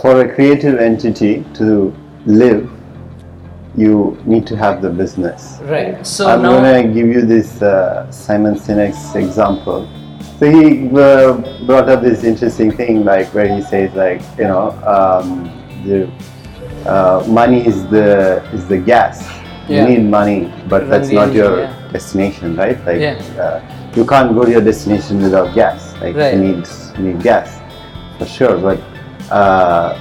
for 0.00 0.20
a 0.20 0.34
creative 0.34 0.78
entity 0.78 1.44
to 1.54 1.94
live, 2.26 2.70
you 3.76 4.18
need 4.24 4.46
to 4.46 4.56
have 4.56 4.82
the 4.82 4.90
business. 4.90 5.58
Right. 5.62 6.04
So 6.06 6.28
I'm 6.28 6.42
now, 6.42 6.60
gonna 6.60 6.82
give 6.82 7.06
you 7.06 7.22
this 7.22 7.62
uh, 7.62 8.10
Simon 8.10 8.54
Sinek's 8.54 9.14
example. 9.14 9.88
So 10.38 10.50
he 10.50 10.88
uh, 10.96 11.66
brought 11.66 11.88
up 11.88 12.02
this 12.02 12.24
interesting 12.24 12.70
thing, 12.70 13.04
like 13.04 13.32
where 13.34 13.48
he 13.52 13.62
says, 13.62 13.92
like 13.94 14.22
you 14.38 14.44
know, 14.44 14.70
um, 14.86 15.50
the 15.84 16.10
uh, 16.88 17.24
money 17.28 17.66
is 17.66 17.86
the 17.88 18.42
is 18.52 18.66
the 18.68 18.78
gas. 18.78 19.26
Yeah. 19.68 19.86
You 19.86 19.98
need 19.98 20.04
money, 20.08 20.52
but 20.68 20.88
that's 20.88 21.10
not 21.10 21.34
your 21.34 21.60
yeah. 21.60 21.88
destination, 21.92 22.56
right? 22.56 22.82
Like 22.86 23.00
Yeah. 23.00 23.20
uh, 23.38 23.60
you 23.94 24.06
can't 24.06 24.34
go 24.34 24.44
to 24.44 24.50
your 24.50 24.62
destination 24.62 25.20
without 25.22 25.54
gas. 25.54 25.92
Like 26.00 26.16
Right. 26.16 26.34
you 26.34 26.40
need 26.40 26.66
you 26.96 27.12
need 27.12 27.22
gas 27.22 27.60
for 28.18 28.26
sure, 28.26 28.56
but. 28.58 28.80
Uh, 29.30 29.96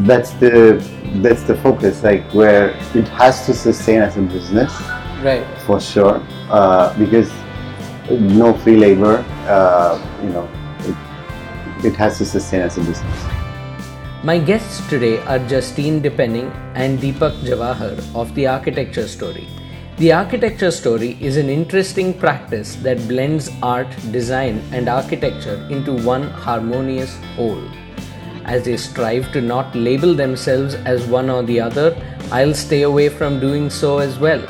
that's 0.00 0.30
the 0.32 0.82
that's 1.22 1.42
the 1.42 1.54
focus 1.56 2.02
like 2.02 2.22
where 2.32 2.70
it 2.94 3.08
has 3.08 3.46
to 3.46 3.54
sustain 3.54 4.00
as 4.00 4.16
a 4.16 4.22
business 4.22 4.72
right. 5.22 5.44
for 5.62 5.80
sure 5.80 6.22
uh, 6.50 6.96
because 6.98 7.30
no 8.10 8.54
free 8.58 8.76
labor 8.76 9.24
uh, 9.46 9.96
you 10.22 10.30
know 10.30 10.48
it, 10.80 11.86
it 11.86 11.96
has 11.96 12.18
to 12.18 12.24
sustain 12.24 12.60
as 12.60 12.76
a 12.76 12.80
business 12.80 13.24
My 14.24 14.36
guests 14.36 14.82
today 14.90 15.22
are 15.30 15.38
Justine 15.38 16.02
Depenning 16.02 16.50
and 16.74 16.98
Deepak 16.98 17.38
Jawahar 17.46 17.94
of 18.18 18.34
The 18.34 18.48
Architecture 18.48 19.06
Story. 19.06 19.46
The 19.98 20.12
Architecture 20.12 20.70
Story 20.70 21.18
is 21.20 21.36
an 21.36 21.48
interesting 21.50 22.14
practice 22.16 22.76
that 22.84 23.08
blends 23.08 23.50
art, 23.64 23.88
design, 24.12 24.62
and 24.70 24.88
architecture 24.88 25.66
into 25.70 25.92
one 25.92 26.22
harmonious 26.22 27.16
whole. 27.34 27.68
As 28.44 28.64
they 28.64 28.76
strive 28.76 29.32
to 29.32 29.40
not 29.40 29.74
label 29.74 30.14
themselves 30.14 30.74
as 30.74 31.04
one 31.08 31.28
or 31.28 31.42
the 31.42 31.60
other, 31.60 32.00
I'll 32.30 32.54
stay 32.54 32.82
away 32.82 33.08
from 33.08 33.40
doing 33.40 33.70
so 33.70 33.98
as 33.98 34.20
well. 34.20 34.40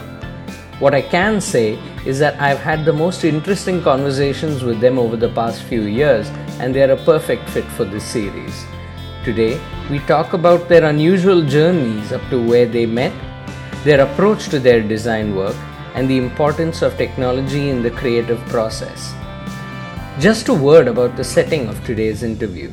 What 0.81 0.95
I 0.95 1.01
can 1.01 1.41
say 1.41 1.79
is 2.05 2.19
that 2.19 2.39
I've 2.39 2.61
had 2.61 2.85
the 2.85 2.93
most 2.93 3.25
interesting 3.25 3.83
conversations 3.83 4.63
with 4.63 4.81
them 4.81 4.99
over 4.99 5.17
the 5.17 5.31
past 5.31 5.63
few 5.63 5.85
years, 5.85 6.29
and 6.61 6.75
they 6.75 6.83
are 6.83 6.93
a 6.93 7.05
perfect 7.05 7.49
fit 7.49 7.65
for 7.65 7.87
this 7.87 8.05
series. 8.05 8.67
Today, 9.25 9.59
we 9.89 10.01
talk 10.01 10.35
about 10.35 10.69
their 10.69 10.85
unusual 10.85 11.41
journeys 11.41 12.13
up 12.13 12.21
to 12.29 12.47
where 12.47 12.67
they 12.67 12.85
met, 12.85 13.15
their 13.89 14.03
approach 14.03 14.49
to 14.51 14.59
their 14.59 14.83
design 14.83 15.35
work, 15.35 15.57
and 15.95 16.11
the 16.11 16.19
importance 16.19 16.83
of 16.83 16.99
technology 16.99 17.71
in 17.71 17.83
the 17.83 17.91
creative 18.01 18.39
process. 18.55 19.15
Just 20.21 20.49
a 20.49 20.55
word 20.55 20.89
about 20.89 21.17
the 21.17 21.25
setting 21.25 21.67
of 21.69 21.83
today's 21.87 22.23
interview. 22.23 22.71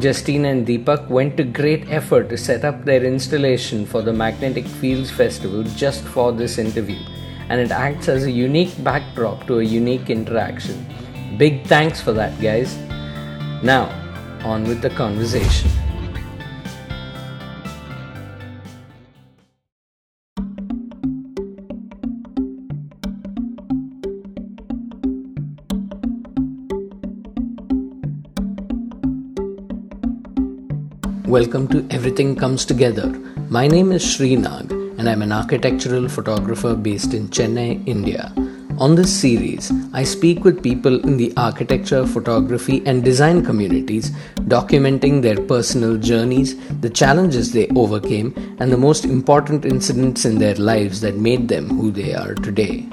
Justine 0.00 0.46
and 0.46 0.66
Deepak 0.66 1.08
went 1.08 1.36
to 1.36 1.44
great 1.44 1.88
effort 1.88 2.28
to 2.30 2.36
set 2.36 2.64
up 2.64 2.84
their 2.84 3.04
installation 3.04 3.86
for 3.86 4.02
the 4.02 4.12
Magnetic 4.12 4.66
Fields 4.66 5.10
Festival 5.10 5.62
just 5.84 6.02
for 6.02 6.32
this 6.32 6.58
interview, 6.58 6.98
and 7.48 7.60
it 7.60 7.70
acts 7.70 8.08
as 8.08 8.24
a 8.24 8.30
unique 8.30 8.74
backdrop 8.82 9.46
to 9.46 9.60
a 9.60 9.70
unique 9.80 10.10
interaction. 10.10 10.84
Big 11.38 11.64
thanks 11.66 12.00
for 12.00 12.12
that, 12.12 12.38
guys. 12.40 12.76
Now, 13.62 13.84
on 14.44 14.64
with 14.64 14.82
the 14.82 14.90
conversation. 14.90 15.70
Welcome 31.36 31.68
to 31.68 31.86
Everything 31.90 32.34
Comes 32.34 32.64
Together. 32.64 33.08
My 33.50 33.66
name 33.68 33.92
is 33.92 34.02
Srinag 34.02 34.70
and 34.98 35.06
I'm 35.06 35.20
an 35.20 35.32
architectural 35.32 36.08
photographer 36.08 36.74
based 36.74 37.12
in 37.12 37.28
Chennai, 37.28 37.86
India. 37.86 38.32
On 38.78 38.94
this 38.94 39.14
series, 39.14 39.70
I 39.92 40.02
speak 40.02 40.44
with 40.44 40.62
people 40.62 40.98
in 41.00 41.18
the 41.18 41.34
architecture, 41.36 42.06
photography, 42.06 42.82
and 42.86 43.04
design 43.04 43.44
communities, 43.44 44.12
documenting 44.54 45.20
their 45.20 45.36
personal 45.36 45.98
journeys, 45.98 46.56
the 46.80 46.88
challenges 46.88 47.52
they 47.52 47.68
overcame, 47.76 48.32
and 48.58 48.72
the 48.72 48.78
most 48.78 49.04
important 49.04 49.66
incidents 49.66 50.24
in 50.24 50.38
their 50.38 50.54
lives 50.54 51.02
that 51.02 51.16
made 51.16 51.48
them 51.48 51.68
who 51.68 51.90
they 51.90 52.14
are 52.14 52.32
today. 52.32 52.88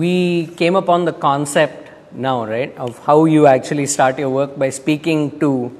we 0.00 0.46
came 0.56 0.76
upon 0.76 1.04
the 1.04 1.12
concept 1.12 1.79
now, 2.12 2.44
right, 2.44 2.76
of 2.76 2.98
how 3.04 3.24
you 3.24 3.46
actually 3.46 3.86
start 3.86 4.18
your 4.18 4.30
work 4.30 4.58
by 4.58 4.70
speaking 4.70 5.38
to 5.40 5.76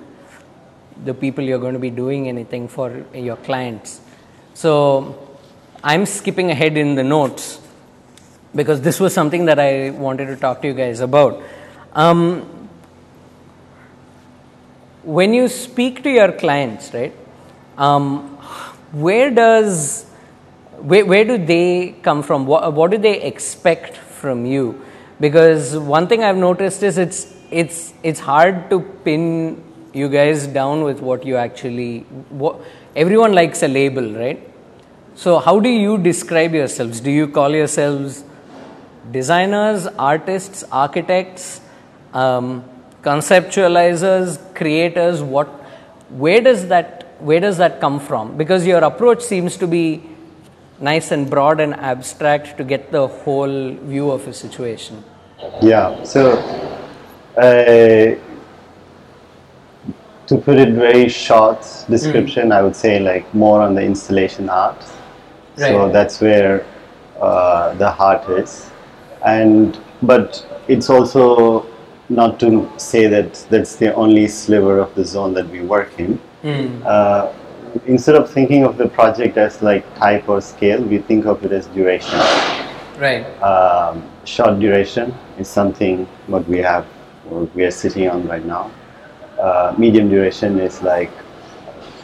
the 1.04 1.14
people 1.14 1.42
you're 1.42 1.58
going 1.58 1.74
to 1.74 1.80
be 1.80 1.90
doing 1.90 2.28
anything 2.28 2.68
for 2.68 3.04
your 3.14 3.36
clients. 3.36 4.00
So 4.54 5.38
I'm 5.82 6.06
skipping 6.06 6.50
ahead 6.50 6.76
in 6.76 6.94
the 6.94 7.04
notes 7.04 7.60
because 8.54 8.80
this 8.80 9.00
was 9.00 9.14
something 9.14 9.46
that 9.46 9.58
I 9.58 9.90
wanted 9.90 10.26
to 10.26 10.36
talk 10.36 10.60
to 10.62 10.68
you 10.68 10.74
guys 10.74 11.00
about. 11.00 11.42
Um, 11.94 12.68
when 15.02 15.32
you 15.32 15.48
speak 15.48 16.02
to 16.02 16.10
your 16.10 16.32
clients, 16.32 16.92
right, 16.92 17.14
um, 17.78 18.36
where 18.92 19.30
does 19.30 20.06
where, 20.80 21.04
where 21.04 21.24
do 21.24 21.38
they 21.38 21.94
come 22.02 22.22
from? 22.22 22.46
What, 22.46 22.72
what 22.72 22.90
do 22.90 22.98
they 22.98 23.22
expect 23.22 23.96
from 23.96 24.46
you? 24.46 24.82
Because 25.20 25.76
one 25.76 26.08
thing 26.08 26.24
I've 26.24 26.36
noticed 26.36 26.82
is 26.82 26.96
it's 26.96 27.34
it's 27.50 27.92
it's 28.02 28.20
hard 28.20 28.70
to 28.70 28.80
pin 29.04 29.62
you 29.92 30.08
guys 30.08 30.46
down 30.46 30.82
with 30.82 31.00
what 31.00 31.26
you 31.26 31.36
actually. 31.36 32.00
What, 32.30 32.60
everyone 32.96 33.34
likes 33.34 33.62
a 33.62 33.68
label, 33.68 34.12
right? 34.14 34.48
So 35.14 35.38
how 35.38 35.60
do 35.60 35.68
you 35.68 35.98
describe 35.98 36.54
yourselves? 36.54 37.00
Do 37.00 37.10
you 37.10 37.28
call 37.28 37.50
yourselves 37.50 38.24
designers, 39.10 39.86
artists, 39.86 40.64
architects, 40.72 41.60
um, 42.14 42.64
conceptualizers, 43.02 44.38
creators? 44.54 45.22
What? 45.22 45.48
Where 46.08 46.40
does 46.40 46.68
that 46.68 47.00
where 47.20 47.40
does 47.40 47.58
that 47.58 47.80
come 47.80 48.00
from? 48.00 48.38
Because 48.38 48.66
your 48.66 48.82
approach 48.82 49.22
seems 49.22 49.58
to 49.58 49.66
be 49.66 50.02
nice 50.80 51.10
and 51.10 51.28
broad 51.28 51.60
and 51.60 51.74
abstract 51.74 52.56
to 52.56 52.64
get 52.64 52.90
the 52.90 53.06
whole 53.06 53.74
view 53.74 54.10
of 54.10 54.26
a 54.26 54.32
situation. 54.32 55.04
Yeah. 55.62 56.02
So 56.04 56.38
uh, 57.36 58.16
to 60.26 60.36
put 60.36 60.58
it 60.58 60.74
very 60.74 61.08
short 61.08 61.60
description 61.88 62.52
i 62.52 62.62
would 62.62 62.76
say 62.76 63.00
like 63.00 63.24
more 63.34 63.60
on 63.60 63.74
the 63.74 63.82
installation 63.82 64.48
art. 64.48 64.80
Right. 65.56 65.70
so 65.70 65.90
that's 65.90 66.20
where 66.20 66.64
uh, 67.20 67.74
the 67.74 67.90
heart 67.90 68.28
is. 68.30 68.70
And 69.24 69.78
but 70.02 70.46
it's 70.68 70.88
also 70.88 71.66
not 72.08 72.40
to 72.40 72.70
say 72.78 73.06
that 73.08 73.34
that's 73.50 73.76
the 73.76 73.94
only 73.94 74.26
sliver 74.28 74.78
of 74.78 74.94
the 74.94 75.04
zone 75.04 75.34
that 75.34 75.48
we 75.50 75.60
work 75.60 75.98
in. 75.98 76.18
Uh, 76.84 77.32
instead 77.86 78.14
of 78.14 78.30
thinking 78.30 78.64
of 78.64 78.76
the 78.78 78.88
project 78.88 79.36
as 79.36 79.62
like 79.62 79.84
type 79.96 80.28
or 80.28 80.40
scale 80.40 80.82
we 80.82 80.98
think 80.98 81.26
of 81.26 81.44
it 81.44 81.52
as 81.52 81.66
duration. 81.68 82.18
Right. 82.98 83.24
um, 83.42 84.09
short 84.24 84.58
duration 84.60 85.14
is 85.38 85.48
something 85.48 86.06
what 86.26 86.46
we 86.48 86.58
have 86.58 86.84
what 87.24 87.54
we 87.54 87.64
are 87.64 87.70
sitting 87.70 88.08
on 88.08 88.26
right 88.26 88.44
now. 88.44 88.70
Uh, 89.38 89.74
medium 89.78 90.08
duration 90.08 90.58
is 90.58 90.82
like 90.82 91.10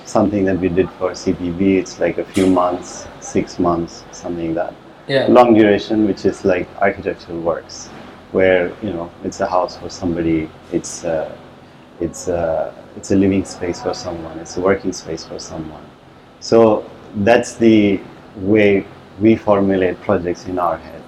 something 0.05 0.45
that 0.45 0.59
we 0.59 0.69
did 0.69 0.89
for 0.93 1.11
CPB. 1.11 1.79
It's 1.79 1.99
like 2.01 2.19
a 2.19 2.25
few 2.25 2.47
months, 2.47 3.07
six 3.21 3.59
months, 3.59 4.05
something 4.13 4.55
like 4.55 4.73
that. 4.73 4.75
Yeah. 5.09 5.27
Long 5.29 5.55
duration, 5.55 6.07
which 6.07 6.25
is 6.25 6.45
like 6.45 6.69
architectural 6.81 7.41
works, 7.41 7.89
where 8.33 8.73
you 8.83 8.93
know 8.93 9.11
it's 9.25 9.41
a 9.41 9.47
house 9.47 9.77
for 9.77 9.91
somebody. 9.91 10.49
It's 10.73 11.05
uh, 11.05 11.37
it's 12.01 12.29
uh, 12.29 12.73
it's 12.97 13.11
a 13.11 13.17
living 13.17 13.45
space 13.45 13.83
for 13.83 13.95
someone. 13.95 14.39
It's 14.39 14.57
a 14.57 14.61
working 14.61 14.93
space 14.93 15.25
for 15.25 15.39
someone. 15.39 15.85
So 16.41 16.89
that's 17.17 17.55
the 17.55 18.01
way 18.37 18.87
we 19.21 19.37
formulate 19.37 20.01
projects 20.01 20.47
in 20.47 20.59
our 20.59 20.77
head. 20.77 21.03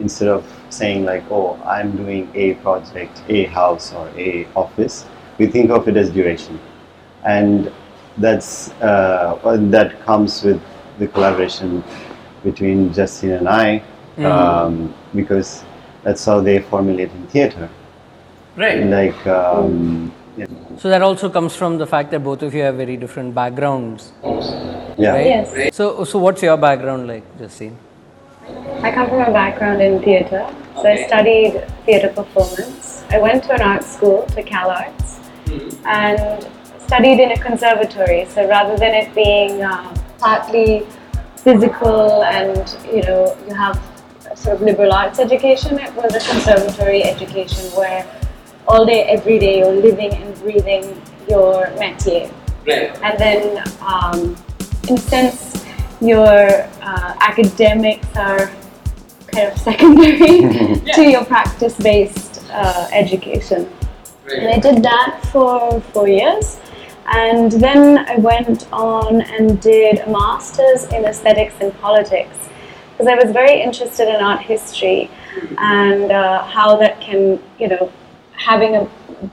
Instead 0.00 0.28
of 0.28 0.44
saying 0.70 1.04
like, 1.04 1.24
oh, 1.30 1.60
I'm 1.64 1.96
doing 1.96 2.30
a 2.34 2.54
project, 2.54 3.22
a 3.28 3.44
house 3.44 3.92
or 3.92 4.08
a 4.16 4.46
office, 4.56 5.04
we 5.38 5.46
think 5.46 5.70
of 5.70 5.88
it 5.88 5.96
as 5.96 6.10
duration, 6.10 6.58
and 7.24 7.72
that's 8.18 8.70
uh, 8.80 9.38
that 9.70 10.00
comes 10.02 10.42
with 10.42 10.60
the 10.98 11.08
collaboration 11.08 11.82
between 12.44 12.92
Justin 12.92 13.32
and 13.32 13.48
I, 13.48 13.82
um, 14.18 14.94
because 15.14 15.64
that's 16.02 16.24
how 16.24 16.40
they 16.40 16.60
formulate 16.60 17.10
in 17.10 17.26
theater. 17.28 17.68
Right. 18.56 18.84
Like, 18.84 19.26
um, 19.26 20.12
yeah, 20.36 20.46
So 20.78 20.88
that 20.88 21.02
also 21.02 21.30
comes 21.30 21.54
from 21.54 21.78
the 21.78 21.86
fact 21.86 22.10
that 22.10 22.22
both 22.22 22.42
of 22.42 22.54
you 22.54 22.62
have 22.62 22.76
very 22.76 22.96
different 22.96 23.34
backgrounds, 23.34 24.12
yeah. 24.22 25.12
right? 25.12 25.26
Yes. 25.26 25.76
So, 25.76 26.04
so 26.04 26.18
what's 26.18 26.42
your 26.42 26.56
background 26.56 27.06
like, 27.06 27.38
Justine? 27.38 27.76
I 28.82 28.90
come 28.92 29.08
from 29.08 29.20
a 29.20 29.32
background 29.32 29.80
in 29.80 30.02
theatre, 30.02 30.46
So 30.76 30.88
I 30.88 31.06
studied 31.06 31.64
theatre 31.86 32.08
performance. 32.08 33.04
I 33.10 33.18
went 33.20 33.44
to 33.44 33.52
an 33.52 33.62
art 33.62 33.84
school, 33.84 34.22
to 34.34 34.42
Cal 34.42 34.70
Arts, 34.70 35.20
Mm-hmm. 35.46 35.86
and 35.86 36.48
studied 36.86 37.18
in 37.20 37.32
a 37.32 37.36
conservatory. 37.38 38.24
So 38.26 38.48
rather 38.48 38.76
than 38.76 38.94
it 38.94 39.12
being 39.14 39.60
uh, 39.62 39.94
partly 40.18 40.86
physical 41.36 42.22
and 42.22 42.76
you 42.94 43.02
know 43.02 43.36
you 43.48 43.54
have 43.54 43.76
a 44.30 44.36
sort 44.36 44.56
of 44.56 44.62
liberal 44.62 44.92
arts 44.92 45.18
education, 45.18 45.78
it 45.80 45.92
was 45.94 46.14
a 46.14 46.20
conservatory 46.30 47.02
education 47.04 47.64
where 47.76 48.06
all 48.68 48.86
day, 48.86 49.02
every 49.02 49.38
day, 49.40 49.58
you're 49.58 49.72
living 49.74 50.14
and 50.14 50.34
breathing 50.40 50.84
your 51.28 51.66
métier 51.82 52.32
Right. 52.66 52.96
and 53.02 53.18
then 53.18 53.58
um, 53.82 54.36
in 54.88 54.94
a 54.94 54.98
sense 55.00 55.61
your 56.02 56.68
uh, 56.82 57.14
academics 57.20 58.06
are 58.16 58.50
kind 59.28 59.52
of 59.52 59.58
secondary 59.58 60.40
to 60.94 61.02
your 61.08 61.24
practice-based 61.24 62.44
uh, 62.50 62.88
education 62.92 63.68
and 64.28 64.48
I 64.48 64.58
did 64.58 64.82
that 64.82 65.20
for 65.32 65.80
four 65.92 66.08
years 66.08 66.58
and 67.06 67.52
then 67.52 67.98
I 68.08 68.16
went 68.16 68.70
on 68.72 69.22
and 69.22 69.60
did 69.60 70.00
a 70.00 70.10
master's 70.10 70.84
in 70.84 71.04
aesthetics 71.04 71.54
and 71.60 71.76
politics 71.80 72.48
because 72.92 73.06
I 73.06 73.14
was 73.14 73.32
very 73.32 73.60
interested 73.60 74.08
in 74.08 74.22
art 74.22 74.40
history 74.40 75.10
and 75.58 76.12
uh, 76.12 76.44
how 76.44 76.76
that 76.76 77.00
can, 77.00 77.42
you 77.58 77.68
know, 77.68 77.92
having 78.32 78.76
a 78.76 78.88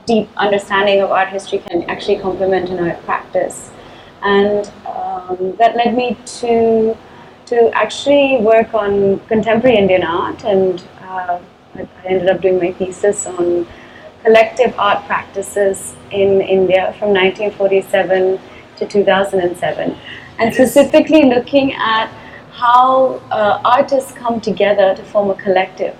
deep 0.06 0.28
understanding 0.36 1.00
of 1.00 1.10
art 1.10 1.28
history 1.28 1.58
can 1.58 1.82
actually 1.84 2.18
complement 2.18 2.68
an 2.70 2.80
art 2.80 3.02
practice. 3.04 3.70
And 4.22 4.70
um, 4.86 5.56
that 5.56 5.76
led 5.76 5.94
me 5.94 6.16
to 6.40 6.96
to 7.46 7.68
actually 7.74 8.38
work 8.42 8.74
on 8.74 9.18
contemporary 9.26 9.76
Indian 9.76 10.04
art, 10.04 10.44
and 10.44 10.80
uh, 11.02 11.40
I 11.74 11.88
ended 12.04 12.28
up 12.28 12.40
doing 12.40 12.58
my 12.58 12.72
thesis 12.72 13.26
on 13.26 13.66
collective 14.22 14.72
art 14.78 15.04
practices 15.06 15.96
in 16.12 16.40
India 16.40 16.94
from 16.98 17.08
1947 17.08 18.38
to 18.76 18.86
2007, 18.86 19.96
and 20.38 20.54
specifically 20.54 21.24
looking 21.24 21.72
at 21.72 22.08
how 22.52 23.20
uh, 23.30 23.60
artists 23.64 24.12
come 24.12 24.40
together 24.40 24.94
to 24.94 25.02
form 25.02 25.30
a 25.30 25.34
collective, 25.34 25.96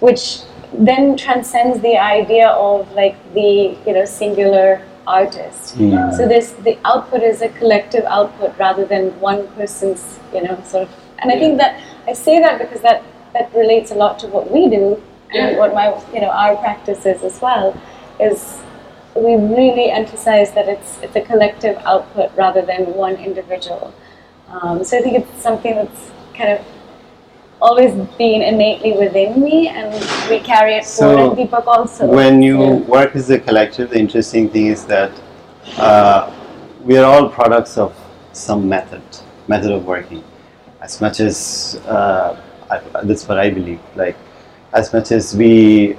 which 0.00 0.40
then 0.72 1.16
transcends 1.16 1.80
the 1.80 1.96
idea 1.96 2.48
of 2.48 2.90
like 2.92 3.16
the 3.34 3.76
you 3.86 3.92
know 3.92 4.04
singular 4.04 4.82
artist. 5.18 5.76
Mm. 5.78 6.16
So 6.16 6.28
this 6.32 6.50
the 6.68 6.74
output 6.84 7.22
is 7.22 7.42
a 7.42 7.48
collective 7.60 8.04
output 8.18 8.56
rather 8.64 8.84
than 8.92 9.08
one 9.20 9.46
person's 9.58 10.02
you 10.34 10.42
know 10.44 10.56
sort 10.72 10.84
of. 10.88 10.90
And 11.20 11.32
I 11.34 11.38
think 11.42 11.58
that 11.58 11.80
I 12.08 12.14
say 12.14 12.40
that 12.40 12.58
because 12.58 12.82
that 12.88 13.02
that 13.34 13.52
relates 13.54 13.90
a 13.90 13.94
lot 14.02 14.18
to 14.20 14.26
what 14.34 14.50
we 14.56 14.68
do 14.68 14.84
and 15.32 15.52
Yeah. 15.52 15.58
what 15.58 15.74
my 15.74 15.86
you 16.14 16.20
know 16.24 16.30
our 16.44 16.56
practice 16.56 17.06
is 17.12 17.22
as 17.30 17.40
well. 17.46 17.66
Is 18.28 18.58
we 19.26 19.34
really 19.34 19.90
emphasize 19.90 20.52
that 20.52 20.68
it's 20.68 20.98
it's 21.02 21.16
a 21.16 21.24
collective 21.32 21.76
output 21.92 22.30
rather 22.44 22.62
than 22.72 22.94
one 23.06 23.16
individual. 23.16 23.92
Um, 24.54 24.82
so 24.84 24.98
I 24.98 25.02
think 25.02 25.14
it's 25.20 25.42
something 25.42 25.74
that's 25.80 26.02
kind 26.34 26.50
of 26.56 26.60
always 27.62 27.92
been 28.16 28.42
innately 28.42 28.92
within 28.92 29.40
me, 29.40 29.68
and 29.68 29.92
we 30.30 30.40
carry 30.40 30.74
it 30.74 30.84
So, 30.84 31.16
forward. 31.16 31.38
And 31.38 31.50
Deepak 31.50 31.66
also. 31.66 32.06
when 32.06 32.42
you 32.42 32.58
Yeah. 32.60 32.74
work 32.96 33.16
as 33.16 33.30
a 33.30 33.38
collective, 33.38 33.90
the 33.90 33.98
interesting 33.98 34.48
thing 34.48 34.66
is 34.66 34.84
that 34.86 35.10
uh, 35.78 36.30
we 36.84 36.96
are 36.96 37.04
all 37.04 37.28
products 37.28 37.76
of 37.78 37.94
some 38.32 38.68
method, 38.68 39.02
method 39.48 39.70
of 39.72 39.84
working. 39.86 40.24
As 40.80 41.00
much 41.00 41.20
as 41.20 41.80
uh, 41.86 42.36
I, 42.70 42.80
that's 43.02 43.28
what 43.28 43.38
I 43.38 43.50
believe. 43.50 43.80
Like, 43.96 44.16
as 44.72 44.92
much 44.92 45.12
as 45.12 45.36
we 45.36 45.96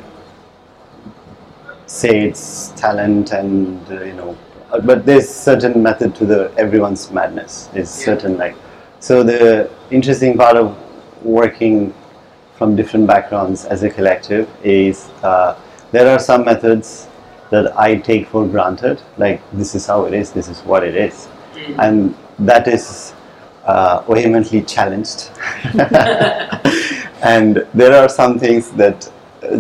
say 1.86 2.28
it's 2.28 2.70
talent 2.78 3.32
and 3.32 3.80
uh, 3.92 4.02
you 4.04 4.14
know, 4.14 4.38
but 4.84 5.06
there's 5.06 5.30
certain 5.30 5.84
method 5.84 6.16
to 6.16 6.26
the 6.26 6.52
everyone's 6.58 7.12
madness. 7.12 7.70
There's 7.74 7.90
certain 7.90 8.38
like, 8.38 8.56
so 9.00 9.24
the 9.24 9.70
interesting 9.92 10.38
part 10.38 10.56
of 10.56 10.76
working 11.24 11.94
from 12.58 12.76
different 12.76 13.08
backgrounds 13.08 13.66
as 13.66 13.84
a 13.84 13.90
collective 13.90 14.48
is 14.64 15.10
uh, 15.24 15.60
there 15.92 16.08
are 16.08 16.20
some 16.20 16.46
methods 16.46 17.08
that 17.50 17.78
I 17.78 17.96
take 17.96 18.28
for 18.28 18.48
granted, 18.48 19.02
like 19.18 19.42
this 19.52 19.76
is 19.76 19.86
how 19.86 20.06
it 20.06 20.14
is, 20.14 20.32
this 20.32 20.48
is 20.48 20.60
what 20.62 20.84
it 20.84 20.96
is, 20.96 21.28
and 21.80 22.16
that 22.40 22.68
is 22.68 23.14
uh, 23.66 24.02
vehemently 24.08 24.62
challenged. 24.62 25.32
and 27.24 27.68
there 27.74 27.94
are 27.94 28.08
some 28.08 28.40
things 28.40 28.72
that 28.72 29.12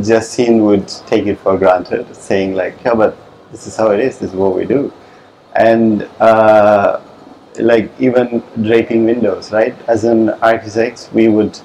Justine 0.01 0.63
would 0.63 0.87
take 1.05 1.25
it 1.25 1.37
for 1.39 1.57
granted, 1.57 2.15
saying 2.15 2.55
like, 2.55 2.81
yeah, 2.85 2.93
but 2.93 3.17
this 3.51 3.67
is 3.67 3.75
how 3.75 3.91
it 3.91 3.99
is, 3.99 4.19
this 4.19 4.29
is 4.29 4.35
what 4.35 4.55
we 4.55 4.65
do, 4.65 4.93
and 5.55 6.03
uh, 6.19 7.01
like 7.59 7.89
even 7.99 8.43
draping 8.61 9.05
windows, 9.05 9.51
right? 9.51 9.75
As 9.87 10.03
an 10.03 10.29
architect, 10.41 11.09
we 11.13 11.27
would 11.27 11.57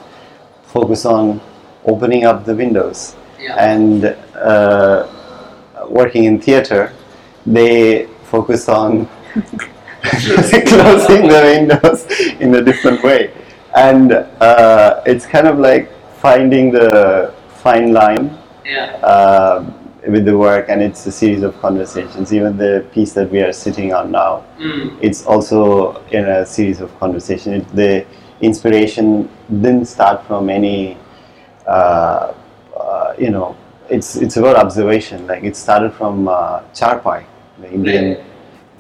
focus 0.65 1.05
on 1.07 1.41
opening 1.85 2.25
up 2.25 2.45
the 2.45 2.55
windows 2.55 3.15
Yeah. 3.41 3.55
and 3.73 4.05
uh, 4.35 5.07
working 5.89 6.25
in 6.25 6.41
theater 6.41 6.93
they 7.47 8.07
focus 8.25 8.69
on 8.69 9.07
closing 10.03 11.29
the 11.29 11.43
windows 11.55 12.01
in 12.41 12.55
a 12.55 12.63
different 12.63 13.03
way 13.03 13.31
and 13.77 14.13
uh, 14.41 15.03
it's 15.07 15.27
kind 15.27 15.47
of 15.47 15.59
like 15.59 15.91
finding 16.19 16.73
the 16.73 17.33
fine 17.63 17.93
line 17.93 18.37
Yeah. 18.65 18.97
uh, 19.03 19.65
with 20.07 20.25
the 20.25 20.37
work 20.37 20.69
and 20.69 20.83
it's 20.83 21.05
a 21.07 21.13
series 21.13 21.43
of 21.43 21.53
conversations 21.61 22.33
even 22.33 22.57
the 22.57 22.85
piece 22.93 23.13
that 23.13 23.31
we 23.31 23.41
are 23.41 23.53
sitting 23.53 23.93
on 23.93 24.11
now 24.11 24.45
Mm. 24.59 24.97
it's 25.03 25.27
also 25.27 26.01
in 26.11 26.25
a 26.25 26.47
series 26.47 26.81
of 26.81 26.89
conversation. 26.99 27.53
It, 27.53 27.69
the 27.75 28.07
inspiration 28.41 29.29
didn't 29.51 29.85
start 29.87 30.27
from 30.27 30.49
any, 30.49 30.97
uh, 31.67 32.33
uh, 32.75 33.15
you 33.19 33.31
know, 33.31 33.55
it's 33.91 34.17
it's 34.17 34.37
about 34.39 34.57
observation. 34.57 35.27
Like 35.27 35.45
it 35.45 35.57
started 35.57 35.93
from 35.93 36.27
uh, 36.29 36.61
charpai, 36.73 37.25
the 37.61 37.69
Indian, 37.71 38.05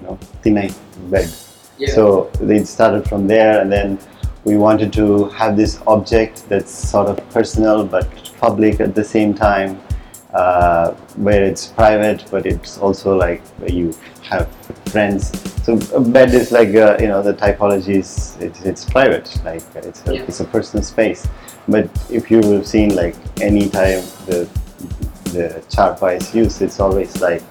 you 0.00 0.02
know, 0.06 0.18
tinai 0.42 0.72
bed. 1.10 1.28
Yeah. 1.78 1.94
So 1.94 2.30
it 2.40 2.66
started 2.66 3.06
from 3.06 3.26
there, 3.26 3.60
and 3.60 3.70
then 3.70 3.98
we 4.44 4.56
wanted 4.56 4.92
to 4.94 5.28
have 5.40 5.56
this 5.56 5.80
object 5.86 6.48
that's 6.48 6.72
sort 6.72 7.08
of 7.08 7.16
personal 7.30 7.84
but 7.84 8.06
public 8.40 8.80
at 8.80 8.94
the 8.94 9.04
same 9.04 9.34
time, 9.34 9.78
uh, 10.36 10.92
where 11.26 11.42
it's 11.50 11.66
private 11.66 12.20
but 12.30 12.44
it's 12.46 12.78
also 12.78 13.16
like 13.16 13.40
where 13.58 13.70
you 13.80 13.94
have 14.30 14.46
friends. 14.92 15.32
So 15.64 15.78
a 15.94 16.00
bed 16.00 16.34
is 16.34 16.52
like 16.52 16.68
uh, 16.74 16.96
you 17.00 17.08
know 17.08 17.22
the 17.22 17.34
typology 17.34 17.96
is 18.04 18.36
it's, 18.40 18.60
it's 18.70 18.84
private, 18.84 19.28
like 19.44 19.62
it's 19.76 20.06
a, 20.06 20.14
Yeah. 20.14 20.28
it's 20.28 20.40
a 20.40 20.44
personal 20.44 20.84
space. 20.84 21.26
But 21.68 21.88
if 22.10 22.30
you've 22.30 22.66
seen 22.66 22.94
like 22.94 23.16
any 23.40 23.68
time 23.68 24.02
the 24.28 24.38
the 25.36 25.46
charpai 25.74 26.20
is 26.20 26.34
used, 26.34 26.62
it's 26.62 26.80
always 26.80 27.20
like 27.20 27.42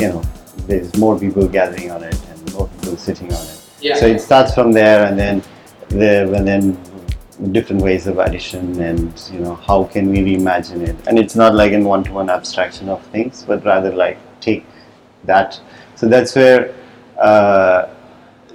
you 0.00 0.08
know 0.08 0.22
there's 0.68 0.96
more 0.96 1.18
people 1.18 1.46
gathering 1.48 1.90
on 1.90 2.02
it 2.02 2.18
and 2.30 2.52
more 2.54 2.68
people 2.68 2.96
sitting 2.96 3.32
on 3.32 3.44
it. 3.52 3.58
Yeah. 3.80 3.96
So 4.00 4.06
it 4.06 4.20
starts 4.20 4.54
from 4.54 4.72
there, 4.72 5.06
and 5.06 5.18
then 5.18 5.42
the 5.88 6.32
and 6.34 6.46
then 6.46 6.76
different 7.52 7.82
ways 7.82 8.06
of 8.06 8.18
addition, 8.18 8.80
and 8.80 9.12
you 9.32 9.40
know 9.40 9.54
how 9.54 9.84
can 9.84 10.10
we 10.10 10.18
reimagine 10.18 10.86
it? 10.86 10.96
And 11.06 11.18
it's 11.18 11.36
not 11.36 11.54
like 11.54 11.72
in 11.72 11.84
one-to-one 11.84 12.30
abstraction 12.30 12.88
of 12.88 13.04
things, 13.06 13.44
but 13.46 13.64
rather 13.64 13.92
like 13.92 14.18
take 14.40 14.64
that. 15.24 15.60
So 15.96 16.08
that's 16.08 16.34
where 16.34 16.74
uh, 17.18 17.88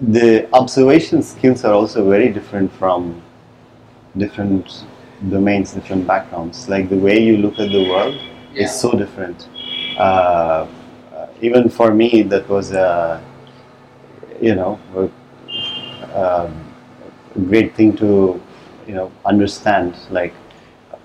the 0.01 0.49
observation 0.53 1.21
skills 1.21 1.63
are 1.63 1.73
also 1.73 2.09
very 2.09 2.29
different 2.29 2.71
from 2.73 3.21
different 4.17 4.85
domains, 5.29 5.73
different 5.73 6.07
backgrounds. 6.07 6.67
Like 6.67 6.89
the 6.89 6.97
way 6.97 7.19
you 7.23 7.37
look 7.37 7.59
at 7.59 7.71
the 7.71 7.87
world 7.89 8.15
Yeah. 8.53 8.63
is 8.63 8.79
so 8.79 8.91
different. 8.91 9.47
Uh, 9.97 10.67
even 11.41 11.69
for 11.69 11.93
me, 11.93 12.23
that 12.23 12.47
was 12.49 12.71
a 12.71 13.21
you 14.41 14.55
know 14.55 14.79
a, 14.95 15.03
um, 16.19 16.53
a 17.35 17.39
great 17.39 17.75
thing 17.75 17.95
to 17.97 18.41
you 18.91 18.97
know 18.97 19.09
understand. 19.25 19.95
Like 20.09 20.33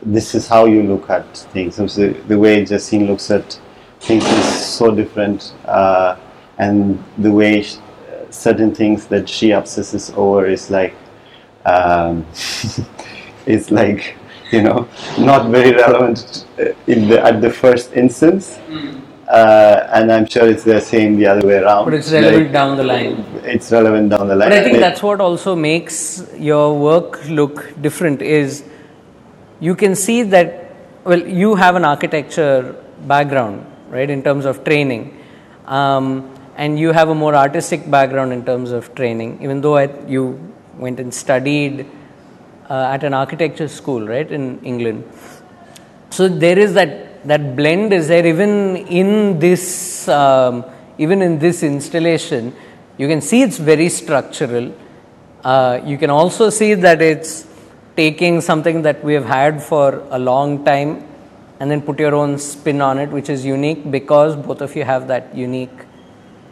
this 0.02 0.34
is 0.34 0.48
how 0.48 0.64
you 0.64 0.82
look 0.82 1.08
at 1.08 1.38
things. 1.54 1.76
So 1.76 1.86
the, 1.86 2.38
way 2.38 2.64
Justine 2.64 3.06
looks 3.06 3.30
at 3.30 3.60
things 4.00 4.24
is 4.24 4.66
so 4.66 4.92
different, 4.92 5.54
uh, 5.66 6.16
and 6.58 7.02
the 7.18 7.30
way 7.30 7.62
sh- 7.62 7.76
certain 8.30 8.74
things 8.74 9.06
that 9.06 9.28
she 9.28 9.52
obsesses 9.52 10.12
over 10.16 10.46
is 10.46 10.68
like 10.68 10.94
um, 11.64 12.26
is 13.46 13.70
like 13.70 14.16
you 14.50 14.62
know 14.62 14.88
not 15.18 15.50
very 15.50 15.72
relevant 15.72 16.44
in 16.88 17.08
the 17.08 17.22
at 17.22 17.40
the 17.40 17.50
first 17.50 17.92
instance. 17.92 18.58
Mm. 18.68 19.05
Uh, 19.28 19.88
and 19.92 20.12
I'm 20.12 20.26
sure 20.26 20.48
it's 20.48 20.62
the 20.62 20.80
same 20.80 21.16
the 21.16 21.26
other 21.26 21.46
way 21.46 21.56
around. 21.56 21.86
But 21.86 21.94
it's 21.94 22.12
relevant 22.12 22.44
Like, 22.44 22.52
down 22.52 22.76
the 22.76 22.84
line. 22.84 23.24
It's 23.42 23.72
relevant 23.72 24.10
down 24.10 24.28
the 24.28 24.36
line. 24.36 24.50
But 24.50 24.58
I 24.58 24.62
think 24.62 24.78
that's 24.78 25.02
what 25.02 25.20
also 25.20 25.56
makes 25.56 26.24
your 26.38 26.78
work 26.78 27.28
look 27.28 27.72
different 27.80 28.22
is 28.22 28.62
you 29.58 29.74
can 29.74 29.96
see 29.96 30.22
that 30.22 30.66
well, 31.04 31.26
you 31.26 31.54
have 31.54 31.76
an 31.76 31.84
architecture 31.84 32.74
background, 33.06 33.64
right, 33.88 34.10
in 34.10 34.22
terms 34.22 34.44
of 34.44 34.64
training, 34.64 35.16
um, 35.66 36.32
and 36.56 36.78
you 36.78 36.90
have 36.90 37.08
a 37.08 37.14
more 37.14 37.34
artistic 37.34 37.88
background 37.88 38.32
in 38.32 38.44
terms 38.44 38.72
of 38.72 38.92
training, 38.94 39.38
even 39.40 39.60
though 39.60 39.76
I, 39.76 39.88
you 40.06 40.38
went 40.76 40.98
and 40.98 41.14
studied 41.14 41.86
uh, 42.68 42.90
at 42.92 43.04
an 43.04 43.14
architecture 43.14 43.68
school, 43.68 44.06
right, 44.06 44.30
in 44.30 44.60
England. 44.64 45.04
So 46.10 46.28
there 46.28 46.58
is 46.58 46.74
that 46.74 47.05
that 47.26 47.56
blend 47.56 47.92
is 47.92 48.08
there 48.08 48.24
even 48.24 48.76
in 48.76 49.38
this 49.38 50.08
um, 50.08 50.64
even 50.98 51.22
in 51.22 51.38
this 51.38 51.62
installation. 51.62 52.54
You 52.96 53.08
can 53.08 53.20
see 53.20 53.42
it's 53.42 53.58
very 53.58 53.88
structural. 53.88 54.72
Uh, 55.44 55.80
you 55.84 55.98
can 55.98 56.10
also 56.10 56.48
see 56.50 56.74
that 56.74 57.02
it's 57.02 57.46
taking 57.96 58.40
something 58.40 58.82
that 58.82 59.02
we 59.04 59.14
have 59.14 59.24
had 59.24 59.62
for 59.62 60.06
a 60.10 60.18
long 60.18 60.64
time 60.64 61.06
and 61.60 61.70
then 61.70 61.80
put 61.80 61.98
your 61.98 62.14
own 62.14 62.38
spin 62.38 62.80
on 62.80 62.98
it, 62.98 63.10
which 63.10 63.28
is 63.28 63.44
unique 63.44 63.90
because 63.90 64.36
both 64.36 64.60
of 64.60 64.76
you 64.76 64.84
have 64.84 65.08
that 65.08 65.34
unique 65.34 65.84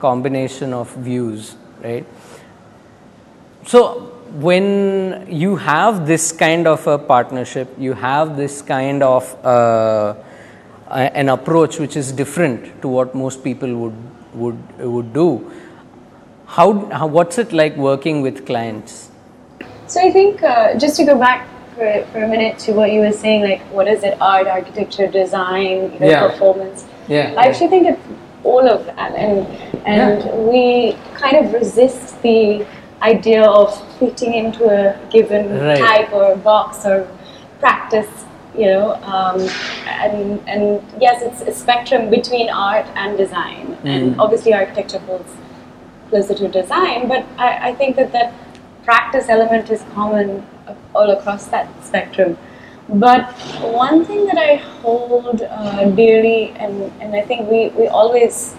combination 0.00 0.72
of 0.72 0.94
views, 0.96 1.56
right? 1.82 2.06
So, 3.66 4.10
when 4.32 5.26
you 5.30 5.56
have 5.56 6.06
this 6.06 6.32
kind 6.32 6.66
of 6.66 6.86
a 6.86 6.98
partnership, 6.98 7.68
you 7.78 7.92
have 7.94 8.36
this 8.36 8.62
kind 8.62 9.02
of 9.02 9.44
uh, 9.44 10.14
an 10.90 11.28
approach 11.28 11.78
which 11.78 11.96
is 11.96 12.12
different 12.12 12.82
to 12.82 12.88
what 12.88 13.14
most 13.14 13.42
people 13.42 13.74
would 13.76 13.96
would 14.34 14.78
would 14.78 15.12
do. 15.12 15.50
How, 16.46 16.86
how 16.90 17.06
what's 17.06 17.38
it 17.38 17.52
like 17.52 17.76
working 17.76 18.20
with 18.22 18.46
clients? 18.46 19.10
So 19.86 20.00
I 20.00 20.10
think 20.10 20.42
uh, 20.42 20.78
just 20.78 20.96
to 20.96 21.04
go 21.04 21.18
back 21.18 21.48
for, 21.74 22.04
for 22.12 22.22
a 22.22 22.28
minute 22.28 22.58
to 22.60 22.72
what 22.72 22.92
you 22.92 23.00
were 23.00 23.12
saying, 23.12 23.42
like 23.42 23.60
what 23.72 23.88
is 23.88 24.02
it, 24.02 24.16
art, 24.20 24.46
architecture, 24.46 25.06
design, 25.06 25.92
you 25.92 25.98
know, 26.00 26.08
Yeah. 26.10 26.28
performance. 26.28 26.84
Yeah, 27.08 27.34
I 27.36 27.48
actually 27.48 27.68
think 27.68 27.88
it's 27.88 28.00
all 28.44 28.66
of 28.68 28.86
that, 28.86 29.12
and 29.14 29.46
and 29.86 30.48
we 30.48 30.96
kind 31.14 31.44
of 31.44 31.52
resist 31.52 32.20
the 32.22 32.66
idea 33.02 33.42
of 33.44 33.68
fitting 33.98 34.34
into 34.34 34.64
a 34.68 34.98
given 35.10 35.60
Right. 35.60 35.78
type 35.78 36.12
or 36.12 36.36
box 36.36 36.86
or 36.86 37.06
practice. 37.60 38.23
You 38.56 38.66
know, 38.66 38.94
um, 39.02 39.40
and 39.86 40.40
and 40.48 40.80
yes, 41.00 41.22
it's 41.22 41.42
a 41.42 41.52
spectrum 41.52 42.08
between 42.08 42.48
art 42.50 42.86
and 42.94 43.18
design, 43.18 43.76
and 43.82 44.20
obviously 44.20 44.54
architecture 44.54 45.00
falls 45.00 45.26
closer 46.08 46.34
to 46.34 46.48
design, 46.48 47.08
but 47.08 47.26
I, 47.36 47.70
I 47.70 47.74
think 47.74 47.96
that 47.96 48.12
that 48.12 48.32
practice 48.84 49.28
element 49.28 49.70
is 49.70 49.82
common 49.92 50.46
all 50.94 51.10
across 51.10 51.46
that 51.46 51.68
spectrum. 51.84 52.38
But 52.88 53.32
one 53.60 54.04
thing 54.04 54.26
that 54.26 54.38
I 54.38 54.56
hold 54.56 55.42
uh, 55.42 55.90
dearly, 55.90 56.50
and, 56.50 56.92
and 57.00 57.16
I 57.16 57.22
think 57.22 57.50
we, 57.50 57.70
we 57.70 57.88
always 57.88 58.54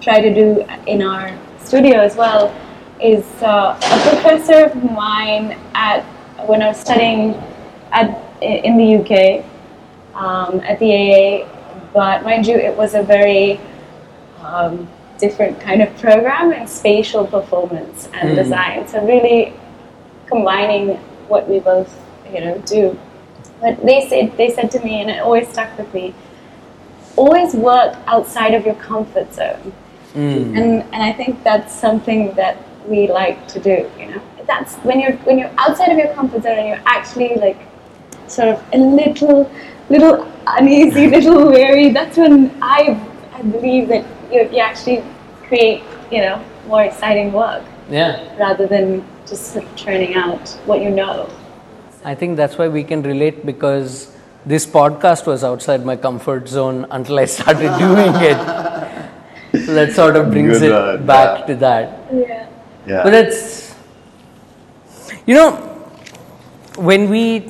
try 0.00 0.20
to 0.20 0.34
do 0.34 0.66
in 0.86 1.00
our 1.00 1.32
studio 1.60 2.00
as 2.00 2.16
well, 2.16 2.54
is 3.00 3.24
uh, 3.40 3.78
a 3.80 4.10
professor 4.10 4.64
of 4.64 4.74
mine 4.92 5.56
at 5.74 6.02
when 6.46 6.60
I 6.60 6.68
was 6.68 6.80
studying 6.80 7.34
at 7.92 8.27
in 8.40 8.76
the 8.76 8.96
UK 8.96 9.44
um, 10.14 10.60
at 10.60 10.78
the 10.78 10.92
AA. 10.92 11.48
But 11.92 12.24
mind 12.24 12.46
you, 12.46 12.56
it 12.56 12.76
was 12.76 12.94
a 12.94 13.02
very 13.02 13.60
um, 14.42 14.88
different 15.18 15.60
kind 15.60 15.82
of 15.82 15.96
program 15.98 16.52
and 16.52 16.68
spatial 16.68 17.26
performance 17.26 18.08
and 18.12 18.36
design. 18.36 18.86
So 18.88 19.04
really 19.04 19.54
combining 20.26 20.96
what 21.28 21.48
we 21.48 21.60
both 21.60 21.94
you 22.32 22.40
know 22.40 22.58
do. 22.66 22.98
But 23.60 23.84
they 23.84 24.08
said 24.08 24.36
they 24.36 24.50
said 24.50 24.70
to 24.72 24.80
me, 24.80 25.00
and 25.00 25.10
it 25.10 25.20
always 25.20 25.48
stuck 25.48 25.76
with 25.78 25.92
me. 25.92 26.14
Always 27.16 27.54
work 27.54 27.96
outside 28.06 28.54
of 28.54 28.64
your 28.64 28.76
comfort 28.76 29.32
zone, 29.34 29.72
and 30.56 30.82
and 30.92 31.02
I 31.02 31.12
think 31.12 31.42
that's 31.42 31.74
something 31.74 32.34
that 32.34 32.56
we 32.86 33.08
like 33.08 33.48
to 33.48 33.60
do. 33.60 33.90
You 33.98 34.06
know, 34.06 34.22
that's 34.46 34.76
when 34.76 35.00
you're 35.00 35.16
when 35.26 35.38
you're 35.38 35.52
outside 35.58 35.90
of 35.90 35.98
your 35.98 36.12
comfort 36.14 36.42
zone 36.44 36.58
and 36.58 36.68
you're 36.68 36.82
actually 36.86 37.34
like 37.36 37.58
sort 38.30 38.48
of 38.48 38.62
a 38.72 38.78
little 38.78 39.50
little 39.90 40.30
uneasy, 40.46 41.08
little 41.16 41.46
wary. 41.50 41.90
That's 41.90 42.16
when 42.16 42.50
I 42.62 43.00
I 43.32 43.42
believe 43.42 43.88
that 43.88 44.04
you, 44.32 44.48
you 44.50 44.58
actually 44.58 45.02
create 45.46 45.82
you 46.10 46.20
know 46.20 46.42
more 46.66 46.82
exciting 46.84 47.32
work 47.32 47.64
Yeah. 47.90 48.36
rather 48.38 48.66
than 48.66 49.04
just 49.26 49.52
sort 49.52 49.64
of 49.64 49.76
churning 49.76 50.14
out 50.14 50.48
what 50.66 50.80
you 50.82 50.90
know. 50.90 51.28
I 52.04 52.14
think 52.14 52.36
that's 52.36 52.56
why 52.58 52.68
we 52.68 52.84
can 52.84 53.02
relate 53.02 53.44
because 53.44 54.14
this 54.46 54.66
podcast 54.66 55.26
was 55.26 55.44
outside 55.44 55.84
my 55.84 55.96
comfort 55.96 56.48
zone 56.48 56.86
until 56.90 57.18
I 57.18 57.24
started 57.36 57.76
doing 57.78 58.14
it. 58.30 59.64
So 59.66 59.74
that 59.74 59.92
sort 59.92 60.16
of 60.16 60.30
brings 60.30 60.58
Good 60.60 60.70
it 61.00 61.06
back 61.06 61.40
yeah. 61.40 61.46
to 61.46 61.54
that. 61.56 61.98
Yeah. 62.12 62.48
Yeah. 62.86 63.02
But 63.02 63.14
it's, 63.14 63.74
you 65.26 65.34
know, 65.34 65.52
when 66.76 67.08
we 67.10 67.40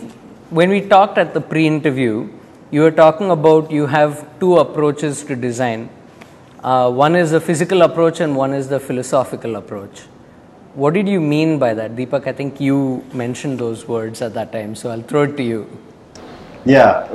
when 0.51 0.71
we 0.71 0.81
talked 0.81 1.19
at 1.19 1.35
the 1.35 1.41
pre-interview, 1.41 2.29
you 2.71 2.81
were 2.81 2.91
talking 2.91 3.31
about 3.31 3.71
you 3.71 3.87
have 3.87 4.27
two 4.41 4.57
approaches 4.57 5.23
to 5.25 5.37
design. 5.37 5.91
Uh, 6.63 6.91
one 6.91 7.15
is 7.15 7.31
the 7.31 7.41
physical 7.41 7.83
approach, 7.83 8.21
and 8.21 8.35
one 8.35 8.53
is 8.53 8.69
the 8.69 8.81
philosophical 8.81 9.57
approach. 9.57 10.01
What 10.75 10.95
did 10.95 11.09
you 11.09 11.21
mean 11.21 11.59
by 11.59 11.75
that, 11.75 11.97
Deepak? 11.97 12.27
I 12.27 12.33
think 12.33 12.61
you 12.61 13.05
mentioned 13.13 13.59
those 13.59 13.87
words 13.87 14.23
at 14.23 14.35
that 14.35 14.53
time, 14.53 14.75
so 14.75 14.91
I'll 14.91 15.03
throw 15.03 15.25
it 15.25 15.37
to 15.37 15.43
you. 15.43 15.69
Yeah, 16.65 17.07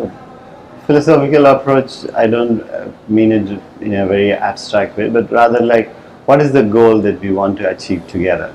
philosophical 0.86 1.46
approach. 1.48 2.06
I 2.14 2.28
don't 2.28 2.62
uh, 2.62 2.92
mean 3.08 3.32
it 3.32 3.62
in 3.82 3.94
a 3.96 4.06
very 4.06 4.32
abstract 4.32 4.98
way, 4.98 5.10
but 5.10 5.32
rather 5.32 5.60
like, 5.60 5.90
what 6.26 6.42
is 6.42 6.52
the 6.52 6.64
goal 6.64 7.02
that 7.02 7.20
we 7.20 7.32
want 7.32 7.58
to 7.58 7.70
achieve 7.70 8.08
together 8.08 8.54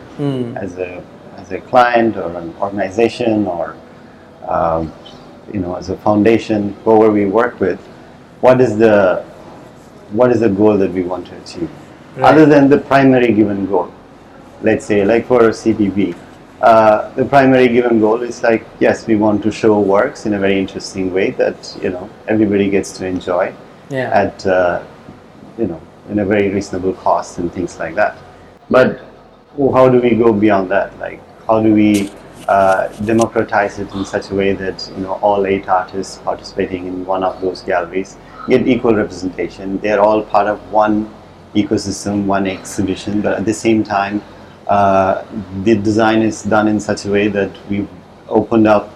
as 0.56 0.78
a 0.78 1.02
as 1.36 1.52
a 1.52 1.60
client 1.60 2.16
or 2.16 2.34
an 2.36 2.54
organization 2.60 3.46
or 3.46 3.76
um, 4.48 4.92
you 5.52 5.60
know 5.60 5.74
as 5.76 5.90
a 5.90 5.96
foundation, 5.98 6.74
whoever 6.84 7.10
we 7.12 7.26
work 7.26 7.60
with. 7.60 7.78
What 8.40 8.60
is 8.60 8.76
the 8.78 9.24
what 10.12 10.30
is 10.32 10.40
the 10.40 10.48
goal 10.48 10.78
that 10.78 10.92
we 10.92 11.02
want 11.02 11.26
to 11.28 11.36
achieve, 11.42 11.70
other 12.22 12.46
than 12.46 12.68
the 12.68 12.78
primary 12.78 13.32
given 13.32 13.66
goal? 13.66 13.92
let's 14.62 14.84
say 14.84 15.04
like 15.04 15.26
for 15.26 15.40
CPB, 15.50 16.16
uh, 16.62 17.10
the 17.14 17.24
primary 17.24 17.68
given 17.68 18.00
goal 18.00 18.22
is 18.22 18.42
like 18.42 18.66
yes, 18.80 19.06
we 19.06 19.16
want 19.16 19.42
to 19.42 19.52
show 19.52 19.80
works 19.80 20.26
in 20.26 20.34
a 20.34 20.38
very 20.38 20.58
interesting 20.58 21.12
way 21.12 21.30
that 21.32 21.78
you 21.82 21.90
know 21.90 22.08
everybody 22.26 22.68
gets 22.70 22.90
to 22.98 23.06
enjoy 23.06 23.54
Yeah. 23.90 24.10
at 24.10 24.46
uh, 24.46 24.82
you 25.58 25.66
know 25.66 25.80
in 26.10 26.18
a 26.20 26.24
very 26.24 26.48
reasonable 26.48 26.94
cost 26.94 27.38
and 27.38 27.52
things 27.52 27.78
like 27.78 27.94
that. 27.94 28.16
But 28.70 29.00
how 29.74 29.88
do 29.88 30.00
we 30.00 30.10
go 30.14 30.32
beyond 30.32 30.70
that? 30.70 30.98
Like 30.98 31.20
how 31.46 31.62
do 31.62 31.72
we 31.74 32.10
uh, 32.48 32.88
democratize 33.04 33.78
it 33.78 33.92
in 33.94 34.04
such 34.04 34.30
a 34.30 34.34
way 34.34 34.52
that 34.52 34.90
you 34.96 35.02
know 35.02 35.14
all 35.22 35.46
eight 35.46 35.68
artists 35.68 36.18
participating 36.18 36.86
in 36.86 37.04
one 37.04 37.22
of 37.22 37.40
those 37.40 37.62
galleries 37.62 38.16
get 38.48 38.66
equal 38.66 38.94
representation? 38.94 39.78
They're 39.78 40.00
all 40.00 40.22
part 40.22 40.48
of 40.48 40.58
one 40.72 41.14
ecosystem, 41.54 42.24
one 42.26 42.46
exhibition, 42.46 43.20
but 43.20 43.34
at 43.34 43.44
the 43.44 43.54
same 43.54 43.84
time, 43.84 44.22
uh, 44.66 45.24
the 45.64 45.74
design 45.76 46.22
is 46.22 46.42
done 46.42 46.68
in 46.68 46.80
such 46.80 47.04
a 47.06 47.10
way 47.10 47.28
that 47.28 47.50
we've 47.68 47.88
opened 48.28 48.66
up 48.66 48.90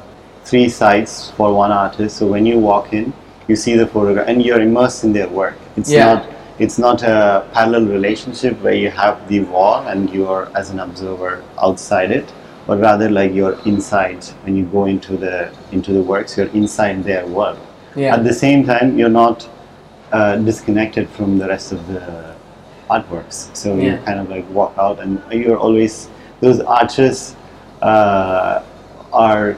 three 0.44 0.68
sites 0.68 1.30
for 1.30 1.54
one 1.54 1.73
artist. 1.73 2.16
So 2.16 2.26
when 2.26 2.44
you 2.47 2.59
walk 2.59 2.92
in, 2.92 3.12
you 3.49 3.56
see 3.56 3.76
the 3.76 3.87
photograph 3.87 4.28
and 4.28 4.42
you're 4.44 4.61
immersed 4.61 5.04
in 5.04 5.12
their 5.12 5.28
work. 5.28 5.56
It's 5.76 5.90
Yeah. 5.90 6.14
not 6.14 6.26
it's 6.59 6.78
not 6.78 7.02
a 7.02 7.44
parallel 7.52 7.87
relationship 7.87 8.61
where 8.62 8.75
you 8.75 8.90
have 8.90 9.16
the 9.28 9.40
wall 9.40 9.87
and 9.88 10.11
you 10.14 10.28
are 10.28 10.49
as 10.54 10.71
an 10.71 10.78
observer 10.78 11.42
outside 11.59 12.11
it, 12.11 12.32
but 12.66 12.78
rather 12.81 13.11
like 13.11 13.33
you're 13.33 13.59
inside 13.66 14.25
when 14.45 14.57
you 14.57 14.64
go 14.66 14.85
into 14.87 15.16
the 15.16 15.52
into 15.73 15.92
the 15.92 16.02
works. 16.02 16.37
You're 16.37 16.49
inside 16.49 17.04
their 17.04 17.26
world. 17.26 17.59
Yeah. 17.97 18.14
At 18.16 18.25
the 18.25 18.33
same 18.33 18.64
time, 18.64 18.99
you're 18.99 19.16
not 19.25 19.49
uh, 20.12 20.37
disconnected 20.37 21.09
from 21.11 21.38
the 21.38 21.49
rest 21.49 21.73
of 21.73 21.87
the 21.88 22.35
artworks. 22.90 23.54
So 23.57 23.75
you 23.76 23.92
Yeah. 23.92 23.97
kind 24.04 24.21
of 24.21 24.28
like 24.31 24.49
walk 24.50 24.75
out, 24.78 25.00
and 25.00 25.21
you're 25.31 25.59
always 25.59 26.09
those 26.40 26.61
arches 26.61 27.37
uh, 27.83 28.62
are 29.12 29.57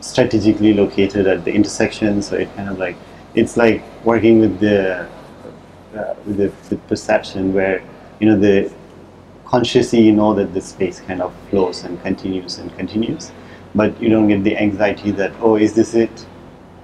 strategically 0.00 0.72
located 0.74 1.26
at 1.26 1.44
the 1.44 1.52
intersection. 1.52 2.22
So 2.22 2.36
it 2.36 2.48
kind 2.56 2.68
of 2.68 2.78
like 2.78 2.96
it's 3.34 3.56
like 3.56 3.82
working 4.04 4.40
with 4.40 4.58
the 4.60 5.06
uh, 5.96 6.14
with 6.26 6.36
the, 6.38 6.52
the 6.70 6.76
perception 6.88 7.52
where 7.52 7.82
you 8.20 8.26
know 8.28 8.38
the 8.38 8.70
consciously 9.52 10.00
you 10.00 10.12
know 10.12 10.32
that 10.34 10.54
the 10.54 10.60
space 10.60 11.00
kind 11.00 11.20
of 11.20 11.32
flows 11.50 11.84
and 11.84 12.00
continues 12.02 12.58
and 12.58 12.74
continues, 12.76 13.30
but 13.74 13.90
you 14.02 14.08
don't 14.08 14.26
get 14.28 14.42
the 14.42 14.56
anxiety 14.56 15.10
that 15.12 15.32
oh 15.40 15.56
is 15.56 15.74
this 15.74 15.94
it? 15.94 16.26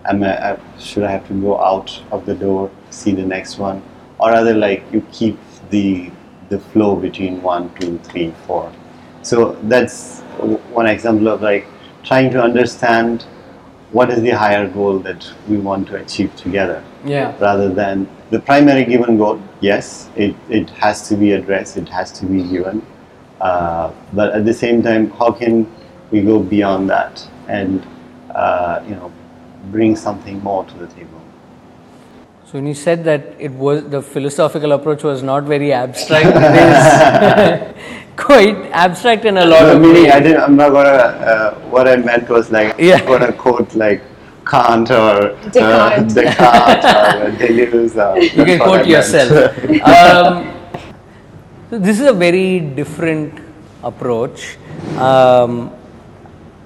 Am 0.05 0.23
I, 0.23 0.33
uh, 0.51 0.61
should 0.79 1.03
I 1.03 1.11
have 1.11 1.27
to 1.29 1.35
go 1.35 1.59
out 1.61 1.91
of 2.13 2.25
the 2.27 2.35
door 2.35 2.71
see 2.91 3.13
the 3.13 3.25
next 3.25 3.59
one, 3.59 3.83
or 4.19 4.31
rather 4.31 4.55
like 4.55 4.83
you 4.93 5.01
keep 5.13 5.39
the 5.71 6.11
the 6.51 6.59
flow 6.59 6.97
between 6.97 7.43
one, 7.43 7.71
two, 7.79 7.99
three, 8.05 8.33
four. 8.47 8.71
So 9.23 9.53
that's 9.65 10.21
one 10.73 10.87
example 10.87 11.29
of 11.29 11.43
like 11.43 11.67
trying 12.05 12.31
to 12.33 12.43
understand 12.43 13.25
what 13.93 14.11
is 14.11 14.23
the 14.23 14.31
higher 14.31 14.69
goal 14.69 14.99
that 15.01 15.31
we 15.49 15.59
want 15.59 15.89
to 15.89 15.97
achieve 15.97 16.35
together 16.37 16.83
Yeah. 17.05 17.35
rather 17.41 17.69
than 17.69 18.07
the 18.31 18.41
primary 18.41 18.85
given 18.85 19.17
goal 19.17 19.41
yes 19.61 20.11
it, 20.17 20.35
it 20.49 20.71
has 20.71 21.09
to 21.09 21.17
be 21.17 21.33
addressed 21.33 21.77
it 21.77 21.89
has 21.89 22.13
to 22.13 22.27
be 22.27 22.43
given 22.43 22.83
uh, 23.41 23.91
but 24.13 24.33
at 24.33 24.45
the 24.45 24.55
same 24.55 24.83
time 24.83 25.11
how 25.11 25.31
can 25.31 25.67
we 26.11 26.21
go 26.23 26.39
beyond 26.41 26.89
that 26.91 27.27
and 27.49 27.87
uh, 28.35 28.83
you 28.89 28.95
know 28.95 29.13
bring 29.71 29.97
something 29.97 30.43
more 30.43 30.65
to 30.65 30.75
the 30.79 30.87
table 30.89 31.21
So 32.45 32.53
when 32.59 32.67
you 32.67 32.75
said 32.75 33.05
that 33.05 33.35
it 33.39 33.53
was 33.53 33.85
the 33.95 34.01
philosophical 34.03 34.73
approach 34.73 35.03
was 35.05 35.23
not 35.23 35.45
very 35.45 35.73
abstract, 35.73 36.27
it 36.35 36.55
is 36.67 37.75
quite 38.17 38.57
abstract 38.73 39.25
in 39.25 39.37
a 39.37 39.45
lot 39.45 39.69
No, 39.69 39.77
of 39.77 39.81
meaning 39.83 40.05
ways. 40.05 40.13
I 40.15 40.21
didn't, 40.21 40.41
I'm 40.43 40.57
not 40.57 40.71
gonna. 40.73 40.89
Uh, 41.33 41.55
what 41.75 41.87
I 41.89 41.97
meant 41.97 42.29
was 42.29 42.51
like 42.51 42.75
Yeah. 42.79 42.97
I'm 42.99 43.07
gonna 43.07 43.33
quote 43.33 43.75
like 43.75 44.03
Kant 44.49 44.91
or 44.91 45.33
uh, 45.33 45.51
Descartes. 45.51 46.15
Descartes 46.15 46.85
or 47.23 47.31
Deleuze. 47.41 47.97
Or, 47.97 48.19
You 48.19 48.45
can 48.45 48.59
quote 48.59 48.87
yourself. 48.87 49.31
um, 49.83 50.55
so 51.71 51.79
this 51.79 52.01
is 52.01 52.07
a 52.07 52.15
very 52.15 52.61
different 52.61 53.41
approach. 53.83 54.57
Um, 54.97 55.75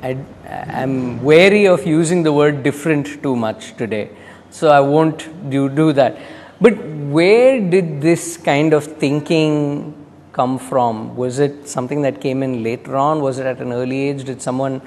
I, 0.01 0.17
I'm 0.49 1.23
wary 1.23 1.67
of 1.67 1.85
using 1.87 2.23
the 2.23 2.33
word 2.33 2.62
different 2.62 3.23
too 3.23 3.35
much 3.35 3.77
today, 3.77 4.11
so 4.51 4.69
I 4.69 4.81
won't 4.81 5.51
do, 5.51 5.69
do 5.69 5.93
that. 5.95 6.19
But 6.61 6.75
where 7.19 7.61
did 7.61 8.01
this 8.01 8.37
kind 8.37 8.73
of 8.73 8.85
thinking 8.85 9.95
come 10.33 10.59
from? 10.59 11.17
Was 11.17 11.41
it 11.41 11.69
something 11.69 12.03
that 12.03 12.21
came 12.21 12.45
in 12.45 12.62
later 12.62 12.97
on? 12.97 13.21
Was 13.21 13.41
it 13.41 13.47
at 13.47 13.61
an 13.61 13.73
early 13.73 14.09
age? 14.09 14.25
Did 14.25 14.41
someone 14.41 14.81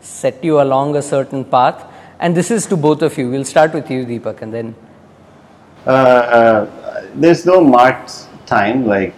set 0.00 0.42
you 0.42 0.60
along 0.60 0.96
a 0.96 1.02
certain 1.02 1.44
path? 1.44 1.92
And 2.20 2.36
this 2.36 2.50
is 2.50 2.66
to 2.66 2.76
both 2.76 3.02
of 3.02 3.18
you. 3.18 3.30
We'll 3.30 3.44
start 3.44 3.74
with 3.74 3.90
you, 3.90 4.04
Deepak, 4.06 4.42
and 4.42 4.52
then 4.52 4.74
uh, 5.86 5.90
uh, 5.90 7.06
there's 7.14 7.44
no 7.44 7.60
marked 7.62 8.28
time 8.46 8.86
like 8.86 9.14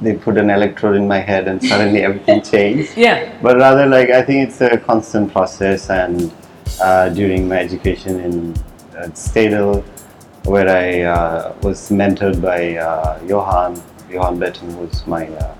they 0.00 0.14
put 0.14 0.38
an 0.38 0.48
electrode 0.48 0.96
in 0.96 1.06
my 1.06 1.18
head 1.18 1.48
and 1.48 1.62
suddenly 1.62 2.02
everything 2.08 2.42
changed. 2.42 2.96
yeah, 2.96 3.36
but 3.42 3.56
rather 3.56 3.86
like 3.86 4.10
I 4.10 4.22
think 4.22 4.48
it's 4.48 4.60
a 4.60 4.78
constant 4.78 5.32
process 5.32 5.90
and 5.90 6.32
uh, 6.80 7.08
during 7.10 7.48
my 7.48 7.58
education 7.58 8.20
in 8.20 8.52
uh, 8.96 9.08
Stadel 9.08 9.84
where 10.44 10.68
I 10.68 11.02
uh, 11.02 11.54
was 11.62 11.90
mentored 11.90 12.40
by 12.40 12.76
uh, 12.76 13.20
Johan 13.26 13.82
Johan 14.08 14.38
Bettum 14.38 14.74
was 14.76 15.06
my 15.06 15.28
uh, 15.28 15.54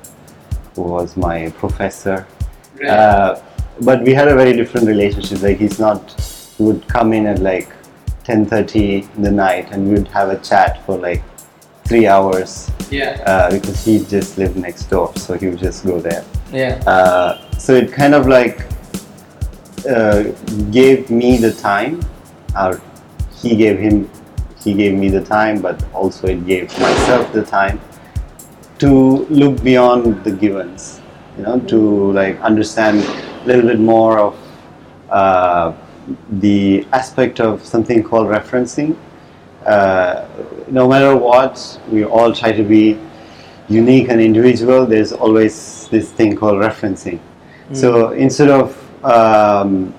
who 0.75 0.83
was 0.83 1.17
my 1.17 1.51
professor 1.51 2.27
uh, 2.89 3.41
but 3.81 4.03
we 4.03 4.13
had 4.15 4.29
a 4.29 4.35
very 4.35 4.53
different 4.53 4.87
relationship. 4.87 5.43
Like 5.43 5.59
he's 5.59 5.79
not 5.79 6.13
he 6.57 6.65
would 6.65 6.87
come 6.89 7.13
in 7.13 7.27
at 7.27 7.39
like 7.41 7.69
10:30 8.25 9.17
in 9.17 9.23
the 9.23 9.31
night 9.31 9.71
and 9.73 9.89
we 9.89 9.95
would 9.95 10.09
have 10.09 10.29
a 10.29 10.39
chat 10.39 10.85
for 10.85 10.99
like 10.99 11.23
three 11.85 12.07
hours. 12.07 12.71
Yeah, 12.91 13.23
uh, 13.27 13.51
because 13.51 13.85
he 13.85 14.05
just 14.05 14.39
lived 14.39 14.57
next 14.57 14.85
door 14.85 15.13
so 15.17 15.35
he 15.35 15.49
would 15.49 15.59
just 15.59 15.85
go 15.85 16.01
there. 16.01 16.25
Yeah, 16.53 16.83
uh, 16.87 17.51
so 17.59 17.75
it 17.75 17.93
kind 17.93 18.15
of 18.15 18.27
like 18.27 18.67
uh, 19.89 20.23
gave 20.71 21.11
me 21.11 21.37
the 21.39 21.53
time, 21.53 22.01
or 22.59 22.81
he 23.41 23.57
gave 23.57 23.79
him, 23.79 24.11
he 24.63 24.75
gave 24.75 24.95
me 24.95 25.09
the 25.09 25.23
time, 25.23 25.61
but 25.61 25.85
also 25.93 26.29
it 26.29 26.47
gave 26.47 26.71
myself 26.79 27.33
the 27.33 27.45
time 27.45 27.81
to 28.79 29.27
look 29.27 29.63
beyond 29.63 30.25
the 30.25 30.31
givens, 30.31 31.01
you 31.37 31.43
know, 31.45 31.61
to 31.61 32.13
like 32.13 32.41
understand 32.41 33.03
little 33.49 33.67
bit 33.73 33.81
more 33.81 34.19
of 34.19 34.35
uh, 35.11 35.73
the 36.47 36.87
aspect 36.93 37.41
of 37.41 37.65
something 37.65 38.03
called 38.03 38.29
referencing. 38.29 38.97
Uh, 39.67 40.27
no 40.69 40.89
matter 40.89 41.17
what, 41.17 41.55
we 41.91 42.05
all 42.05 42.33
try 42.33 42.53
to 42.53 42.63
be 42.63 42.99
unique 43.69 44.09
and 44.09 44.21
individual, 44.21 44.87
there's 44.87 45.13
always 45.13 45.89
this 45.89 46.11
thing 46.13 46.37
called 46.37 46.59
referencing. 46.69 47.19
So 47.73 48.13
instead 48.13 48.49
of 48.49 49.05
um, 49.05 49.93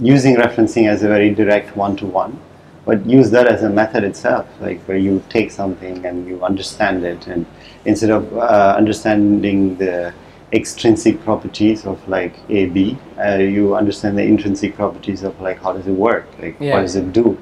using 0.00 0.36
referencing 0.36 0.88
as 0.88 1.02
a 1.02 1.08
very 1.08 1.34
direct 1.34 1.76
one-to-one, 1.76 2.40
but 2.86 3.04
use 3.04 3.30
that 3.32 3.46
as 3.46 3.62
a 3.62 3.68
method 3.68 4.04
itself, 4.04 4.46
like 4.58 4.80
where 4.88 4.96
you 4.96 5.22
take 5.28 5.50
something 5.50 6.06
and 6.06 6.26
you 6.26 6.42
understand 6.42 7.04
it, 7.04 7.26
and 7.26 7.44
instead 7.84 8.08
of 8.08 8.22
uh, 8.38 8.74
understanding 8.78 9.76
the 9.76 10.14
extrinsic 10.52 11.22
properties 11.24 11.84
of 11.84 12.06
like 12.08 12.34
A, 12.48 12.66
B, 12.66 12.96
uh, 13.18 13.36
you 13.36 13.74
understand 13.74 14.16
the 14.16 14.22
intrinsic 14.22 14.74
properties 14.74 15.22
of 15.22 15.38
like 15.40 15.62
how 15.62 15.72
does 15.72 15.86
it 15.86 15.92
work, 15.92 16.26
like 16.40 16.56
Yeah. 16.58 16.74
what 16.74 16.82
does 16.82 16.96
it 16.96 17.12
do, 17.12 17.36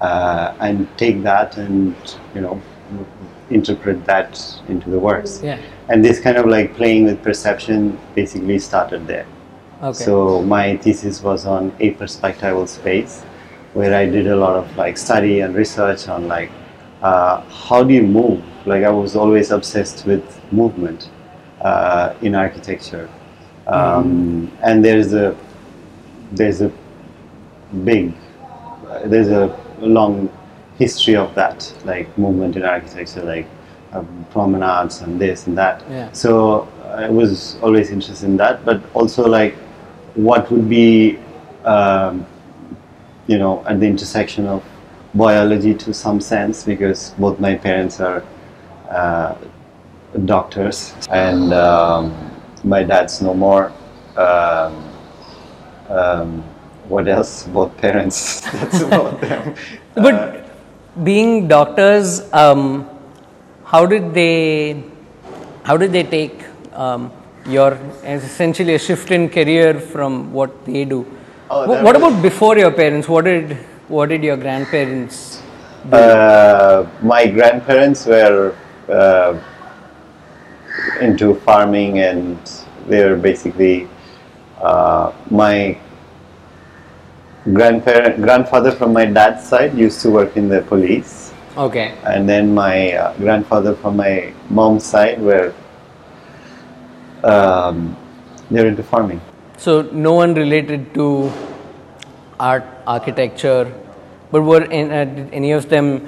uh, 0.00 0.54
and 0.60 0.86
take 0.96 1.22
that 1.22 1.56
and 1.58 1.94
you 2.34 2.40
know 2.40 2.60
interpret 3.50 4.04
that 4.06 4.40
into 4.68 4.88
the 4.90 4.98
works. 4.98 5.40
yeah. 5.42 5.58
And 5.88 6.04
this 6.04 6.18
kind 6.20 6.36
of 6.38 6.46
like 6.46 6.74
playing 6.76 7.04
with 7.04 7.22
perception 7.22 7.98
basically 8.14 8.58
started 8.58 9.06
there. 9.06 9.26
Okay. 9.82 10.04
So 10.04 10.40
my 10.42 10.76
thesis 10.78 11.22
was 11.22 11.44
on 11.44 11.72
aperspectival 11.72 12.66
space, 12.68 13.22
where 13.74 13.94
I 13.94 14.06
did 14.06 14.28
a 14.28 14.36
lot 14.36 14.56
of 14.56 14.76
like 14.76 14.96
study 14.96 15.40
and 15.40 15.54
research 15.54 16.08
on 16.08 16.28
like 16.28 16.50
uh, 17.02 17.42
how 17.42 17.82
do 17.82 17.92
you 17.92 18.02
move. 18.02 18.42
Like 18.64 18.84
I 18.84 18.90
was 18.90 19.14
always 19.16 19.50
obsessed 19.50 20.06
with 20.06 20.24
movement 20.52 21.10
uh, 21.64 22.14
in 22.22 22.34
architecture, 22.34 23.08
um, 23.66 24.50
and 24.62 24.84
there's 24.84 25.12
a 25.14 25.36
there's 26.32 26.60
a 26.60 26.70
big 27.84 28.14
there's 29.06 29.28
a 29.28 29.46
long 29.80 30.30
history 30.78 31.16
of 31.16 31.34
that 31.34 31.72
like 31.84 32.06
movement 32.18 32.56
in 32.56 32.64
architecture 32.64 33.22
like 33.22 33.46
um, 33.92 34.26
promenades 34.30 35.00
and 35.02 35.20
this 35.20 35.46
and 35.46 35.56
that. 35.56 35.82
Yeah. 35.88 36.10
so 36.12 36.68
i 36.84 37.08
was 37.08 37.56
always 37.62 37.90
interested 37.90 38.26
in 38.26 38.36
that 38.36 38.64
but 38.64 38.82
also 38.94 39.26
like 39.26 39.54
what 40.14 40.50
would 40.50 40.68
be 40.68 41.18
um, 41.64 42.26
you 43.26 43.38
know 43.38 43.64
at 43.66 43.80
the 43.80 43.86
intersection 43.86 44.46
of 44.46 44.62
biology 45.14 45.74
to 45.74 45.94
some 45.94 46.20
sense 46.20 46.64
because 46.64 47.10
both 47.18 47.38
my 47.38 47.54
parents 47.54 48.00
are 48.00 48.24
uh, 48.90 49.34
doctors 50.24 50.94
and 51.10 51.52
um, 51.52 52.14
my 52.62 52.82
dad's 52.82 53.20
no 53.20 53.34
more 53.34 53.72
um, 54.16 54.84
um, 55.88 56.42
what 56.88 57.08
else 57.08 57.44
both 57.48 57.76
parents 57.78 58.40
that's 58.52 58.80
about 58.80 59.20
them 59.20 59.54
but 59.94 60.44
being 61.02 61.48
doctors, 61.48 62.32
um, 62.32 62.88
how 63.64 63.84
did 63.86 64.14
they, 64.14 64.82
how 65.64 65.76
did 65.76 65.92
they 65.92 66.04
take 66.04 66.44
um, 66.72 67.10
your 67.46 67.72
essentially 68.04 68.74
a 68.74 68.78
shift 68.78 69.10
in 69.10 69.28
career 69.28 69.80
from 69.80 70.32
what 70.32 70.64
they 70.64 70.84
do? 70.84 71.04
Oh, 71.50 71.64
Wh- 71.64 71.82
what 71.82 71.96
was- 72.00 72.12
about 72.12 72.22
before 72.22 72.56
your 72.58 72.70
parents? 72.70 73.08
What 73.08 73.24
did 73.24 73.56
what 73.88 74.08
did 74.08 74.22
your 74.22 74.36
grandparents? 74.36 75.42
Uh, 75.92 76.86
my 77.02 77.26
grandparents 77.26 78.06
were 78.06 78.54
uh, 78.88 79.38
into 81.00 81.34
farming 81.46 81.98
and 81.98 82.38
they're 82.86 83.16
basically 83.16 83.88
uh, 84.60 85.12
my 85.30 85.78
grandparent 87.52 88.20
grandfather 88.22 88.72
from 88.72 88.92
my 88.92 89.04
dad's 89.04 89.46
side 89.46 89.74
used 89.76 90.00
to 90.00 90.10
work 90.10 90.36
in 90.36 90.48
the 90.48 90.62
police 90.62 91.32
Okay. 91.56 91.94
and 92.04 92.28
then 92.28 92.54
my 92.54 92.92
uh, 92.92 93.16
grandfather 93.18 93.74
from 93.76 93.96
my 93.96 94.32
mom's 94.48 94.84
side 94.84 95.20
were 95.20 95.52
um, 97.22 97.96
they're 98.50 98.66
into 98.66 98.82
farming 98.82 99.20
So 99.56 99.82
no 99.82 100.12
one 100.14 100.34
related 100.34 100.92
to 100.94 101.30
art, 102.40 102.64
architecture, 102.86 103.72
but 104.32 104.42
were 104.42 104.64
in, 104.64 104.90
uh, 104.90 105.04
did 105.04 105.32
any 105.32 105.52
of 105.52 105.68
them 105.68 106.06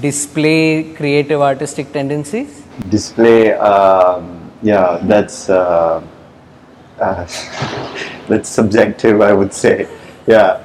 display 0.00 0.92
creative 0.94 1.40
artistic 1.40 1.92
tendencies? 1.92 2.62
Display 2.88 3.52
um, 3.54 4.50
yeah 4.62 4.98
that's 5.02 5.48
uh, 5.50 6.02
uh, 7.00 7.26
that's 8.28 8.48
subjective 8.48 9.20
i 9.20 9.32
would 9.32 9.52
say 9.52 9.88
yeah 10.26 10.60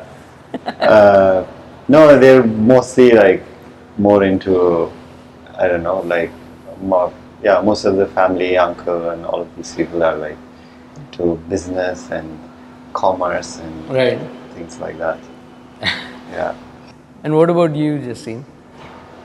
uh, 0.82 1.46
no 1.88 2.18
they're 2.20 2.44
mostly 2.44 3.12
like 3.12 3.44
more 3.98 4.24
into 4.24 4.92
i 5.58 5.68
don't 5.68 5.84
know 5.84 6.00
like 6.02 6.32
more 6.82 7.14
yeah 7.44 7.62
most 7.62 7.86
of 7.86 7.96
the 7.98 8.08
family 8.08 8.58
uncle 8.58 9.10
and 9.10 9.26
all 9.26 9.42
of 9.42 9.56
these 9.56 9.76
people 9.76 10.04
are 10.04 10.16
like 10.18 10.38
into 10.98 11.36
business 11.50 12.10
and 12.12 12.40
commerce 12.94 13.60
and 13.60 13.74
Right. 13.90 14.20
things 14.54 14.80
like 14.80 14.98
that 14.98 15.20
yeah 16.32 16.56
And 17.24 17.36
what 17.36 17.50
about 17.50 17.76
you, 17.76 18.00
Justine? 18.00 18.46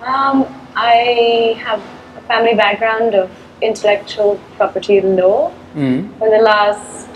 Um, 0.02 0.46
I 0.76 1.56
have 1.64 1.80
a 1.80 1.97
family 2.28 2.54
background 2.54 3.14
of 3.14 3.30
intellectual 3.62 4.38
property 4.56 5.00
law 5.00 5.50
Mm. 5.74 6.08
for 6.18 6.30
the 6.30 6.38
last 6.38 7.08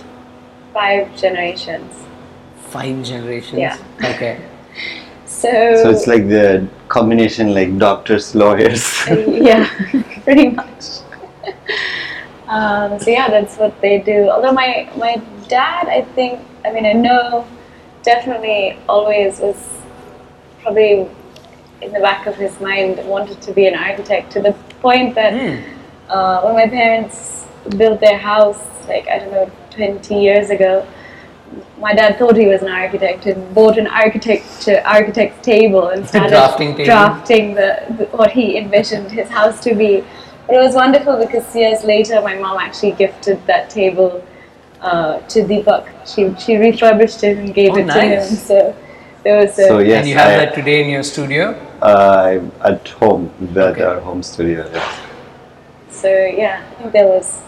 five 0.74 1.14
generations. 1.16 1.92
Five 2.70 3.02
generations. 3.02 3.58
Yeah. 3.58 3.76
Okay. 4.04 4.38
So, 5.42 5.48
So 5.82 5.90
it's 5.90 6.06
like 6.06 6.28
the 6.28 6.68
combination 6.88 7.52
like 7.54 7.76
doctors, 7.78 8.34
lawyers. 8.34 8.84
yeah, 9.08 9.66
pretty 10.24 10.50
much. 10.50 10.84
um, 12.48 13.00
so 13.00 13.10
yeah, 13.10 13.28
that's 13.28 13.56
what 13.56 13.72
they 13.80 13.98
do. 13.98 14.28
Although 14.30 14.52
my 14.52 14.88
my 14.96 15.16
dad, 15.48 15.88
I 15.88 16.02
think, 16.14 16.38
I 16.64 16.70
mean, 16.70 16.86
I 16.86 16.92
know, 16.92 17.44
definitely 18.04 18.76
always 18.88 19.40
was 19.40 19.56
probably 20.62 21.08
in 21.82 21.92
the 21.92 22.00
back 22.00 22.26
of 22.26 22.36
his 22.36 22.58
mind 22.60 22.98
wanted 23.06 23.40
to 23.42 23.52
be 23.52 23.66
an 23.66 23.74
architect 23.74 24.32
to 24.32 24.40
the 24.40 24.52
point 24.80 25.14
that 25.14 25.32
uh, 26.08 26.40
when 26.42 26.54
my 26.54 26.68
parents 26.68 27.46
built 27.76 28.00
their 28.00 28.18
house, 28.18 28.60
like 28.88 29.08
I 29.08 29.18
don't 29.18 29.32
know, 29.32 29.50
20 29.70 30.14
years 30.20 30.50
ago, 30.50 30.86
my 31.78 31.94
dad 31.94 32.18
thought 32.18 32.36
he 32.36 32.46
was 32.46 32.62
an 32.62 32.68
architect 32.68 33.26
and 33.26 33.54
bought 33.54 33.76
an 33.76 33.86
architecture 33.86 34.80
architect's 34.86 35.44
table 35.44 35.88
and 35.88 36.06
started 36.08 36.30
drafting 36.36 36.74
drafting 36.76 37.54
the, 37.54 37.84
the 37.98 38.04
what 38.16 38.30
he 38.30 38.56
envisioned 38.56 39.10
his 39.10 39.28
house 39.28 39.60
to 39.64 39.74
be. 39.74 40.04
But 40.46 40.56
it 40.56 40.58
was 40.58 40.74
wonderful 40.74 41.18
because 41.18 41.54
years 41.54 41.84
later, 41.84 42.20
my 42.20 42.36
mom 42.36 42.58
actually 42.58 42.92
gifted 42.92 43.44
that 43.46 43.70
table 43.70 44.24
uh, 44.80 45.20
to 45.20 45.40
Deepak. 45.40 45.84
She 46.06 46.34
she 46.42 46.56
refurbished 46.56 47.22
it 47.22 47.38
and 47.38 47.54
gave 47.54 47.72
Oh, 47.72 47.78
it 47.78 47.86
to 47.86 48.00
him. 48.00 48.22
So 48.24 48.74
there 49.24 49.36
was 49.40 49.50
a 49.58 49.66
So 49.68 49.78
yes, 49.78 49.98
and 50.00 50.08
you 50.08 50.14
have 50.16 50.28
I- 50.28 50.44
that 50.44 50.54
today 50.54 50.82
in 50.82 50.88
your 50.90 51.02
studio. 51.02 51.54
Uh, 51.82 52.38
at 52.64 52.86
home, 52.88 53.30
at 53.50 53.56
Okay. 53.58 53.82
our 53.82 53.98
home 54.00 54.22
studio. 54.22 54.68
Yes. 54.72 55.00
So 55.90 56.08
yeah, 56.08 56.62
I 56.70 56.74
think 56.82 56.92
there 56.92 57.06
was 57.08 57.40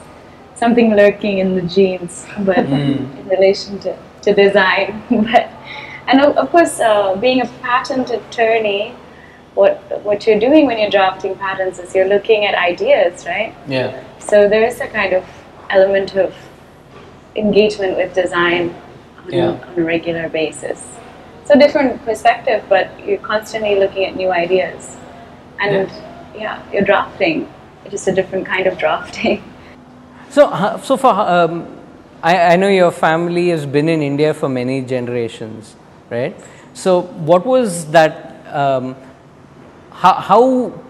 something 0.56 0.94
lurking 0.96 1.38
in 1.38 1.54
the 1.54 1.62
genes, 1.62 2.26
but 2.40 2.56
Mm. 2.66 3.20
in 3.20 3.28
relation 3.28 3.78
to, 3.80 3.94
to 4.22 4.34
design. 4.34 5.02
but 5.10 5.48
and 6.08 6.20
of, 6.20 6.36
of 6.36 6.50
course, 6.50 6.80
uh, 6.80 7.14
being 7.16 7.40
a 7.40 7.46
patent 7.62 8.10
attorney, 8.10 8.92
what 9.54 9.78
what 10.02 10.26
you're 10.26 10.40
doing 10.40 10.66
when 10.66 10.78
you're 10.80 10.90
drafting 10.90 11.34
patents 11.36 11.78
is 11.78 11.94
you're 11.94 12.08
looking 12.16 12.44
at 12.44 12.54
ideas, 12.56 13.24
right? 13.26 13.54
Yeah. 13.68 14.02
So 14.18 14.48
there 14.48 14.64
is 14.66 14.80
a 14.80 14.88
kind 14.88 15.12
of 15.12 15.24
element 15.70 16.16
of 16.16 16.34
engagement 17.36 17.96
with 17.96 18.14
design 18.14 18.74
on, 19.24 19.32
Yeah. 19.32 19.48
on 19.68 19.78
a 19.78 19.84
regular 19.84 20.28
basis. 20.28 20.80
So 21.44 21.58
different 21.58 22.02
perspective, 22.04 22.64
but 22.68 22.88
you're 23.06 23.18
constantly 23.18 23.78
looking 23.78 24.06
at 24.06 24.16
new 24.16 24.30
ideas, 24.32 24.96
and 25.60 25.90
yeah, 26.34 26.62
you're 26.72 26.82
drafting. 26.84 27.42
It 27.84 27.92
is 27.92 28.00
just 28.00 28.08
a 28.08 28.12
different 28.12 28.46
kind 28.46 28.66
of 28.66 28.78
drafting. 28.78 29.42
So, 30.30 30.46
uh, 30.46 30.80
so 30.80 30.96
for 30.96 31.12
um, 31.12 31.78
I, 32.20 32.54
I 32.54 32.56
know 32.56 32.68
your 32.68 32.90
family 32.90 33.50
has 33.50 33.66
been 33.66 33.88
in 33.88 34.02
India 34.02 34.34
for 34.34 34.48
many 34.48 34.82
generations, 34.82 35.76
right? 36.10 36.34
So, 36.72 37.02
what 37.02 37.46
was 37.46 37.88
that? 37.92 38.44
Um, 38.52 38.96
how, 39.92 40.14
how 40.14 40.82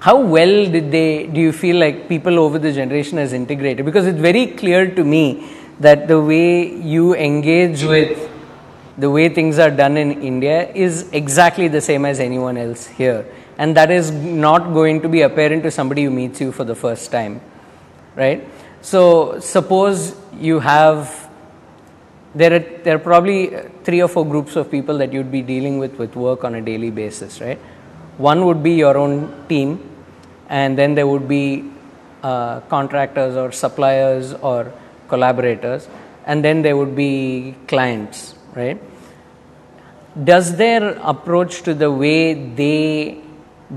how 0.00 0.20
well 0.20 0.70
did 0.70 0.90
they? 0.90 1.26
Do 1.28 1.40
you 1.40 1.52
feel 1.52 1.76
like 1.76 2.08
people 2.08 2.38
over 2.38 2.58
the 2.58 2.72
generation 2.72 3.16
has 3.16 3.32
integrated? 3.32 3.86
Because 3.86 4.06
it's 4.06 4.18
very 4.18 4.48
clear 4.48 4.90
to 4.94 5.04
me 5.04 5.48
that 5.80 6.08
the 6.08 6.20
way 6.20 6.74
you 6.74 7.14
engage 7.14 7.84
with 7.84 8.31
the 9.04 9.10
way 9.16 9.28
things 9.38 9.58
are 9.58 9.70
done 9.84 9.96
in 9.96 10.10
India 10.32 10.58
is 10.86 11.08
exactly 11.20 11.68
the 11.76 11.80
same 11.92 12.04
as 12.10 12.20
anyone 12.28 12.56
else 12.66 12.86
here, 12.86 13.22
and 13.58 13.76
that 13.76 13.90
is 14.00 14.10
not 14.10 14.72
going 14.80 15.00
to 15.06 15.08
be 15.16 15.22
apparent 15.30 15.64
to 15.68 15.72
somebody 15.80 16.04
who 16.04 16.12
meets 16.20 16.40
you 16.40 16.52
for 16.60 16.64
the 16.74 16.78
first 16.84 17.10
time 17.20 17.40
right? 18.16 18.46
So 18.80 19.38
suppose 19.40 20.16
you 20.38 20.60
have 20.60 21.30
there 22.34 22.54
are 22.54 22.58
there 22.58 22.96
are 22.96 22.98
probably 22.98 23.50
three 23.84 24.00
or 24.00 24.08
four 24.08 24.24
groups 24.26 24.56
of 24.56 24.70
people 24.70 24.98
that 24.98 25.12
you'd 25.12 25.30
be 25.30 25.42
dealing 25.42 25.78
with 25.78 25.98
with 25.98 26.16
work 26.16 26.44
on 26.44 26.54
a 26.54 26.60
daily 26.60 26.90
basis, 26.90 27.40
right? 27.40 27.58
One 28.18 28.44
would 28.46 28.62
be 28.62 28.72
your 28.72 28.96
own 28.96 29.46
team, 29.48 29.80
and 30.48 30.76
then 30.76 30.94
there 30.94 31.06
would 31.06 31.28
be 31.28 31.70
uh, 32.22 32.60
contractors 32.60 33.36
or 33.36 33.52
suppliers 33.52 34.32
or 34.34 34.72
collaborators, 35.08 35.88
and 36.26 36.44
then 36.44 36.62
there 36.62 36.76
would 36.76 36.96
be 36.96 37.54
clients, 37.66 38.34
right? 38.54 38.80
Does 40.24 40.56
their 40.56 40.98
approach 41.02 41.62
to 41.62 41.74
the 41.74 41.90
way 41.90 42.34
they 42.34 43.20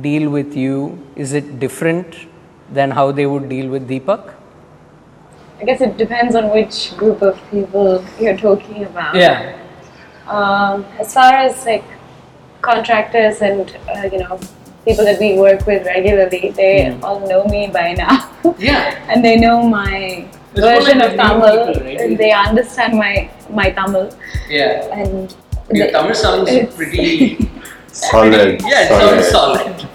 deal 0.01 0.29
with 0.29 0.55
you 0.55 1.07
is 1.15 1.31
it 1.33 1.59
different 1.59 2.27
than 2.71 2.91
how 2.91 3.11
they 3.11 3.25
would 3.25 3.47
deal 3.47 3.69
with 3.69 3.87
Deepak? 3.87 4.33
I 5.61 5.63
guess 5.63 5.79
it 5.79 5.95
depends 5.95 6.35
on 6.35 6.49
which 6.51 6.95
group 6.97 7.21
of 7.21 7.39
people 7.49 8.03
you're 8.19 8.35
talking 8.35 8.83
about. 8.83 9.15
Yeah. 9.15 9.57
Um, 10.27 10.85
as 10.99 11.13
far 11.13 11.33
as 11.33 11.65
like 11.65 11.85
contractors 12.61 13.41
and 13.41 13.71
uh, 13.87 14.09
you 14.11 14.19
know 14.19 14.37
people 14.83 15.05
that 15.05 15.19
we 15.19 15.39
work 15.39 15.65
with 15.65 15.85
regularly, 15.85 16.49
they 16.51 16.99
all 17.01 17.25
know 17.29 17.45
me 17.45 17.67
by 17.67 17.93
now. 17.93 18.29
Yeah. 18.57 19.05
and 19.09 19.23
they 19.23 19.37
know 19.37 19.63
my 19.63 20.27
It's 20.51 20.59
more 20.59 20.75
version 20.81 21.01
of 21.01 21.13
Tamil. 21.15 21.67
people, 21.67 21.85
right? 21.85 22.01
and 22.01 22.17
They 22.17 22.31
understand 22.33 22.97
my 22.97 23.29
my 23.49 23.69
Tamil, 23.71 24.11
Yeah. 24.49 24.91
and 24.91 25.33
Your 25.71 25.87
they- 25.87 25.93
Tamil 25.93 26.13
sounds 26.15 26.75
pretty. 26.75 27.49
Solid. 27.87 28.61
yeah, 28.61 28.81
it 28.81 28.87
solid. 28.89 29.23
sounds 29.23 29.31
solid. 29.31 29.89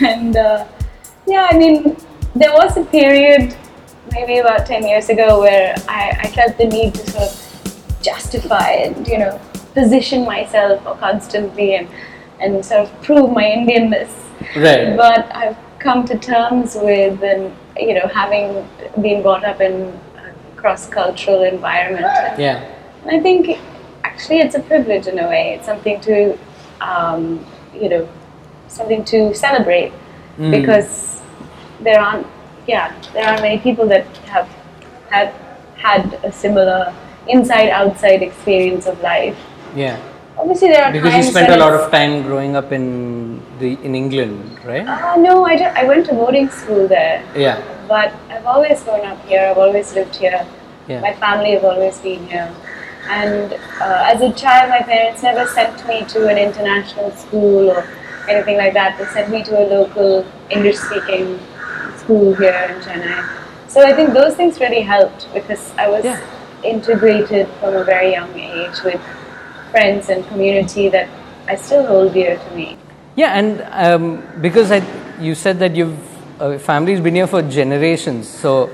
Yeah. 0.00 0.10
and 0.10 0.36
uh, 0.36 0.66
yeah, 1.26 1.48
I 1.50 1.56
mean, 1.56 1.96
there 2.34 2.52
was 2.52 2.76
a 2.76 2.84
period 2.84 3.56
maybe 4.12 4.38
about 4.38 4.66
10 4.66 4.86
years 4.86 5.08
ago 5.08 5.40
where 5.40 5.74
I, 5.88 6.18
I 6.20 6.30
felt 6.32 6.58
the 6.58 6.66
need 6.66 6.94
to 6.94 7.10
sort 7.10 7.24
of 7.24 7.98
justify 8.02 8.70
and, 8.72 9.08
you 9.08 9.18
know, 9.18 9.40
position 9.72 10.26
myself 10.26 10.84
constantly 11.00 11.76
and, 11.76 11.88
and 12.40 12.64
sort 12.64 12.82
of 12.82 13.02
prove 13.02 13.32
my 13.32 13.44
Indianness. 13.44 14.10
Right. 14.54 14.94
But 14.96 15.34
I've 15.34 15.56
come 15.78 16.04
to 16.08 16.18
terms 16.18 16.74
with, 16.76 17.22
and, 17.22 17.56
you 17.78 17.94
know, 17.94 18.06
having 18.08 18.68
been 19.00 19.22
brought 19.22 19.44
up 19.44 19.60
in 19.62 19.72
a 20.18 20.56
cross 20.56 20.86
cultural 20.88 21.42
environment. 21.42 22.04
Yeah. 22.38 22.62
And 23.02 23.10
I 23.18 23.20
think 23.20 23.58
actually 24.16 24.38
it's 24.38 24.54
a 24.54 24.60
privilege 24.60 25.06
in 25.06 25.18
a 25.18 25.28
way. 25.28 25.54
It's 25.54 25.66
something 25.66 26.00
to, 26.08 26.38
um, 26.80 27.44
you 27.74 27.88
know, 27.92 28.08
something 28.68 29.04
to 29.12 29.34
celebrate 29.34 29.92
Mm. 30.38 30.50
because 30.50 31.22
there 31.86 32.00
aren't, 32.00 32.26
yeah, 32.66 32.92
there 33.14 33.24
aren't 33.28 33.42
many 33.42 33.58
people 33.66 33.86
that 33.94 34.06
have 34.34 34.48
had 35.10 35.28
had 35.86 36.02
a 36.28 36.32
similar 36.32 36.92
inside-outside 37.34 38.20
experience 38.28 38.84
of 38.92 39.00
life. 39.02 39.38
Yeah. 39.74 39.96
Obviously, 40.38 40.68
there 40.68 40.84
are 40.84 40.92
Because 40.92 41.16
you 41.16 41.22
spent 41.22 41.50
a 41.52 41.56
lot 41.64 41.72
of 41.78 41.90
time 41.90 42.22
growing 42.28 42.52
up 42.60 42.72
in 42.78 42.84
the 43.60 43.70
in 43.86 43.94
England, 44.02 44.58
right? 44.70 44.86
Uh, 44.86 45.16
no, 45.28 45.34
I, 45.52 45.56
don't, 45.60 45.74
I 45.82 45.84
went 45.92 46.06
to 46.08 46.14
boarding 46.20 46.48
school 46.60 46.86
there, 46.96 47.22
Yeah. 47.34 47.56
but 47.88 48.12
I've 48.30 48.46
always 48.54 48.82
grown 48.84 49.04
up 49.12 49.20
here. 49.30 49.42
I've 49.50 49.62
always 49.66 49.94
lived 49.98 50.16
here. 50.24 50.40
Yeah. 50.88 51.00
My 51.08 51.14
family 51.24 51.52
have 51.56 51.64
always 51.72 51.96
been 52.08 52.26
here. 52.34 52.50
And 53.08 53.52
uh, 53.80 54.12
as 54.12 54.20
a 54.20 54.32
child, 54.32 54.70
my 54.70 54.80
parents 54.82 55.22
never 55.22 55.46
sent 55.46 55.86
me 55.86 56.04
to 56.06 56.28
an 56.28 56.38
international 56.38 57.10
school 57.12 57.70
or 57.70 57.86
anything 58.28 58.56
like 58.56 58.74
that. 58.74 58.98
They 58.98 59.04
sent 59.06 59.30
me 59.30 59.42
to 59.44 59.58
a 59.58 59.64
local 59.68 60.26
English 60.50 60.76
speaking 60.76 61.38
school 61.96 62.34
here 62.34 62.68
in 62.70 62.80
Chennai. 62.80 63.28
So 63.68 63.80
I 63.86 63.92
think 63.92 64.12
those 64.12 64.34
things 64.34 64.58
really 64.60 64.80
helped 64.82 65.32
because 65.34 65.72
I 65.78 65.88
was 65.88 66.04
Yeah. 66.04 66.20
integrated 66.64 67.46
from 67.60 67.74
a 67.76 67.84
very 67.84 68.12
young 68.12 68.32
age 68.38 68.82
with 68.82 69.00
friends 69.70 70.08
and 70.08 70.26
community 70.28 70.88
that 70.88 71.08
I 71.48 71.54
still 71.56 71.86
hold 71.86 72.12
dear 72.12 72.36
to 72.36 72.50
me. 72.56 72.76
Yeah, 73.14 73.38
and 73.38 73.62
um, 73.70 74.22
because 74.40 74.70
I, 74.72 74.82
you 75.20 75.34
said 75.34 75.58
that 75.60 75.76
you've 75.76 75.96
uh, 76.40 76.58
family's 76.58 77.00
been 77.00 77.14
here 77.14 77.26
for 77.26 77.42
generations, 77.42 78.28
so 78.28 78.70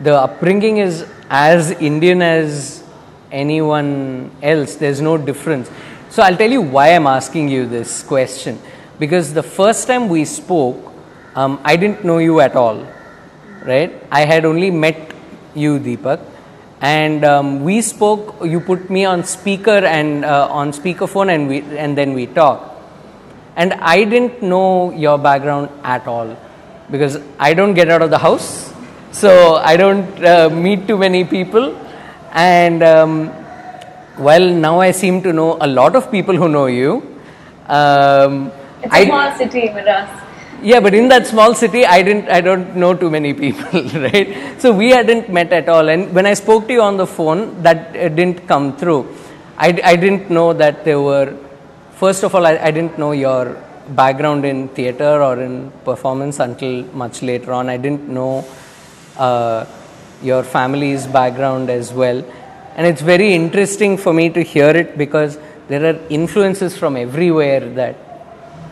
the 0.00 0.14
upbringing 0.14 0.78
is 0.78 1.06
as 1.30 1.70
Indian 1.72 2.22
as 2.22 2.82
anyone 3.30 4.30
else. 4.42 4.76
There's 4.76 5.00
no 5.00 5.16
difference. 5.16 5.70
So 6.10 6.22
I'll 6.22 6.36
tell 6.36 6.50
you 6.50 6.62
why 6.62 6.94
I'm 6.94 7.06
asking 7.06 7.48
you 7.48 7.66
this 7.66 8.02
question. 8.02 8.58
Because 8.98 9.32
the 9.32 9.42
first 9.42 9.86
time 9.86 10.08
we 10.08 10.24
spoke, 10.24 10.76
um, 11.34 11.60
I 11.64 11.76
didn't 11.76 12.04
know 12.04 12.18
you 12.18 12.40
at 12.40 12.56
all, 12.56 12.86
right? 13.64 13.92
I 14.10 14.24
had 14.24 14.44
only 14.44 14.70
met 14.70 15.12
you, 15.54 15.78
Deepak, 15.78 16.20
and 16.80 17.24
um, 17.24 17.62
we 17.62 17.80
spoke. 17.80 18.36
You 18.44 18.60
put 18.60 18.90
me 18.90 19.04
on 19.04 19.24
speaker 19.24 19.70
and 19.70 20.24
uh, 20.24 20.48
on 20.50 20.72
speakerphone, 20.72 21.32
and 21.32 21.48
we 21.48 21.60
and 21.76 21.96
then 21.96 22.12
we 22.14 22.26
talked 22.26 22.78
and 23.58 23.74
I 23.92 24.04
didn't 24.04 24.40
know 24.40 24.92
your 24.92 25.18
background 25.18 25.68
at 25.82 26.06
all 26.06 26.36
because 26.92 27.18
I 27.38 27.54
don't 27.54 27.74
get 27.74 27.90
out 27.90 28.02
of 28.02 28.10
the 28.10 28.18
house, 28.18 28.72
so 29.10 29.56
I 29.56 29.76
don't 29.76 30.24
uh, 30.24 30.48
meet 30.48 30.86
too 30.86 30.96
many 30.96 31.24
people, 31.24 31.74
and 32.32 32.82
um, 32.82 33.30
well, 34.18 34.46
now 34.48 34.80
I 34.80 34.90
seem 34.90 35.22
to 35.22 35.32
know 35.32 35.56
a 35.60 35.66
lot 35.66 35.94
of 35.96 36.10
people 36.10 36.36
who 36.36 36.48
know 36.48 36.66
you. 36.66 37.02
Um, 37.68 38.50
It's 38.82 38.94
a 38.94 39.04
small 39.06 39.36
city, 39.36 39.68
Madras. 39.70 40.08
yeah, 40.62 40.80
but 40.80 40.94
in 40.94 41.08
that 41.08 41.26
small 41.26 41.54
city, 41.54 41.84
I 41.84 42.02
didn't, 42.02 42.28
I 42.28 42.40
don't 42.40 42.76
know 42.76 42.94
too 42.94 43.10
many 43.10 43.32
people, 43.34 43.82
right? 44.06 44.60
So 44.60 44.72
we 44.72 44.90
hadn't 44.90 45.28
met 45.30 45.52
at 45.52 45.68
all. 45.68 45.88
And 45.88 46.12
when 46.14 46.26
I 46.26 46.34
spoke 46.34 46.66
to 46.68 46.72
you 46.72 46.82
on 46.82 46.96
the 46.96 47.06
phone, 47.06 47.62
that 47.62 47.96
uh, 47.96 48.08
didn't 48.08 48.46
come 48.48 48.76
through. 48.76 49.08
I, 49.56 49.78
I 49.84 49.96
didn't 49.96 50.30
know 50.30 50.52
that 50.52 50.84
there 50.84 51.00
were, 51.00 51.36
first 51.92 52.22
of 52.24 52.34
all, 52.34 52.46
I, 52.46 52.56
I 52.58 52.70
didn't 52.70 52.98
know 52.98 53.12
your 53.12 53.56
background 53.90 54.44
in 54.44 54.68
theater 54.68 55.22
or 55.22 55.40
in 55.40 55.70
performance 55.84 56.38
until 56.40 56.84
much 56.92 57.22
later 57.22 57.52
on. 57.52 57.68
I 57.68 57.76
didn't 57.76 58.08
know 58.08 58.44
uh, 59.16 59.64
your 60.22 60.42
family's 60.42 61.06
background 61.06 61.70
as 61.70 61.92
well. 61.92 62.24
And 62.76 62.86
it's 62.86 63.02
very 63.02 63.34
interesting 63.34 63.96
for 63.96 64.12
me 64.12 64.30
to 64.30 64.42
hear 64.42 64.70
it 64.70 64.96
because 64.96 65.38
there 65.68 65.84
are 65.84 65.98
influences 66.08 66.76
from 66.76 66.96
everywhere 66.96 67.60
that, 67.60 67.96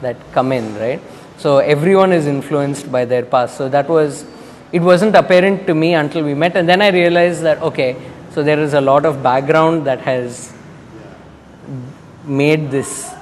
that 0.03 0.17
come 0.33 0.53
in, 0.53 0.75
right? 0.77 1.01
So 1.39 1.59
everyone 1.59 2.13
is 2.13 2.27
influenced 2.27 2.91
by 2.91 3.05
their 3.05 3.25
past. 3.25 3.57
So 3.57 3.69
that 3.69 3.89
was, 3.89 4.25
it 4.73 4.81
wasn't 4.81 5.15
apparent 5.15 5.67
to 5.67 5.75
me 5.75 5.95
until 5.95 6.25
we 6.25 6.35
met. 6.35 6.57
And 6.57 6.69
then 6.69 6.81
I 6.81 6.91
realized 6.91 7.43
that, 7.43 7.61
okay, 7.63 7.97
so 8.33 8.43
there 8.43 8.59
is 8.61 8.75
a 8.75 8.81
lot 8.81 9.05
of 9.05 9.23
background 9.23 9.87
that 9.87 10.01
has 10.01 10.53
made 12.25 12.71
this 12.71 13.13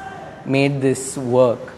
made 0.47 0.81
this 0.81 1.17
work 1.17 1.73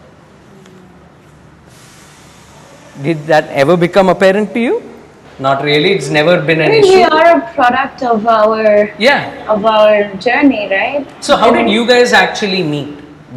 did 3.01 3.17
that 3.27 3.45
ever 3.49 3.77
become 3.77 4.09
apparent 4.09 4.53
to 4.53 4.59
you 4.59 4.96
not 5.39 5.63
really 5.63 5.91
it's 5.93 6.09
never 6.09 6.41
been 6.41 6.61
an 6.61 6.71
I 6.71 6.81
mean, 6.81 6.97
we 6.97 7.03
are 7.03 7.37
a 7.39 7.53
product 7.53 8.03
of 8.03 8.25
our 8.27 8.89
yeah 8.97 9.45
of 9.53 9.65
our 9.65 10.13
journey, 10.15 10.67
right? 10.69 11.05
so 11.23 11.35
how 11.35 11.51
did 11.51 11.69
you 11.69 11.85
guys 11.87 12.13
actually 12.13 12.63
meet 12.63 12.89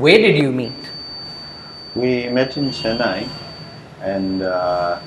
where 0.04 0.18
did 0.18 0.36
you 0.36 0.52
meet 0.52 0.72
We 1.94 2.10
met 2.34 2.56
in 2.56 2.66
Chennai, 2.70 3.26
and 4.10 4.42
uh, 4.42 5.00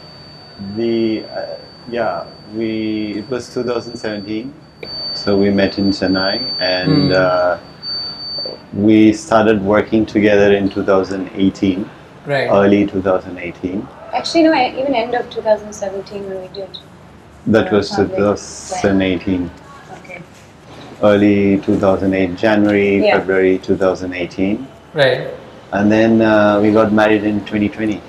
the 0.80 1.24
uh, 1.26 1.56
yeah 1.90 2.26
we 2.58 2.68
it 3.22 3.30
was 3.30 3.48
2017. 3.54 4.54
So 5.22 5.38
we 5.44 5.50
met 5.60 5.78
in 5.84 5.92
Chennai, 6.00 6.34
and 6.60 7.14
Hmm. 7.14 7.22
uh, 7.22 7.58
we 8.74 9.14
started 9.14 9.64
working 9.64 10.06
together 10.06 10.50
in 10.60 10.70
2018, 10.70 11.90
right 12.34 12.50
early 12.60 12.86
2018. 12.86 13.88
Actually, 14.14 14.44
no, 14.44 14.54
even 14.54 14.94
end 14.96 15.16
of 15.16 15.30
2017 15.30 16.30
when 16.30 16.42
we 16.42 16.48
did. 16.56 16.78
That 17.48 17.72
was 17.72 17.90
Public. 17.90 18.16
2018, 18.18 19.52
Okay. 19.98 20.22
early 21.02 21.60
2008, 21.62 22.36
January, 22.38 23.06
Yeah. 23.06 23.18
February 23.20 23.58
2018, 23.58 24.68
right 24.94 25.28
and 25.74 25.92
then 25.92 26.22
uh, 26.22 26.60
we 26.62 26.72
got 26.72 26.94
married 26.94 27.24
in 27.24 27.40
2020. 27.46 28.00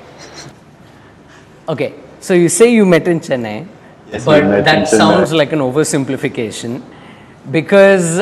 okay 1.69 1.95
so 2.21 2.35
you 2.35 2.49
say 2.49 2.67
you 2.73 2.85
met 2.95 3.09
in 3.09 3.21
chennai 3.21 3.67
Yes, 4.13 4.27
we 4.27 4.33
but 4.35 4.45
met 4.45 4.59
in 4.59 4.65
that 4.65 4.83
Chennai. 4.89 4.99
sounds 4.99 5.33
like 5.33 5.53
an 5.53 5.61
oversimplification 5.61 6.83
because 7.51 8.21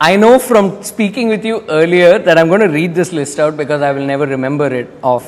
I 0.00 0.14
know 0.16 0.38
from 0.38 0.82
speaking 0.84 1.28
with 1.28 1.44
you 1.44 1.56
earlier 1.68 2.18
that 2.20 2.38
I'm 2.38 2.48
going 2.48 2.60
to 2.60 2.68
read 2.68 2.94
this 2.94 3.12
list 3.12 3.40
out 3.40 3.56
because 3.56 3.82
I 3.82 3.90
will 3.92 4.06
never 4.06 4.26
remember 4.26 4.66
it 4.72 4.88
off 5.02 5.26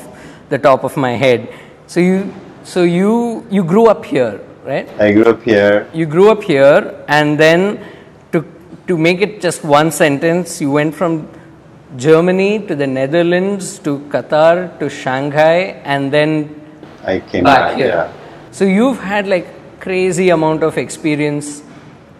the 0.51 0.59
top 0.59 0.83
of 0.83 0.95
my 0.95 1.13
head. 1.23 1.49
So 1.87 1.99
you, 1.99 2.31
so 2.63 2.83
you, 2.83 3.45
you 3.49 3.63
grew 3.63 3.87
up 3.87 4.05
here, 4.05 4.39
right? 4.63 4.87
I 4.99 5.11
grew 5.11 5.25
up 5.25 5.41
here. 5.41 5.87
You 5.93 6.05
grew 6.05 6.29
up 6.29 6.43
here, 6.43 7.03
and 7.07 7.39
then 7.39 7.83
to 8.33 8.45
to 8.87 8.97
make 8.97 9.21
it 9.21 9.41
just 9.41 9.63
one 9.63 9.91
sentence, 9.91 10.61
you 10.61 10.69
went 10.71 10.93
from 10.93 11.27
Germany 11.97 12.65
to 12.67 12.75
the 12.75 12.87
Netherlands 12.87 13.79
to 13.79 13.99
Qatar 14.13 14.77
to 14.79 14.89
Shanghai, 14.89 15.81
and 15.95 16.11
then 16.11 16.29
I 17.03 17.19
came 17.19 17.43
back 17.43 17.71
back, 17.71 17.77
here. 17.77 17.87
yeah. 17.87 18.13
So 18.51 18.65
you've 18.65 18.99
had 18.99 19.27
like 19.27 19.47
crazy 19.79 20.29
amount 20.29 20.63
of 20.63 20.77
experience 20.77 21.63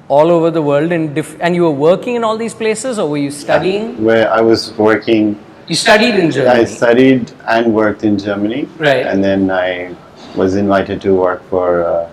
all 0.08 0.32
over 0.32 0.52
the 0.52 0.62
world, 0.62 0.92
and 0.92 1.14
diff- 1.16 1.38
and 1.40 1.56
you 1.56 1.64
were 1.64 1.80
working 1.90 2.16
in 2.16 2.24
all 2.24 2.38
these 2.38 2.54
places, 2.54 3.00
or 3.00 3.10
were 3.10 3.24
you 3.28 3.32
studying? 3.32 4.04
Where 4.04 4.30
I 4.32 4.42
was 4.42 4.74
working, 4.78 5.40
You 5.72 5.76
studied 5.76 6.16
in 6.16 6.32
Germany. 6.32 6.60
I 6.60 6.66
studied 6.66 7.32
and 7.48 7.74
worked 7.74 8.04
in 8.04 8.18
Germany. 8.18 8.68
Right. 8.78 9.08
And 9.08 9.24
then 9.24 9.50
I 9.50 9.96
was 10.36 10.58
invited 10.58 11.00
to 11.04 11.14
work 11.16 11.42
for 11.50 11.86
uh, 11.86 12.12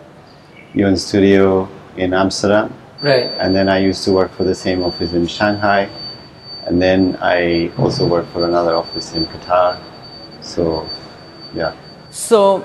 UN 0.74 0.96
Studio 0.96 1.68
in 1.96 2.14
Amsterdam. 2.14 2.72
right? 3.02 3.24
And 3.42 3.56
then 3.56 3.68
I 3.68 3.78
used 3.78 4.04
to 4.04 4.12
work 4.12 4.30
for 4.30 4.44
the 4.44 4.54
same 4.54 4.84
office 4.84 5.12
in 5.12 5.26
Shanghai. 5.26 5.88
And 6.66 6.80
then 6.80 7.18
I 7.20 7.72
also 7.78 8.06
worked 8.06 8.30
for 8.30 8.44
another 8.44 8.74
office 8.76 9.12
in 9.14 9.26
Qatar. 9.26 9.82
So, 10.40 10.88
yeah. 11.52 11.74
So, 12.10 12.62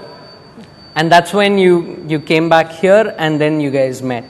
and 0.94 1.12
that's 1.12 1.34
when 1.34 1.58
you 1.58 2.06
you 2.08 2.20
came 2.20 2.50
back 2.50 2.70
here, 2.70 3.16
and 3.18 3.42
then 3.42 3.60
you 3.60 3.72
guys 3.72 4.04
met. 4.04 4.26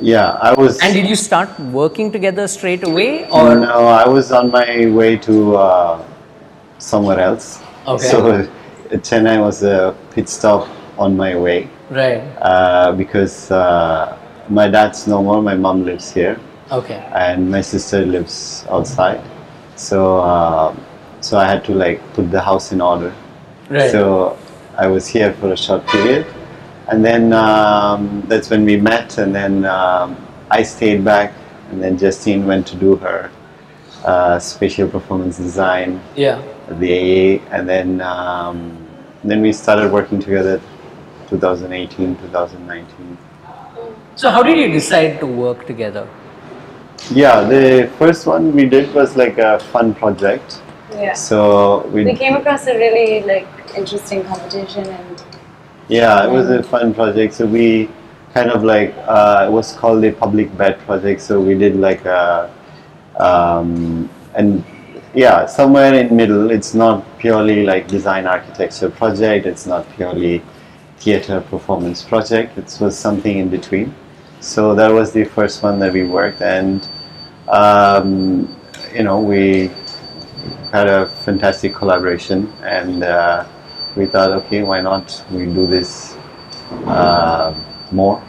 Yeah, 0.00 0.38
I 0.42 0.52
was. 0.54 0.78
And 0.82 0.92
did 0.94 1.08
you 1.08 1.16
start 1.16 1.58
working 1.60 2.12
together 2.12 2.46
straight 2.48 2.82
away, 2.84 3.28
or 3.30 3.54
no, 3.54 3.86
I 3.86 4.06
was 4.08 4.30
on 4.32 4.50
my 4.50 4.86
way 4.86 5.16
to 5.18 5.56
uh, 5.56 6.04
somewhere 6.78 7.20
else. 7.20 7.60
Okay. 7.86 8.06
So, 8.08 8.30
uh, 8.30 8.46
Chennai 9.08 9.40
was 9.40 9.62
a 9.62 9.94
pit 10.10 10.28
stop 10.28 10.68
on 10.98 11.16
my 11.16 11.36
way. 11.36 11.68
right? 11.90 12.22
uh, 12.42 12.92
because 12.92 13.50
uh, 13.50 14.16
my 14.48 14.68
dad's 14.68 15.06
no 15.06 15.22
more. 15.22 15.40
My 15.42 15.54
mom 15.54 15.84
lives 15.84 16.12
here, 16.12 16.38
Okay, 16.72 16.98
and 17.14 17.50
my 17.50 17.60
sister 17.62 18.04
lives 18.04 18.64
outside. 18.70 19.22
So, 19.76 20.18
uh, 20.20 20.74
so 21.20 21.38
I 21.38 21.46
had 21.46 21.64
to 21.66 21.74
like 21.74 22.00
put 22.14 22.30
the 22.30 22.40
house 22.40 22.72
in 22.72 22.80
order. 22.80 23.12
right. 23.70 23.90
So 23.90 24.36
I 24.76 24.86
was 24.88 25.06
here 25.06 25.32
for 25.34 25.52
a 25.52 25.56
short 25.56 25.86
period, 25.86 26.26
and 26.88 27.04
then 27.04 27.32
um, 27.32 28.22
that's 28.28 28.50
when 28.50 28.64
we 28.64 28.76
met. 28.76 29.18
And 29.18 29.34
then 29.34 29.64
um, 29.64 30.16
I 30.50 30.62
stayed 30.62 31.04
back, 31.04 31.32
and 31.70 31.82
then 31.82 31.98
Justine 31.98 32.46
went 32.46 32.66
to 32.68 32.76
do 32.76 32.96
her 32.96 33.30
uh, 34.04 34.38
spatial 34.38 34.88
performance 34.88 35.36
design 35.36 36.00
yeah. 36.14 36.42
at 36.68 36.78
the 36.80 36.92
AA, 36.92 37.44
and 37.50 37.68
then 37.68 38.00
um, 38.00 38.86
then 39.24 39.42
we 39.42 39.52
started 39.52 39.92
working 39.92 40.20
together. 40.20 40.60
2018, 41.28 42.16
2019. 42.16 43.18
So 44.14 44.30
how 44.30 44.42
did 44.42 44.58
you 44.58 44.68
decide 44.68 45.20
to 45.20 45.26
work 45.26 45.66
together? 45.66 46.08
Yeah, 47.10 47.42
the 47.42 47.90
first 47.98 48.26
one 48.26 48.52
we 48.52 48.64
did 48.66 48.92
was 48.94 49.16
like 49.16 49.38
a 49.38 49.58
fun 49.58 49.94
project. 49.94 50.62
Yeah. 50.92 51.14
So 51.14 51.86
we, 51.88 52.04
We 52.04 52.14
came 52.14 52.36
across 52.36 52.66
a 52.66 52.74
really 52.74 53.22
like 53.22 53.48
interesting 53.76 54.24
competition 54.24 54.86
and 54.86 55.24
yeah, 55.88 56.24
it 56.24 56.30
was 56.30 56.48
a 56.50 56.62
fun 56.62 56.94
project. 56.94 57.34
So 57.34 57.46
we 57.46 57.88
kind 58.34 58.50
of 58.50 58.64
like 58.64 58.94
uh, 59.06 59.46
it 59.48 59.52
was 59.52 59.72
called 59.72 60.02
the 60.02 60.12
public 60.12 60.54
bed 60.56 60.78
project. 60.80 61.20
So 61.20 61.40
we 61.40 61.54
did 61.54 61.76
like 61.76 62.04
a 62.04 62.50
um, 63.18 64.10
and 64.34 64.64
yeah, 65.14 65.46
somewhere 65.46 65.94
in 65.94 66.14
middle. 66.14 66.50
It's 66.50 66.74
not 66.74 67.04
purely 67.18 67.64
like 67.64 67.88
design 67.88 68.26
architecture 68.26 68.90
project. 68.90 69.46
It's 69.46 69.66
not 69.66 69.88
purely 69.96 70.42
theater 70.98 71.40
performance 71.40 72.02
project. 72.02 72.58
It 72.58 72.76
was 72.80 72.98
something 72.98 73.38
in 73.38 73.48
between. 73.48 73.94
So 74.40 74.74
that 74.74 74.92
was 74.92 75.12
the 75.12 75.24
first 75.24 75.62
one 75.62 75.78
that 75.78 75.92
we 75.92 76.04
worked, 76.04 76.42
and 76.42 76.86
um, 77.48 78.54
you 78.94 79.02
know 79.02 79.20
we 79.20 79.70
had 80.72 80.88
a 80.88 81.08
fantastic 81.24 81.74
collaboration, 81.74 82.52
and 82.62 83.02
uh, 83.02 83.46
we 83.96 84.06
thought, 84.06 84.30
okay, 84.30 84.62
why 84.62 84.80
not 84.80 85.24
we 85.30 85.46
do 85.46 85.66
this 85.66 86.16
uh, 86.86 87.54
more? 87.90 88.22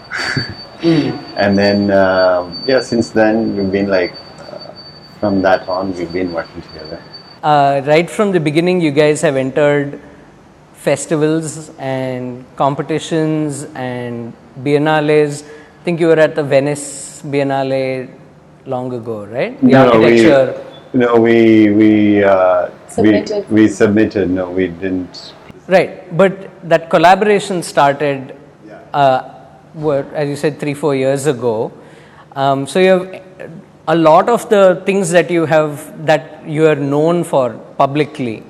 and 0.84 1.58
then 1.58 1.89
um 1.91 2.63
yeah, 2.67 2.80
since 2.80 3.10
then 3.10 3.56
we've 3.58 3.71
been 3.71 3.88
like 3.89 4.13
uh, 4.39 4.71
from 5.19 5.41
that 5.41 5.67
on 5.67 5.93
we've 5.97 6.13
been 6.13 6.32
working 6.32 6.62
together. 6.62 7.01
Uh, 7.43 7.82
right 7.86 8.10
from 8.10 8.32
the 8.32 8.39
beginning, 8.39 8.82
you 8.82 8.91
guys 8.91 9.21
have 9.21 9.36
entered 9.36 9.99
festivals 10.73 11.71
and 11.77 12.45
competitions 12.56 13.63
and 13.75 14.34
biennales. 14.62 15.43
I 15.43 15.84
think 15.84 15.99
you 15.99 16.08
were 16.08 16.19
at 16.19 16.36
the 16.36 16.43
Venice 16.43 17.21
Biennale 17.23 18.10
long 18.65 18.93
ago, 18.93 19.25
right? 19.25 19.60
The 19.62 19.75
architecture. 19.75 20.63
We, 20.93 20.99
no, 20.99 21.15
we 21.19 21.71
we 21.71 22.23
uh, 22.23 22.69
Submitted. 22.89 23.49
We, 23.49 23.63
we 23.63 23.67
submitted. 23.67 24.30
No, 24.30 24.49
we 24.49 24.67
didn't. 24.67 25.34
Right, 25.67 26.17
but 26.17 26.69
that 26.69 26.89
collaboration 26.89 27.62
started, 27.62 28.36
uh, 28.93 29.21
what, 29.73 30.13
as 30.13 30.30
you 30.30 30.36
said, 30.38 30.60
three, 30.60 30.73
four 30.73 30.95
years 30.95 31.25
ago. 31.25 31.73
Um, 32.36 32.67
so 32.67 32.80
you 32.80 32.88
have 32.88 33.23
a 33.88 33.95
lot 33.95 34.30
of 34.30 34.49
the 34.49 34.82
things 34.86 35.10
that 35.12 35.30
you 35.30 35.45
have 35.45 36.06
that 36.06 36.47
you 36.47 36.67
are 36.67 36.75
known 36.75 37.23
for 37.23 37.53
publicly 37.77 38.43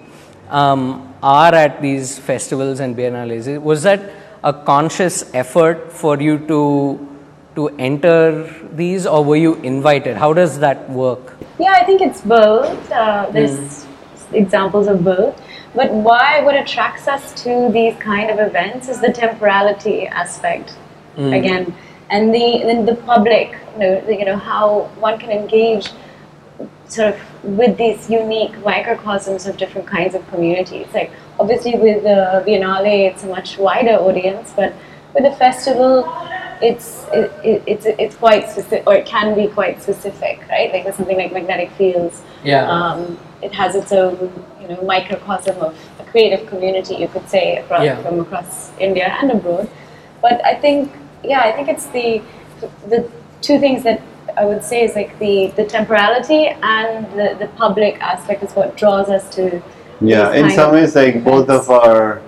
um, 0.49 1.13
are 1.23 1.53
at 1.56 1.82
these 1.82 2.19
festivals 2.19 2.80
and 2.80 2.95
biennales. 2.95 3.60
Was 3.62 3.84
that 3.84 4.12
a 4.43 4.53
conscious 4.53 5.34
effort 5.34 5.91
for 5.91 6.21
you 6.21 6.38
to 6.47 7.08
to 7.56 7.69
enter 7.80 8.45
these, 8.73 9.08
or 9.08 9.23
were 9.25 9.36
you 9.36 9.56
invited? 9.56 10.15
How 10.15 10.32
does 10.32 10.60
that 10.60 10.88
work? 10.91 11.34
Yeah, 11.60 11.71
I 11.71 11.84
think 11.86 12.01
it's 12.01 12.21
both. 12.21 12.91
Uh, 12.91 13.27
there's 13.32 13.88
examples 14.32 14.88
of 14.88 15.03
both. 15.03 15.41
But 15.77 15.93
why 16.07 16.41
what 16.45 16.55
attracts 16.55 17.07
us 17.07 17.23
to 17.43 17.69
these 17.77 17.95
kind 17.97 18.27
of 18.31 18.37
events 18.49 18.89
is 18.89 18.99
the 18.99 19.11
temporality 19.11 20.07
aspect. 20.07 20.75
Again, 21.39 21.63
and 22.09 22.33
the 22.33 22.47
then 22.69 22.85
the 22.85 22.95
public, 23.11 23.47
you 23.73 23.79
know, 23.79 24.09
you 24.19 24.25
know 24.29 24.37
how 24.37 24.65
one 25.05 25.15
can 25.19 25.31
engage 25.31 25.85
sort 26.87 27.07
of 27.13 27.17
with 27.43 27.77
these 27.77 28.09
unique 28.09 28.55
microcosms 28.63 29.45
of 29.45 29.57
different 29.57 29.87
kinds 29.87 30.13
of 30.15 30.27
communities. 30.29 30.87
Like 30.93 31.11
obviously 31.39 31.73
with 31.85 32.03
the 32.03 32.19
Biennale, 32.45 32.95
it's 33.11 33.23
a 33.23 33.27
much 33.27 33.57
wider 33.57 33.95
audience, 34.07 34.53
but 34.55 34.73
with 35.13 35.23
the 35.23 35.35
festival, 35.45 35.93
it's 36.61 37.05
it, 37.13 37.31
it, 37.43 37.63
it's 37.67 37.85
it's 38.03 38.15
quite 38.15 38.43
specific, 38.49 38.83
or 38.87 38.93
it 38.95 39.05
can 39.05 39.35
be 39.35 39.47
quite 39.47 39.81
specific, 39.81 40.35
right? 40.49 40.71
Like 40.73 40.85
with 40.85 40.95
something 40.95 41.17
like 41.17 41.31
magnetic 41.33 41.71
fields, 41.71 42.21
Yeah. 42.43 42.69
um, 42.75 43.19
it 43.41 43.53
has 43.53 43.75
its 43.75 43.91
own 43.91 44.15
you 44.67 44.75
know 44.75 44.82
microcosm 44.84 45.58
of 45.62 45.77
a 45.99 46.03
creative 46.03 46.47
community, 46.47 46.95
you 46.95 47.08
could 47.08 47.30
say, 47.30 47.58
across, 47.58 47.84
Yeah. 47.84 48.01
from 48.01 48.19
across 48.19 48.71
India 48.80 49.15
and 49.21 49.32
abroad. 49.32 49.69
But 50.21 50.43
I 50.45 50.56
think, 50.56 50.91
yeah, 51.23 51.41
I 51.41 51.51
think 51.51 51.69
it's 51.69 51.86
the 51.88 52.21
the 52.89 53.10
two 53.41 53.60
things 53.60 53.84
that 53.84 54.01
I 54.36 54.45
would 54.45 54.63
say 54.63 54.84
is 54.84 54.95
like 54.95 55.17
the 55.19 55.53
the 55.56 55.65
temporality 55.65 56.47
and 56.62 57.06
the, 57.13 57.36
the 57.39 57.47
public 57.56 58.01
aspect 58.01 58.43
is 58.43 58.53
what 58.53 58.75
draws 58.77 59.10
us 59.10 59.30
to. 59.36 59.62
Yeah, 60.01 60.32
these 60.32 60.41
in 60.43 60.51
some 60.51 60.71
ways, 60.73 60.95
like 60.95 61.23
both 61.23 61.49
of 61.49 61.69
our 61.69 62.21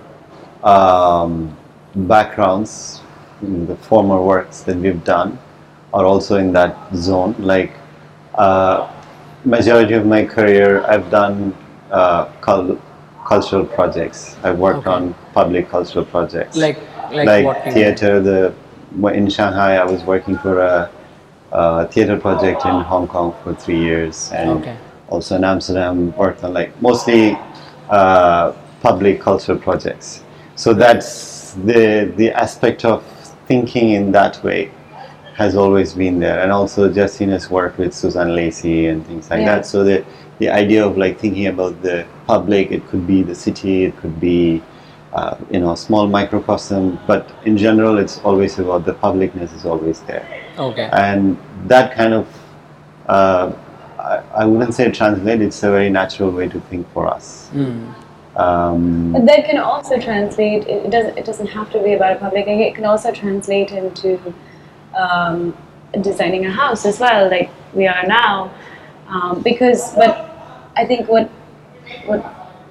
um, 0.64 1.56
backgrounds, 1.96 3.02
in 3.42 3.68
the 3.68 3.76
former 3.76 4.22
works 4.22 4.62
that 4.62 4.78
we've 4.78 5.04
done, 5.04 5.38
are 5.94 6.06
also 6.06 6.38
in 6.38 6.52
that 6.54 6.76
zone. 6.96 7.36
Like, 7.38 7.74
uh, 8.36 8.92
majority 9.46 9.94
of 9.94 10.06
my 10.06 10.26
career, 10.26 10.84
I've 10.86 11.10
done 11.12 11.56
uh, 11.92 12.26
cul- 12.42 12.80
cultural 13.26 13.66
projects. 13.66 14.36
I've 14.44 14.58
worked 14.60 14.88
Okay. 14.88 14.96
on 14.96 15.16
public 15.34 15.70
cultural 15.70 16.06
projects, 16.06 16.56
Like 16.58 16.78
like, 17.12 17.44
like 17.44 17.74
theater. 17.74 18.20
The 18.20 18.54
in 19.14 19.30
Shanghai, 19.30 19.78
I 19.78 19.86
was 19.86 20.04
working 20.04 20.38
for 20.38 20.60
a, 20.60 20.90
a 21.52 21.88
theater 21.88 22.18
project 22.18 22.66
in 22.66 22.76
Hong 22.82 23.08
Kong 23.08 23.34
for 23.44 23.54
three 23.54 23.80
years, 23.80 24.32
and 24.34 24.50
Okay. 24.62 24.76
also 25.10 25.36
in 25.36 25.44
Amsterdam, 25.44 26.16
worked 26.16 26.44
on 26.44 26.54
like 26.54 26.72
mostly 26.82 27.38
uh, 27.90 28.52
public 28.82 29.22
cultural 29.22 29.58
projects. 29.58 30.24
So 30.56 30.74
that's 30.74 31.54
the 31.66 32.12
the 32.16 32.32
aspect 32.32 32.86
of 32.86 33.04
thinking 33.48 33.92
in 33.92 34.12
that 34.12 34.44
way 34.44 34.72
has 35.36 35.56
always 35.56 35.94
been 35.94 36.20
there, 36.20 36.42
and 36.42 36.52
also 36.52 36.90
Justina's 36.90 37.50
work 37.50 37.78
with 37.78 37.94
Suzanne 37.94 38.36
Lacy 38.36 38.88
and 38.88 39.06
things 39.08 39.30
like 39.30 39.40
Yeah. 39.42 39.56
that. 39.56 39.66
So 39.66 39.84
the 39.84 40.04
the 40.40 40.50
idea 40.50 40.86
of 40.86 40.98
like 40.98 41.20
thinking 41.20 41.48
about 41.48 41.82
the 41.82 42.06
public, 42.28 42.72
it 42.72 42.88
could 42.88 43.06
be 43.06 43.24
the 43.24 43.36
city, 43.36 43.84
it 43.86 43.96
could 43.98 44.20
be 44.20 44.62
uh, 45.14 45.36
you 45.52 45.60
know 45.60 45.72
a 45.72 45.78
small 45.78 46.08
microcosm, 46.08 47.00
but 47.08 47.30
in 47.46 47.58
general, 47.58 47.98
it's 47.98 48.20
always 48.20 48.60
about 48.60 48.86
the 48.86 48.94
publicness 48.94 49.54
is 49.56 49.66
always 49.66 50.02
there 50.02 50.26
Okay. 50.58 50.90
and 50.94 51.38
that 51.68 51.94
kind 51.96 52.14
of 52.14 52.28
uh, 53.08 53.52
I, 53.98 54.18
I 54.42 54.46
wouldn't 54.46 54.74
say 54.76 54.90
translate 54.92 55.42
it's 55.42 55.64
a 55.64 55.70
very 55.72 55.90
natural 55.90 56.32
way 56.32 56.48
to 56.50 56.60
think 56.70 56.88
for 56.94 57.08
us 57.08 57.50
Mm. 57.54 57.94
um, 58.36 59.12
But 59.14 59.26
that 59.26 59.46
can 59.46 59.58
also 59.58 60.00
translate. 60.00 60.68
It 60.68 60.86
it 60.86 60.92
doesn't. 60.92 61.18
It 61.18 61.26
doesn't 61.26 61.48
have 61.48 61.72
to 61.72 61.80
be 61.84 61.94
about 61.94 62.12
a 62.18 62.20
public. 62.20 62.48
It 62.48 62.76
can 62.76 62.86
also 62.86 63.12
translate 63.12 63.72
into 63.72 64.20
um, 64.96 65.58
designing 66.02 66.46
a 66.46 66.52
house 66.52 66.86
as 66.86 67.00
well, 67.00 67.30
like 67.30 67.50
we 67.74 67.88
are 67.88 68.06
now. 68.08 68.52
Um, 69.10 69.42
because, 69.42 69.96
but 69.96 70.29
I 70.76 70.86
think 70.86 71.08
what 71.08 71.30
what 72.06 72.24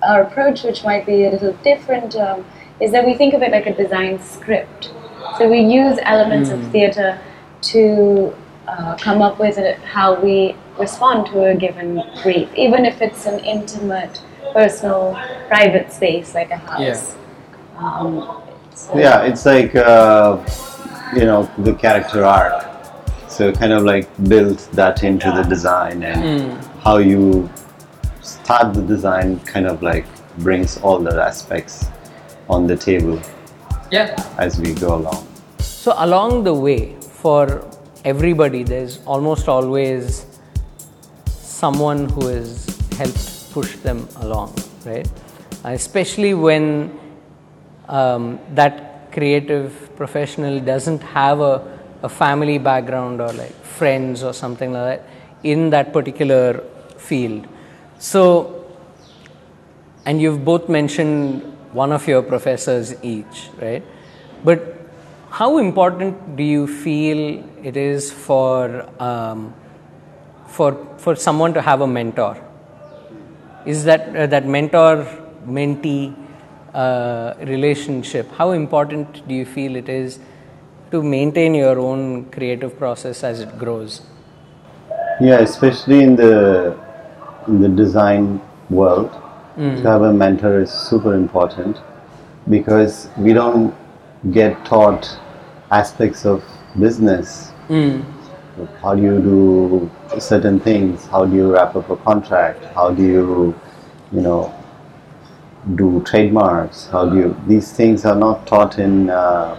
our 0.02 0.22
approach, 0.22 0.62
which 0.62 0.84
might 0.84 1.04
be 1.06 1.24
a 1.24 1.30
little 1.30 1.52
different, 1.64 2.14
um, 2.16 2.44
is 2.80 2.92
that 2.92 3.04
we 3.04 3.14
think 3.14 3.34
of 3.34 3.42
it 3.42 3.50
like 3.50 3.66
a 3.66 3.74
design 3.74 4.20
script. 4.20 4.92
So 5.38 5.48
we 5.48 5.61
use 5.61 5.98
elements 6.02 6.50
of 6.50 6.64
theatre 6.70 7.18
to 7.62 8.34
uh, 8.66 8.96
come 8.96 9.22
up 9.22 9.38
with 9.38 9.58
it, 9.58 9.78
how 9.80 10.20
we 10.20 10.54
respond 10.78 11.26
to 11.28 11.44
a 11.46 11.54
given 11.54 12.02
brief, 12.22 12.48
even 12.54 12.84
if 12.84 13.02
it's 13.02 13.26
an 13.26 13.40
intimate, 13.40 14.22
personal, 14.52 15.18
private 15.48 15.92
space 15.92 16.34
like 16.34 16.50
a 16.50 16.56
house. 16.56 17.16
Um, 17.76 18.42
it's, 18.70 18.88
uh, 18.88 18.94
yeah 18.96 19.22
it's 19.22 19.46
like 19.46 19.74
uh, 19.74 20.44
you 21.14 21.24
know 21.24 21.50
the 21.58 21.74
character 21.74 22.24
arc. 22.24 22.64
So 23.28 23.52
kind 23.52 23.72
of 23.72 23.84
like 23.84 24.08
build 24.28 24.58
that 24.72 25.04
into 25.04 25.30
the 25.30 25.42
design 25.42 26.02
and 26.02 26.64
how 26.82 26.96
you 26.96 27.48
start 28.48 28.72
the 28.72 28.80
design 28.80 29.38
kind 29.40 29.66
of 29.66 29.82
like 29.82 30.06
brings 30.38 30.78
all 30.78 30.98
the 30.98 31.14
aspects 31.22 31.74
on 32.48 32.66
the 32.66 32.74
table 32.74 33.20
Yeah. 33.90 34.16
as 34.38 34.58
we 34.58 34.72
go 34.72 34.94
along 34.94 35.26
So 35.61 35.92
along 36.04 36.44
the 36.44 36.54
way, 36.54 36.96
for 37.22 37.42
everybody, 38.04 38.62
there's 38.62 38.94
almost 39.06 39.48
always 39.48 40.24
someone 41.26 42.08
who 42.14 42.28
has 42.28 42.48
helped 42.96 43.52
push 43.52 43.76
them 43.87 44.00
along, 44.16 44.54
right? 44.87 45.08
Especially 45.64 46.32
when 46.32 46.64
um, 47.88 48.38
that 48.54 49.12
creative 49.12 49.94
professional 49.96 50.58
doesn't 50.61 51.02
have 51.02 51.40
a, 51.40 51.54
a 52.02 52.08
family 52.08 52.58
background 52.58 53.20
or 53.20 53.30
like 53.34 53.54
friends 53.78 54.22
or 54.22 54.32
something 54.32 54.72
like 54.72 54.88
that 54.90 55.08
in 55.42 55.70
that 55.70 55.92
particular 55.92 56.64
field. 56.96 57.46
So, 57.98 58.64
and 60.06 60.20
you've 60.20 60.44
both 60.44 60.68
mentioned 60.68 61.42
one 61.72 61.92
of 61.92 62.06
your 62.06 62.22
professors 62.22 62.94
each, 63.02 63.50
right? 63.61 63.82
But 64.44 64.76
how 65.30 65.58
important 65.58 66.37
do 66.37 66.42
you 66.42 66.66
feel 66.66 67.44
it 67.62 67.76
is 67.76 68.12
for 68.12 68.88
um, 69.02 69.52
for 70.46 70.72
for 70.96 71.14
someone 71.16 71.52
to 71.54 71.62
have 71.62 71.80
a 71.80 71.87
mentor? 71.87 72.38
Is 73.66 73.84
that 73.84 74.16
uh, 74.16 74.26
that 74.26 74.46
mentor 74.46 75.04
mentee 75.46 76.14
uh, 76.72 77.34
relationship? 77.40 78.30
How 78.32 78.52
important 78.52 79.26
do 79.26 79.34
you 79.34 79.44
feel 79.44 79.76
it 79.76 79.88
is 79.88 80.20
to 80.92 81.02
maintain 81.02 81.54
your 81.54 81.78
own 81.78 82.30
creative 82.30 82.78
process 82.78 83.24
as 83.24 83.40
it 83.40 83.58
grows? 83.58 84.02
Yeah, 85.20 85.40
especially 85.40 86.02
in 86.04 86.14
the 86.14 86.78
in 87.48 87.61
the 87.61 87.68
design 87.68 88.40
world, 88.70 89.11
to 89.56 89.82
have 89.82 90.02
a 90.02 90.12
mentor 90.12 90.61
is 90.61 90.70
super 90.70 91.14
important 91.14 91.76
because 92.48 93.08
we 93.18 93.32
don't 93.32 93.74
get 94.30 94.64
taught 94.64 95.18
aspects 95.72 96.24
of 96.24 96.44
business. 96.78 97.50
How 98.82 98.94
do 98.94 99.02
you 99.02 99.18
do 99.20 99.90
certain 100.20 100.61
things? 100.61 101.06
How 101.06 101.24
do 101.24 101.34
you 101.34 101.52
wrap 101.52 101.74
up 101.76 101.90
a 101.90 101.96
contract? 101.96 102.64
How 102.74 102.90
do 102.92 103.02
you, 103.02 103.54
you 104.12 104.20
know, 104.20 104.54
do 105.74 106.02
trademarks? 106.04 106.87
How 106.87 107.08
do 107.08 107.16
you? 107.16 107.37
These 107.48 107.72
things 107.72 108.04
are 108.04 108.14
not 108.16 108.46
taught 108.46 108.78
in 108.78 109.11
uh, 109.11 109.56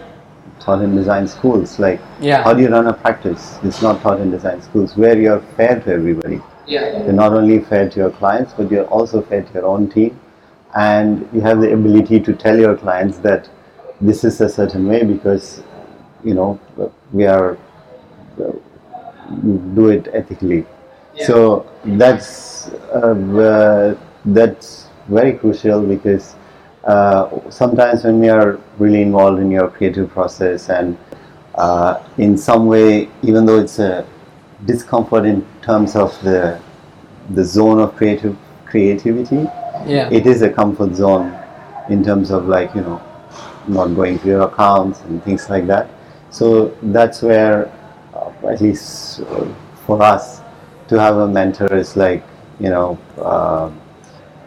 taught 0.60 0.82
in 0.82 0.94
design 0.94 1.26
schools. 1.28 1.78
Like, 1.78 2.00
Yeah. 2.20 2.42
how 2.42 2.52
do 2.54 2.62
you 2.62 2.68
run 2.68 2.86
a 2.86 2.92
practice? 2.92 3.58
It's 3.62 3.82
not 3.82 4.00
taught 4.02 4.20
in 4.20 4.30
design 4.30 4.60
schools 4.62 4.96
where 4.96 5.18
you're 5.18 5.40
fair 5.56 5.80
to 5.80 5.92
everybody. 5.92 6.40
Yeah. 6.70 7.02
You're 7.04 7.12
not 7.12 7.32
only 7.32 7.60
fair 7.60 7.88
to 7.90 7.96
your 7.96 8.10
clients, 8.10 8.52
but 8.52 8.70
you're 8.70 8.86
also 8.86 9.22
fair 9.22 9.42
to 9.42 9.52
your 9.52 9.66
own 9.66 9.90
team, 9.90 10.18
and 10.76 11.28
you 11.32 11.40
have 11.40 11.60
the 11.60 11.72
ability 11.72 12.20
to 12.20 12.34
tell 12.34 12.58
your 12.58 12.76
clients 12.76 13.18
that 13.18 13.48
this 14.00 14.24
is 14.24 14.40
a 14.40 14.48
certain 14.48 14.86
way 14.86 15.04
because, 15.04 15.62
you 16.24 16.34
know, 16.34 16.60
we 17.12 17.26
are 17.26 17.58
do 19.74 19.88
it 19.88 20.08
ethically. 20.12 20.66
So 21.26 21.70
that's 21.84 22.68
uh, 22.94 23.14
uh, 23.48 23.98
that's 24.24 24.88
very 25.08 25.34
crucial 25.34 25.82
because 25.82 26.34
uh, 26.84 27.50
sometimes 27.50 28.04
when 28.04 28.20
we 28.20 28.28
are 28.28 28.58
really 28.78 29.02
involved 29.02 29.40
in 29.40 29.50
your 29.50 29.68
creative 29.68 30.08
process 30.10 30.70
and 30.70 30.96
uh, 31.56 32.02
in 32.16 32.38
some 32.38 32.66
way, 32.66 33.10
even 33.22 33.44
though 33.44 33.58
it's 33.58 33.78
a 33.80 34.06
discomfort 34.66 35.24
in 35.24 35.44
terms 35.62 35.96
of 35.96 36.20
the 36.22 36.58
the 37.34 37.44
zone 37.44 37.78
of 37.80 37.94
creative 37.96 38.36
creativity, 38.66 39.48
Yeah. 39.86 40.08
it 40.10 40.26
is 40.26 40.42
a 40.42 40.50
comfort 40.50 40.94
zone 40.94 41.32
in 41.88 42.04
terms 42.04 42.30
of 42.30 42.46
like 42.48 42.74
you 42.74 42.80
know 42.82 43.00
not 43.68 43.88
going 43.94 44.18
to 44.20 44.26
your 44.28 44.42
accounts 44.42 45.00
and 45.02 45.22
things 45.24 45.48
like 45.50 45.66
that 45.66 45.88
so 46.30 46.72
that's 46.82 47.22
where 47.22 47.70
uh, 48.14 48.30
at 48.48 48.60
least 48.60 49.20
for 49.86 50.02
us 50.02 50.40
to 50.88 50.98
have 50.98 51.16
a 51.16 51.28
mentor 51.28 51.72
is 51.74 51.96
like 51.96 52.22
you 52.58 52.70
know 52.70 52.98
uh, 53.18 53.70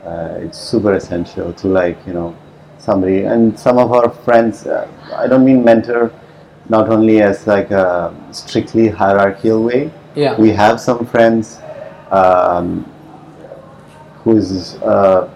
uh, 0.05 0.38
it's 0.39 0.57
super 0.57 0.93
essential 0.93 1.53
to 1.53 1.68
like 1.68 1.97
you 2.07 2.14
know 2.14 2.36
somebody 2.80 3.24
and 3.24 3.57
some 3.57 3.78
of 3.78 3.91
our 3.91 4.09
friends 4.09 4.66
uh, 4.68 4.88
i 5.16 5.28
don't 5.28 5.45
mean 5.45 5.64
mentor 5.64 6.11
not 6.70 6.89
only 6.89 7.22
as 7.22 7.45
like 7.47 7.72
a 7.72 8.14
strictly 8.32 8.88
hierarchical 8.88 9.64
way 9.64 9.91
Yeah. 10.16 10.39
we 10.39 10.51
have 10.51 10.80
some 10.80 11.05
friends 11.05 11.59
um, 12.11 12.84
who's 14.24 14.76
uh, 14.76 15.30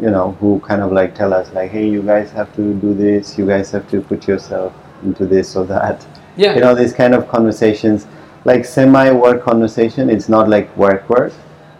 you 0.00 0.10
know 0.10 0.32
who 0.40 0.60
kind 0.60 0.82
of 0.82 0.92
like 0.92 1.14
tell 1.14 1.32
us 1.34 1.52
like 1.52 1.70
hey 1.70 1.88
you 1.88 2.02
guys 2.02 2.30
have 2.32 2.54
to 2.56 2.74
do 2.74 2.94
this 2.94 3.36
you 3.36 3.46
guys 3.46 3.70
have 3.70 3.88
to 3.90 4.00
put 4.00 4.26
yourself 4.26 4.72
into 5.04 5.26
this 5.26 5.56
or 5.56 5.64
that 5.66 6.06
Yeah. 6.36 6.54
You 6.54 6.60
know, 6.60 6.74
these 6.74 6.92
kind 6.92 7.14
of 7.14 7.28
conversations, 7.28 8.06
like 8.44 8.64
semi-work 8.64 9.42
conversation. 9.42 10.08
It's 10.08 10.28
not 10.28 10.48
like 10.48 10.74
work 10.76 11.08
work, 11.08 11.32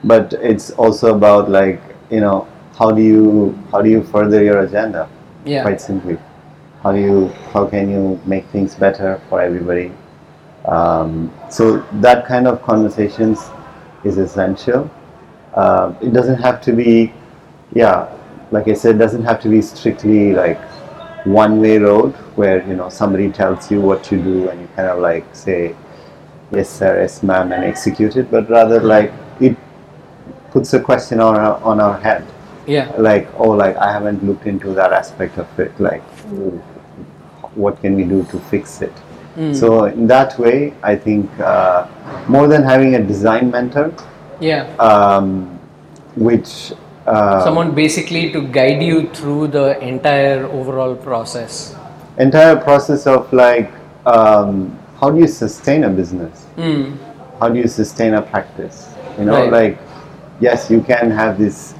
but 0.04 0.34
it's 0.34 0.70
also 0.72 1.14
about 1.14 1.50
like 1.50 1.80
you 2.10 2.20
know 2.20 2.46
how 2.78 2.90
do 2.90 3.02
you 3.02 3.58
how 3.70 3.80
do 3.82 3.88
you 3.88 4.02
further 4.02 4.42
your 4.42 4.60
agenda? 4.60 5.08
Yeah. 5.44 5.62
Quite 5.62 5.80
simply, 5.80 6.18
how 6.82 6.92
do 6.92 7.00
you 7.00 7.28
how 7.52 7.66
can 7.66 7.90
you 7.90 8.20
make 8.26 8.46
things 8.48 8.74
better 8.74 9.20
for 9.28 9.40
everybody? 9.40 9.92
Um, 10.66 11.32
so 11.50 11.78
that 12.00 12.26
kind 12.26 12.46
of 12.46 12.62
conversations 12.62 13.40
is 14.04 14.18
essential. 14.18 14.90
Uh, 15.54 15.94
it 16.00 16.12
doesn't 16.12 16.40
have 16.40 16.60
to 16.62 16.72
be, 16.72 17.12
yeah, 17.74 18.08
like 18.50 18.68
I 18.68 18.74
said, 18.74 18.96
it 18.96 18.98
doesn't 18.98 19.24
have 19.24 19.40
to 19.42 19.48
be 19.48 19.60
strictly 19.62 20.32
like 20.32 20.60
one-way 21.24 21.78
road 21.78 22.12
where 22.36 22.66
you 22.66 22.74
know 22.74 22.88
somebody 22.88 23.30
tells 23.30 23.70
you 23.70 23.80
what 23.80 24.02
to 24.04 24.16
do 24.22 24.48
and 24.48 24.60
you 24.60 24.66
kind 24.74 24.88
of 24.88 24.98
like 24.98 25.24
say 25.34 25.74
yes 26.50 26.68
sir, 26.68 27.00
yes 27.00 27.22
ma'am, 27.22 27.52
and 27.52 27.64
execute 27.64 28.16
it, 28.16 28.30
but 28.30 28.48
rather 28.50 28.80
like 28.80 29.12
it 29.40 29.56
puts 30.50 30.72
a 30.74 30.80
question 30.80 31.20
on 31.20 31.36
our, 31.36 31.60
on 31.62 31.80
our 31.80 31.98
head 32.00 32.26
Yeah. 32.66 32.92
like 32.98 33.26
oh 33.38 33.50
like 33.50 33.76
i 33.76 33.90
haven't 33.92 34.22
looked 34.24 34.46
into 34.46 34.72
that 34.74 34.92
aspect 34.92 35.38
of 35.38 35.48
it 35.58 35.72
like 35.80 36.02
what 37.54 37.80
can 37.80 37.96
we 37.96 38.04
do 38.04 38.22
to 38.24 38.38
fix 38.50 38.82
it 38.82 38.92
so 39.52 39.84
in 39.84 40.06
that 40.06 40.38
way 40.38 40.72
i 40.82 40.94
think 40.94 41.28
uh, 41.40 41.86
more 42.28 42.46
than 42.48 42.62
having 42.62 42.94
a 42.96 43.02
design 43.02 43.50
mentor 43.50 43.92
Yeah. 44.40 44.64
um, 44.78 45.58
which 46.16 46.72
uh, 47.06 47.42
Someone 47.44 47.74
basically 47.74 48.30
to 48.32 48.40
guide 48.56 48.82
you 48.82 49.08
through 49.08 49.48
the 49.48 49.78
entire 49.80 50.44
overall 50.46 50.94
process. 50.94 51.74
entire 52.18 52.56
process 52.56 53.06
of 53.06 53.32
like 53.32 53.70
um, 54.06 54.78
how 55.00 55.10
do 55.10 55.18
you 55.18 55.28
sustain 55.28 55.84
a 55.84 55.90
business 56.00 56.46
Mm. 56.58 56.96
how 57.40 57.48
do 57.48 57.58
you 57.58 57.68
sustain 57.68 58.14
a 58.14 58.22
practice 58.22 58.76
you 59.18 59.24
know 59.24 59.38
Right. 59.38 59.52
like 59.58 59.78
yes 60.40 60.70
you 60.70 60.80
can 60.90 61.10
have 61.10 61.38
this 61.38 61.74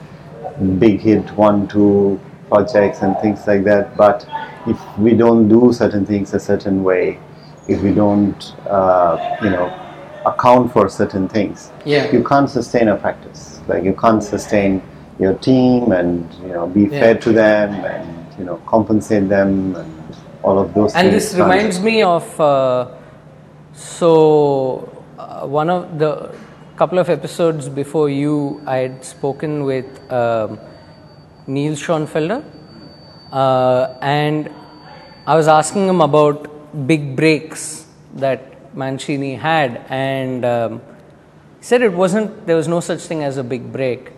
big 0.78 1.00
hit 1.00 1.30
one 1.36 1.66
two 1.68 2.18
projects 2.48 3.02
and 3.02 3.18
things 3.24 3.46
like 3.46 3.64
that 3.64 3.96
but 3.96 4.26
if 4.66 4.78
we 4.98 5.12
don't 5.24 5.48
do 5.48 5.72
certain 5.72 6.06
things 6.06 6.32
a 6.34 6.40
certain 6.40 6.82
way 6.84 7.18
if 7.72 7.80
we 7.82 7.92
don't 7.92 8.54
uh, 8.78 9.14
you 9.44 9.50
know 9.50 9.68
account 10.32 10.72
for 10.72 10.88
certain 10.88 11.28
things 11.28 11.70
Yeah. 11.84 12.10
you 12.16 12.22
can't 12.30 12.50
sustain 12.58 12.88
a 12.88 12.96
practice 12.96 13.60
like 13.68 13.82
you 13.84 13.94
can't 14.04 14.22
sustain 14.22 14.82
your 15.18 15.34
team 15.48 15.92
and 15.92 16.32
you 16.44 16.52
know 16.54 16.66
be 16.66 16.82
Yeah. 16.84 17.00
fair 17.00 17.14
to 17.26 17.32
them 17.32 17.84
and 17.94 18.06
you 18.38 18.44
know 18.44 18.56
compensate 18.74 19.28
them 19.28 19.76
and 19.76 19.90
all 20.42 20.58
of 20.58 20.74
those 20.74 20.92
things. 20.92 21.02
And 21.04 21.12
things 21.12 21.30
this 21.30 21.38
reminds 21.40 21.80
me 21.80 22.02
of 22.02 22.40
uh, 22.40 22.88
so 23.74 24.10
uh, 25.18 25.46
one 25.46 25.70
of 25.70 25.98
the 25.98 26.12
couple 26.76 26.98
of 26.98 27.08
episodes 27.10 27.68
before 27.68 28.08
you, 28.10 28.60
I 28.66 28.76
had 28.78 29.04
spoken 29.04 29.64
with 29.64 29.86
um, 30.12 30.58
Neil 31.46 31.74
Schoenfelder, 31.74 32.42
uh, 33.30 33.94
and 34.00 34.50
I 35.26 35.36
was 35.36 35.48
asking 35.48 35.86
him 35.88 36.00
about 36.00 36.51
big 36.86 37.16
breaks 37.16 37.86
that 38.14 38.74
Mancini 38.76 39.34
had, 39.34 39.84
and 39.88 40.44
um, 40.44 40.80
he 41.58 41.64
said 41.64 41.82
it 41.82 41.92
wasn't 41.92 42.46
there 42.46 42.56
was 42.56 42.68
no 42.68 42.80
such 42.80 43.00
thing 43.00 43.22
as 43.22 43.36
a 43.36 43.44
big 43.44 43.72
break, 43.72 44.12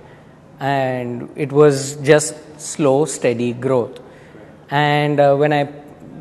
and 0.60 1.28
it 1.36 1.52
was 1.52 1.96
just 1.96 2.34
slow, 2.60 3.04
steady 3.04 3.52
growth. 3.52 4.00
And 4.70 5.20
uh, 5.20 5.36
when 5.36 5.52
I 5.52 5.64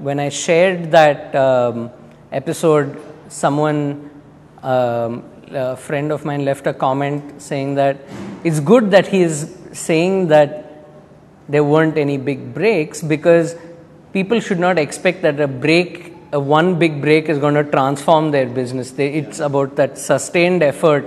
when 0.04 0.20
I 0.20 0.30
shared 0.30 0.92
that 0.92 1.36
um, 1.36 1.92
episode, 2.32 3.00
someone, 3.30 4.10
um, 4.62 5.24
a 5.52 5.78
friend 5.78 6.12
of 6.12 6.26
mine, 6.26 6.46
left 6.46 6.68
a 6.68 6.74
comment 6.74 7.42
saying 7.42 7.76
that 7.76 7.98
it's 8.44 8.60
good 8.60 8.92
that 8.92 9.08
he 9.08 9.22
is 9.22 9.56
saying 9.72 10.28
that 10.28 10.64
there 11.48 11.64
weren't 11.64 11.98
any 11.98 12.18
big 12.18 12.54
breaks 12.54 13.02
because 13.02 13.56
people 14.12 14.40
should 14.40 14.60
not 14.60 14.78
expect 14.78 15.22
that 15.24 15.40
a 15.40 15.48
break, 15.48 16.13
a 16.34 16.40
one 16.40 16.78
big 16.80 17.02
break, 17.02 17.30
is 17.30 17.38
going 17.40 17.54
to 17.56 17.64
transform 17.64 18.32
their 18.32 18.48
business. 18.48 18.92
They, 18.92 19.14
it's 19.14 19.40
about 19.40 19.76
that 19.78 19.98
sustained 19.98 20.64
effort 20.64 21.06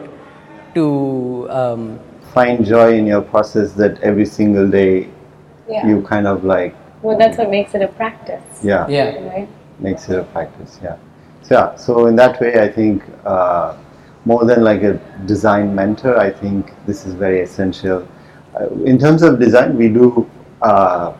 to. 0.75 1.47
Um, 1.51 2.01
find 2.37 2.67
joy 2.67 2.93
in 2.99 3.07
your 3.07 3.23
process 3.23 3.73
that 3.73 3.99
every 4.03 4.27
single 4.27 4.69
day 4.71 5.09
Yeah. 5.69 5.87
you 5.89 6.03
kind 6.03 6.27
of 6.33 6.45
like 6.45 6.75
well, 7.03 7.17
that's 7.19 7.39
what 7.39 7.51
makes 7.51 7.75
it 7.75 7.83
a 7.83 7.89
practice. 7.89 8.61
yeah, 8.63 8.87
yeah. 8.89 9.07
Right? 9.29 9.49
makes 9.79 10.09
it 10.09 10.19
a 10.19 10.25
practice 10.35 10.79
yeah 10.83 10.97
so 11.43 11.55
yeah 11.55 11.75
so 11.77 12.07
in 12.11 12.17
that 12.17 12.41
way 12.41 12.53
i 12.67 12.69
think 12.69 13.03
uh, 13.25 13.75
more 14.25 14.45
than 14.51 14.63
like 14.69 14.83
a 14.83 14.95
design 15.33 15.75
mentor 15.81 16.15
i 16.27 16.31
think 16.43 16.73
this 16.87 17.07
is 17.07 17.15
very 17.25 17.41
essential 17.41 18.07
uh, 18.61 18.69
in 18.93 18.99
terms 18.99 19.23
of 19.23 19.39
design 19.47 19.77
we 19.77 19.89
do 19.89 20.07
uh, 20.63 21.13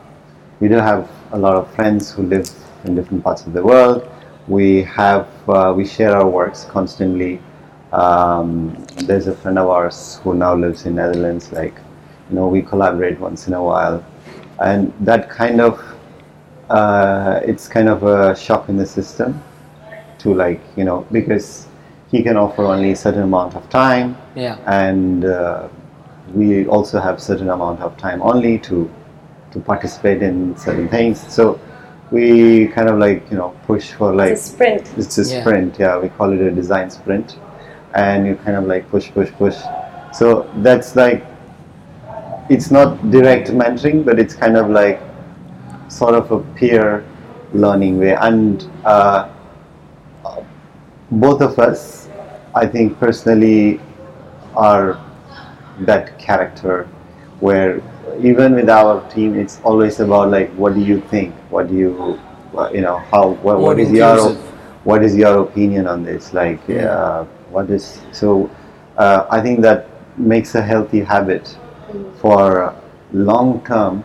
we 0.61 0.69
do 0.69 0.79
have 0.91 1.11
a 1.33 1.39
lot 1.39 1.55
of 1.55 1.65
friends 1.75 2.13
who 2.13 2.23
live 2.35 2.49
in 2.89 2.95
different 2.95 3.23
parts 3.23 3.47
of 3.47 3.53
the 3.53 3.63
world. 3.63 4.09
We 4.49 4.83
have 4.83 5.29
uh, 5.49 5.73
we 5.77 5.87
share 5.87 6.17
our 6.17 6.29
works 6.29 6.65
constantly. 6.65 7.41
Um, 7.93 8.87
there's 9.05 9.27
a 9.27 9.35
friend 9.35 9.59
of 9.59 9.69
ours 9.69 10.21
who 10.23 10.35
now 10.35 10.55
lives 10.55 10.87
in 10.87 10.97
netherlands 10.97 11.53
like 11.53 11.75
you 12.29 12.37
know 12.37 12.49
we 12.49 12.63
collaborate 12.63 13.19
once 13.19 13.49
in 13.49 13.55
a 13.55 13.63
while. 13.63 14.05
And 14.61 14.93
that 15.01 15.29
kind 15.29 15.61
of 15.61 15.83
uh, 16.71 17.41
it's 17.45 17.69
kind 17.69 17.89
of 17.89 18.03
a 18.03 18.37
shock 18.37 18.69
in 18.69 18.77
the 18.77 18.87
system 18.87 19.43
to 20.19 20.35
like 20.35 20.61
you 20.77 20.85
know 20.85 21.07
because 21.13 21.67
he 22.11 22.23
can 22.23 22.37
offer 22.37 22.65
only 22.65 22.93
a 22.93 22.97
certain 22.97 23.23
amount 23.23 23.55
of 23.55 23.69
time. 23.69 24.17
Yeah. 24.35 24.59
and 24.67 25.25
uh, 25.25 25.69
we 26.35 26.67
also 26.67 27.01
have 27.01 27.23
certain 27.23 27.51
amount 27.51 27.81
of 27.81 27.97
time 27.97 28.21
only 28.23 28.59
to 28.61 28.91
to 29.53 29.61
participate 29.61 30.23
in 30.23 30.57
certain 30.57 30.89
things. 30.89 31.21
So 31.33 31.59
we 32.11 32.69
kind 32.69 32.89
of 32.89 32.99
like 32.99 33.29
you 33.31 33.37
know 33.37 33.51
push 33.67 33.93
for 33.93 34.15
like 34.15 34.33
It's 34.33 34.49
a 34.49 34.53
sprint. 34.53 34.93
it's 34.97 35.19
a 35.19 35.23
Yeah. 35.23 35.41
sprint 35.41 35.79
yeah 35.79 35.99
we 35.99 36.09
call 36.09 36.33
it 36.33 36.41
a 36.41 36.51
design 36.51 36.91
sprint 36.91 37.39
and 37.95 38.27
you 38.27 38.37
kind 38.37 38.57
of 38.57 38.65
like 38.67 38.89
push 38.91 39.11
push 39.13 39.31
push 39.33 39.57
so 40.13 40.49
that's 40.63 40.95
like 40.97 41.25
it's 42.49 42.71
not 42.71 43.11
direct 43.11 43.49
mentoring 43.49 44.05
but 44.05 44.19
it's 44.21 44.35
kind 44.35 44.57
of 44.57 44.71
like 44.71 45.01
sort 45.89 46.15
of 46.15 46.31
a 46.31 46.39
peer 46.55 47.05
learning 47.53 47.99
way 47.99 48.15
and 48.15 48.71
uh, 48.85 49.29
both 51.11 51.41
of 51.41 51.59
us 51.59 52.09
i 52.55 52.67
think 52.67 52.99
personally 52.99 53.81
are 54.57 54.99
that 55.81 56.19
character 56.19 56.85
where 57.41 57.81
even 58.21 58.55
with 58.55 58.69
our 58.69 59.01
team 59.11 59.35
it's 59.39 59.61
always 59.63 60.01
about 60.01 60.31
like 60.31 60.51
what 60.53 60.75
do 60.75 60.81
you 60.81 61.01
think? 61.03 61.35
What 61.51 61.69
do 61.69 61.75
you 61.75 62.21
uh, 62.57 62.71
you 62.73 62.81
know 62.81 62.99
how 62.99 63.31
what, 63.43 63.61
what 63.61 63.79
is 63.79 63.91
your 63.91 64.35
what 64.85 65.03
is 65.03 65.17
your 65.17 65.43
opinion 65.43 65.87
on 65.87 66.05
this? 66.05 66.33
Like 66.33 66.61
uh, 66.71 67.25
what 67.51 67.71
is 67.71 68.01
so 68.13 68.51
uh, 68.97 69.27
i 69.31 69.41
think 69.41 69.61
that 69.61 69.89
makes 70.19 70.55
a 70.55 70.63
healthy 70.63 71.01
habit 71.01 71.57
for 72.21 72.75
long 73.13 73.63
term 73.65 74.03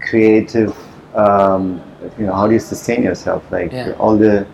creative 0.00 0.76
um, 1.14 1.82
you 2.18 2.26
know 2.26 2.34
how 2.34 2.46
do 2.46 2.52
you 2.52 2.60
sustain 2.60 3.02
yourself? 3.02 3.50
Like 3.50 3.72
Yeah. 3.72 3.92
all 3.98 4.16
the 4.16 4.46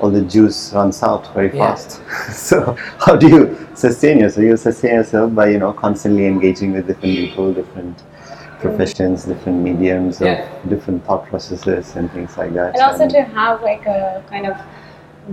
all 0.00 0.10
the 0.10 0.22
juice 0.22 0.72
runs 0.72 1.02
out 1.02 1.32
very 1.34 1.50
Yeah. 1.56 1.74
fast 1.74 2.00
so 2.48 2.76
how 3.04 3.16
do 3.16 3.28
you 3.28 3.68
sustain 3.74 4.18
yourself 4.18 4.44
you 4.44 4.56
sustain 4.56 4.94
yourself 4.94 5.34
by 5.34 5.48
you 5.48 5.58
know 5.58 5.72
constantly 5.72 6.26
engaging 6.26 6.72
with 6.72 6.86
different 6.86 7.14
people 7.16 7.52
different 7.52 8.02
professions 8.60 9.24
different 9.24 9.58
mediums 9.62 10.20
Yeah. 10.20 10.32
of 10.32 10.70
different 10.70 11.04
thought 11.04 11.26
processes 11.26 11.96
and 11.96 12.10
things 12.12 12.36
like 12.38 12.52
that 12.54 12.74
and 12.74 12.82
also 12.82 13.08
to 13.08 13.22
have 13.22 13.62
like 13.62 13.86
a 13.86 14.22
kind 14.28 14.46
of 14.46 14.56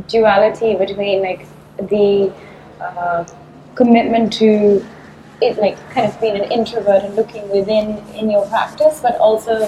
duality 0.07 0.75
between 0.75 1.21
like 1.21 1.45
the 1.89 2.31
uh, 2.79 3.25
commitment 3.75 4.31
to 4.33 4.85
it 5.41 5.57
like 5.57 5.77
kind 5.89 6.07
of 6.07 6.19
being 6.21 6.35
an 6.35 6.51
introvert 6.51 7.03
and 7.03 7.15
looking 7.15 7.47
within 7.49 7.97
in 8.15 8.29
your 8.29 8.45
practice 8.47 8.99
but 9.01 9.15
also 9.17 9.67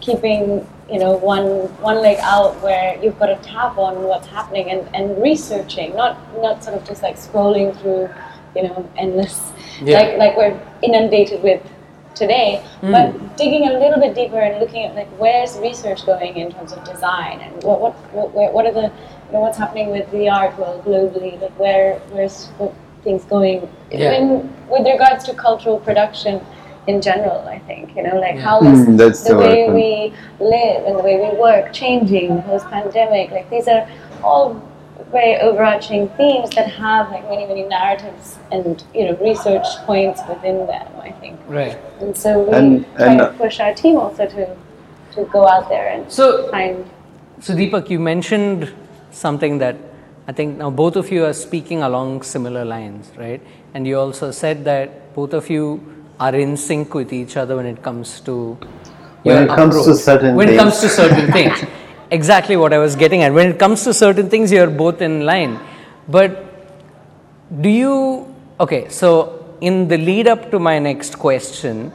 keeping 0.00 0.66
you 0.90 0.98
know 0.98 1.16
one 1.16 1.46
one 1.82 2.00
leg 2.00 2.18
out 2.20 2.60
where 2.62 2.96
you've 3.02 3.18
got 3.18 3.30
a 3.30 3.36
tab 3.36 3.78
on 3.78 4.02
what's 4.04 4.26
happening 4.26 4.70
and, 4.70 4.88
and 4.94 5.20
researching 5.22 5.94
not 5.96 6.16
not 6.40 6.62
sort 6.62 6.76
of 6.76 6.84
just 6.86 7.02
like 7.02 7.16
scrolling 7.16 7.76
through 7.80 8.08
you 8.54 8.62
know 8.62 8.90
endless 8.96 9.52
Yeah. 9.82 9.98
like 9.98 10.18
like 10.18 10.36
we're 10.36 10.58
inundated 10.82 11.42
with 11.42 11.62
today 12.14 12.64
hmm. 12.80 12.92
but 12.92 13.36
digging 13.36 13.68
a 13.68 13.72
little 13.78 14.00
bit 14.00 14.14
deeper 14.14 14.38
and 14.38 14.58
looking 14.60 14.84
at 14.84 14.94
like 14.94 15.08
where's 15.18 15.58
research 15.58 16.06
going 16.06 16.36
in 16.36 16.52
terms 16.52 16.72
of 16.72 16.82
design 16.84 17.40
and 17.40 17.62
what 17.62 17.80
what 17.80 17.94
what, 18.14 18.32
where, 18.32 18.50
what 18.52 18.64
are 18.66 18.72
the 18.72 18.90
you 19.26 19.32
know 19.32 19.40
what's 19.40 19.58
happening 19.58 19.90
with 19.90 20.10
the 20.12 20.28
art 20.28 20.56
world 20.58 20.84
globally 20.84 21.38
like 21.40 21.58
where 21.58 21.98
where's 22.10 22.46
what 22.58 22.72
things 23.02 23.24
going 23.24 23.68
Yeah. 23.90 24.14
even 24.14 24.52
with 24.68 24.86
regards 24.86 25.24
to 25.24 25.34
cultural 25.34 25.78
production 25.80 26.40
in 26.86 27.00
general. 27.02 27.40
I 27.48 27.58
think 27.60 27.96
you 27.96 28.02
know, 28.02 28.16
like 28.18 28.38
how 28.38 28.58
is 28.62 28.86
Mm, 28.86 28.96
that's 28.98 29.22
the 29.24 29.34
the 29.34 29.38
way 29.38 29.66
word. 29.66 29.74
we 29.74 30.12
live 30.40 30.84
and 30.86 30.98
the 30.98 31.02
way 31.02 31.16
we 31.24 31.30
work 31.38 31.72
changing 31.72 32.42
post 32.42 32.66
pandemic. 32.70 33.30
Like 33.30 33.48
these 33.50 33.68
are 33.68 33.88
all 34.22 34.60
very 35.12 35.36
overarching 35.40 36.08
themes 36.18 36.50
that 36.56 36.68
have 36.68 37.10
like 37.10 37.24
many 37.28 37.46
many 37.46 37.62
narratives 37.64 38.38
and 38.50 38.82
you 38.94 39.04
know 39.06 39.16
research 39.30 39.66
points 39.86 40.20
within 40.28 40.66
them. 40.66 40.86
I 41.00 41.10
think, 41.20 41.38
Right. 41.48 41.76
and 42.00 42.16
so 42.16 42.40
we 42.40 42.52
And- 42.52 42.84
try 42.96 43.06
and- 43.12 43.18
to 43.20 43.26
push 43.38 43.60
our 43.60 43.74
team 43.74 43.96
also 43.96 44.26
to 44.26 44.46
to 45.14 45.24
go 45.32 45.46
out 45.48 45.68
there 45.68 45.88
and 45.88 46.10
So- 46.12 46.48
find. 46.50 46.84
So, 47.40 47.54
Deepak, 47.54 47.90
you 47.90 47.98
mentioned 48.00 48.68
something 49.10 49.58
that 49.58 49.76
I 50.28 50.32
think 50.32 50.58
now 50.58 50.70
both 50.70 50.96
of 50.96 51.10
you 51.12 51.24
are 51.24 51.32
speaking 51.32 51.82
along 51.82 52.22
similar 52.22 52.64
lines, 52.64 53.10
right? 53.16 53.40
And 53.74 53.86
you 53.86 53.98
also 53.98 54.30
said 54.30 54.64
that 54.64 54.88
both 55.14 55.32
of 55.34 55.48
you 55.48 55.80
are 56.18 56.34
in 56.34 56.56
sync 56.56 56.94
with 56.94 57.12
each 57.12 57.36
other 57.36 57.56
when 57.56 57.66
it 57.66 57.82
comes 57.82 58.20
to 58.22 58.58
When 59.22 59.44
it 59.44 59.48
comes 59.48 59.84
to 59.84 59.94
certain 59.94 60.34
when 60.36 60.48
it 60.48 60.56
comes 60.56 60.80
to 60.80 60.88
things. 60.88 60.92
certain 60.92 61.32
things. 61.38 61.64
Exactly 62.10 62.56
what 62.56 62.72
I 62.72 62.78
was 62.78 62.94
getting 62.96 63.22
at. 63.22 63.32
When 63.32 63.48
it 63.50 63.58
comes 63.58 63.82
to 63.84 63.92
certain 63.92 64.30
things, 64.30 64.52
you're 64.52 64.70
both 64.70 65.02
in 65.02 65.26
line. 65.26 65.58
But 66.08 66.44
do 67.60 67.68
you 67.68 68.34
okay? 68.60 68.88
So, 68.88 69.56
in 69.60 69.88
the 69.88 69.98
lead 69.98 70.28
up 70.28 70.50
to 70.52 70.58
my 70.58 70.78
next 70.78 71.18
question, 71.18 71.92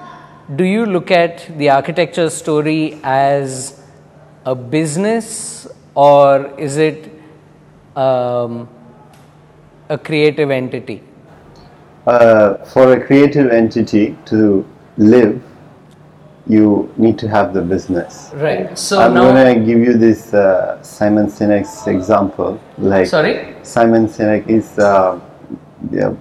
do 0.55 0.63
you 0.65 0.85
look 0.85 1.11
at 1.11 1.57
the 1.57 1.69
architecture 1.69 2.29
story 2.29 2.99
as 3.03 3.81
a 4.45 4.55
business 4.55 5.67
or 5.95 6.47
is 6.59 6.77
it 6.77 7.09
um, 7.95 8.67
a 9.89 9.97
creative 9.97 10.51
entity? 10.51 11.01
Uh, 12.07 12.55
for 12.65 12.93
a 12.93 13.05
creative 13.05 13.51
entity 13.51 14.17
to 14.25 14.65
live, 14.97 15.41
you 16.47 16.91
need 16.97 17.17
to 17.19 17.27
have 17.27 17.53
the 17.53 17.61
business. 17.61 18.31
Right. 18.33 18.77
So 18.77 18.99
I'm 18.99 19.13
gonna 19.13 19.55
give 19.55 19.79
you 19.79 19.93
this 19.93 20.33
uh, 20.33 20.81
Simon 20.81 21.27
Sinek's 21.27 21.87
example. 21.87 22.59
Like 22.77 23.07
sorry. 23.07 23.55
Simon 23.61 24.07
Sinek 24.07 24.49
is, 24.49 24.79
uh, 24.79 25.19
yeah, 25.91 26.13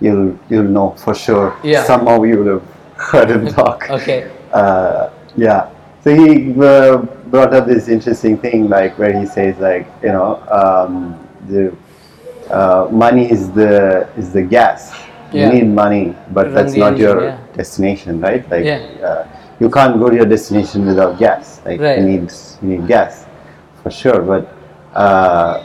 you'll 0.00 0.38
you'll 0.50 0.68
know 0.68 0.90
for 0.92 1.14
sure. 1.14 1.58
Yeah. 1.64 1.84
Somehow 1.84 2.22
you 2.22 2.38
would 2.38 2.46
have 2.46 2.64
heard 2.96 3.30
him 3.30 3.46
talk. 3.60 3.88
Okay. 3.90 4.30
Uh, 4.52 5.10
yeah. 5.36 5.70
So 6.02 6.14
he 6.14 6.52
uh, 6.60 6.98
brought 7.32 7.54
up 7.54 7.66
this 7.66 7.88
interesting 7.88 8.38
thing, 8.38 8.68
like 8.68 8.98
where 8.98 9.18
he 9.18 9.26
says, 9.26 9.58
like 9.58 9.86
you 10.02 10.10
know, 10.10 10.36
um, 10.50 11.26
the 11.48 11.74
uh, 12.50 12.88
money 12.92 13.30
is 13.30 13.50
the 13.52 14.08
is 14.16 14.32
the 14.32 14.42
gas. 14.42 14.92
Yeah. 15.32 15.46
You 15.46 15.52
need 15.54 15.68
money, 15.74 16.14
but 16.32 16.46
run 16.46 16.54
that's 16.54 16.74
not 16.74 16.98
your 16.98 17.24
yeah. 17.24 17.38
destination, 17.54 18.20
right? 18.20 18.48
Like 18.50 18.64
Yeah. 18.64 18.78
uh, 19.08 19.26
you 19.60 19.68
can't 19.70 19.98
go 19.98 20.08
to 20.10 20.16
your 20.16 20.26
destination 20.26 20.86
without 20.86 21.18
gas. 21.18 21.60
Like 21.64 21.80
Right. 21.80 21.98
you 21.98 22.04
need 22.04 22.30
you 22.62 22.68
need 22.78 22.86
gas 22.86 23.26
for 23.82 23.90
sure. 23.90 24.20
But 24.22 24.48
uh, 24.94 25.62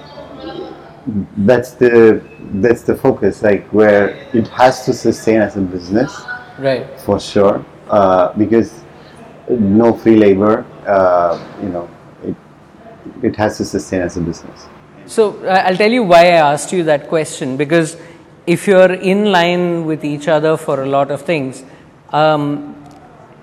that's 1.38 1.72
the 1.72 2.22
that's 2.56 2.84
the 2.84 2.96
focus. 2.96 3.42
Like 3.44 3.68
where 3.70 4.10
it 4.34 4.48
has 4.50 4.86
to 4.86 4.94
sustain 4.94 5.42
as 5.42 5.56
a 5.58 5.62
business 5.62 6.12
Right. 6.60 6.86
for 7.00 7.20
sure 7.20 7.64
uh, 7.90 8.34
because 8.38 8.82
no 9.50 9.94
free 9.94 10.16
labor 10.18 10.66
uh, 10.86 11.40
you 11.62 11.70
know 11.70 11.90
it, 12.24 12.36
it 13.24 13.36
has 13.36 13.58
to 13.58 13.66
sustain 13.66 14.02
as 14.02 14.18
a 14.18 14.22
business 14.22 14.68
So 15.08 15.24
I- 15.48 15.64
I'll 15.68 15.76
tell 15.78 15.92
you 15.92 16.04
why 16.04 16.20
I 16.34 16.54
asked 16.54 16.72
you 16.72 16.84
that 16.84 17.08
question 17.10 17.58
because 17.58 17.98
if 18.48 18.68
you're 18.68 18.94
in 18.94 19.32
line 19.32 19.86
with 19.86 20.04
each 20.04 20.28
other 20.28 20.58
for 20.58 20.84
a 20.84 20.86
lot 20.88 21.12
of 21.12 21.22
things, 21.22 21.64
um, 22.12 22.76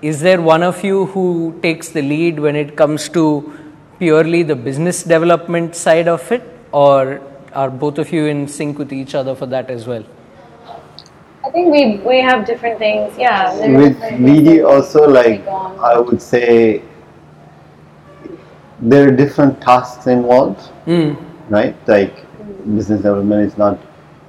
is 0.01 0.21
there 0.21 0.41
one 0.41 0.63
of 0.63 0.83
you 0.83 1.07
who 1.07 1.57
takes 1.61 1.89
the 1.89 2.01
lead 2.01 2.39
when 2.39 2.55
it 2.55 2.75
comes 2.75 3.09
to 3.09 3.53
purely 3.97 4.43
the 4.43 4.55
business 4.55 5.03
development 5.03 5.75
side 5.75 6.07
of 6.07 6.31
it, 6.31 6.43
or 6.71 7.21
are 7.53 7.69
both 7.69 7.97
of 7.97 8.11
you 8.11 8.25
in 8.25 8.47
sync 8.47 8.77
with 8.77 8.93
each 8.93 9.15
other 9.15 9.35
for 9.35 9.45
that 9.45 9.69
as 9.69 9.87
well? 9.87 10.05
I 11.43 11.49
think 11.51 11.71
we 11.71 11.97
we 11.97 12.21
have 12.21 12.45
different 12.45 12.77
things. 12.77 13.17
Yeah. 13.17 13.55
with 13.77 13.93
different 13.93 14.25
BD 14.25 14.65
also 14.69 15.07
like. 15.07 15.47
I 15.47 15.97
would 15.99 16.21
say 16.21 16.83
there 18.81 19.07
are 19.07 19.11
different 19.11 19.61
tasks 19.61 20.07
involved 20.07 20.69
right 21.49 21.75
like 21.87 22.25
business 22.75 23.01
development 23.01 23.45
is 23.45 23.57
not 23.57 23.77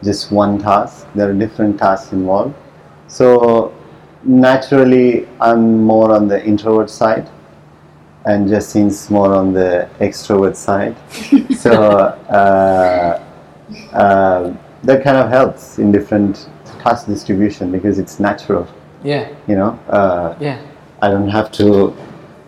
just 0.03 0.33
one 0.33 0.59
task. 0.59 1.07
There 1.15 1.31
are 1.31 1.35
different 1.35 1.79
tasks 1.79 2.13
involved. 2.13 2.55
So 3.09 3.75
naturally 4.23 5.29
I'm 5.41 5.83
more 5.83 6.13
on 6.15 6.29
the 6.29 6.45
introvert 6.45 6.91
side 6.91 7.29
and 8.27 8.49
Justine's 8.49 9.11
more 9.11 9.35
on 9.35 9.53
the 9.53 9.89
extrovert 10.01 10.57
side. 10.57 10.97
So 11.61 11.73
uh, 11.73 13.23
uh, 13.93 14.55
that 14.83 15.05
kind 15.05 15.17
of 15.19 15.29
helps 15.29 15.79
in 15.79 15.93
different 15.93 16.49
task 16.83 17.07
distribution 17.07 17.71
because 17.71 17.99
it's 17.99 18.19
natural. 18.19 18.67
Yeah, 19.03 19.35
you 19.47 19.57
know 19.57 19.79
uh, 19.89 20.37
yeah, 20.41 20.61
i 21.01 21.09
don't 21.09 21.29
have 21.29 21.51
to 21.53 21.97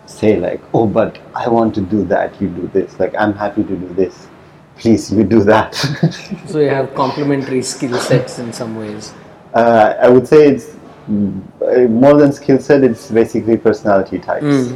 say 0.05 0.39
like 0.39 0.61
oh 0.75 0.85
but 0.85 1.17
i 1.33 1.47
want 1.49 1.73
to 1.75 1.81
do 1.81 2.03
that 2.05 2.39
you 2.39 2.47
do 2.49 2.67
this. 2.67 2.99
Like 2.99 3.15
i'm 3.17 3.33
happy 3.33 3.63
to 3.63 3.75
do 3.75 3.93
this 3.93 4.27
please 4.77 5.11
you 5.13 5.23
do 5.23 5.43
that 5.43 5.75
so 6.47 6.59
you 6.59 6.69
have 6.69 6.93
complementary 6.95 7.61
skill 7.61 7.97
sets 7.99 8.39
in 8.39 8.51
some 8.51 8.75
ways. 8.75 9.13
uh, 9.53 9.93
i 10.01 10.09
would 10.09 10.27
say 10.27 10.47
it's 10.47 10.67
mm, 11.09 11.41
uh, 11.61 11.87
more 11.89 12.15
than 12.17 12.31
skill 12.33 12.59
set 12.59 12.83
it's 12.83 13.11
basically 13.11 13.55
personality 13.57 14.19
types 14.19 14.73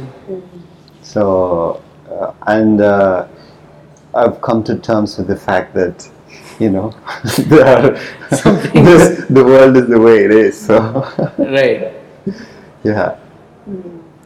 so 1.02 1.82
uh, 2.10 2.32
and 2.46 2.80
uh, 2.80 3.26
i've 4.14 4.40
come 4.40 4.62
to 4.62 4.76
terms 4.78 5.18
with 5.18 5.26
the 5.28 5.36
fact 5.36 5.74
that 5.74 6.08
you 6.58 6.70
know 6.70 6.90
there 7.38 7.66
are, 7.66 7.90
the, 8.30 9.26
the 9.30 9.44
world 9.44 9.76
is 9.76 9.86
the 9.88 10.00
way 10.00 10.24
it 10.24 10.30
is 10.30 10.58
so 10.58 10.78
Right. 11.38 11.92
yeah 12.84 13.16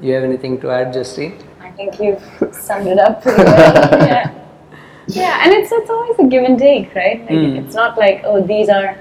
You 0.02 0.14
have 0.14 0.24
anything 0.24 0.58
to 0.62 0.70
add, 0.76 0.92
Justine? 0.92 1.34
I 1.62 1.70
think 1.78 2.00
you've 2.00 2.22
summed 2.52 2.88
it 2.88 2.98
up 2.98 3.22
pretty 3.22 3.44
well. 3.44 4.06
yeah. 4.06 4.30
Yeah, 5.06 5.40
and 5.42 5.52
it's 5.52 5.72
it's 5.72 5.90
always 5.90 6.18
a 6.18 6.24
give 6.24 6.44
and 6.44 6.58
take, 6.58 6.94
right? 6.94 7.20
Like 7.22 7.30
it's 7.64 7.74
not 7.74 7.98
like 7.98 8.22
oh 8.24 8.40
these 8.42 8.68
are 8.68 8.96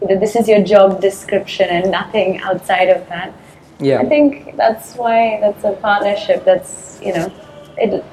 you 0.00 0.08
know, 0.08 0.18
this 0.18 0.34
is 0.34 0.48
your 0.48 0.62
job 0.62 1.00
description 1.00 1.68
and 1.68 1.90
nothing 1.90 2.40
outside 2.40 2.88
of 2.88 3.06
that. 3.08 3.32
Yeah. 3.78 4.00
I 4.00 4.06
think 4.06 4.56
that's 4.56 4.94
why 4.96 5.38
that's 5.40 5.64
a 5.64 5.72
partnership. 5.72 6.44
That's 6.44 6.98
you 7.02 7.12
know, 7.14 7.32
it 7.76 8.04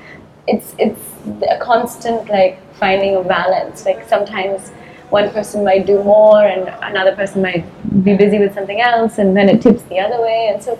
it's 0.47 0.75
it's 0.77 1.01
a 1.49 1.57
constant 1.59 2.29
like 2.29 2.59
finding 2.75 3.15
a 3.15 3.23
balance. 3.23 3.85
Like 3.85 4.07
sometimes 4.07 4.69
one 5.09 5.29
person 5.31 5.63
might 5.63 5.85
do 5.87 6.03
more 6.03 6.43
and 6.43 6.69
another 6.83 7.15
person 7.15 7.41
might 7.41 7.65
be 8.03 8.15
busy 8.15 8.37
with 8.39 8.53
something 8.53 8.81
else, 8.81 9.17
and 9.17 9.35
then 9.35 9.49
it 9.49 9.61
tips 9.61 9.81
the 9.83 9.99
other 9.99 10.21
way. 10.21 10.49
And 10.53 10.61
so, 10.61 10.77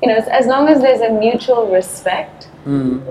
you 0.00 0.08
know, 0.08 0.14
as- 0.16 0.28
as 0.28 0.46
long 0.46 0.68
as 0.68 0.80
there's 0.80 1.00
a 1.00 1.10
mutual 1.10 1.66
respect 1.72 2.48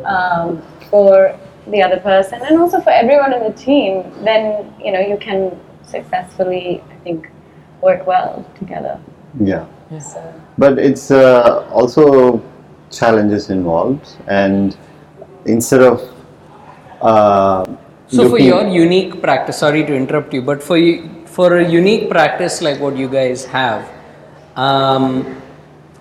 um, 0.05 0.61
for 0.89 1.35
the 1.67 1.81
other 1.81 1.99
person 1.99 2.41
and 2.41 2.57
also 2.57 2.81
for 2.81 2.89
everyone 2.89 3.33
in 3.33 3.43
the 3.43 3.53
team, 3.53 4.03
then 4.23 4.73
you 4.83 4.91
know 4.91 4.99
you 4.99 5.17
can 5.17 5.59
successfully, 5.83 6.83
I 6.91 6.95
think, 7.03 7.29
work 7.81 8.05
well 8.07 8.45
together. 8.59 8.99
yeah 9.39 9.65
So. 9.99 10.21
but 10.57 10.79
it's 10.79 11.11
uh, 11.11 11.67
also 11.71 12.41
challenges 12.91 13.49
involved 13.49 14.17
and 14.27 14.77
instead 15.45 15.81
of 15.81 16.01
uh, 17.01 17.65
So 18.07 18.27
for 18.27 18.39
your 18.39 18.67
unique 18.67 19.21
practice, 19.21 19.57
sorry 19.57 19.85
to 19.85 19.95
interrupt 19.95 20.33
you, 20.33 20.41
but 20.41 20.61
for 20.61 20.77
you, 20.77 21.23
for 21.25 21.59
a 21.59 21.65
unique 21.65 22.09
practice 22.09 22.61
like 22.61 22.81
what 22.81 22.97
you 22.97 23.07
guys 23.07 23.45
have, 23.45 23.89
um, 24.57 25.41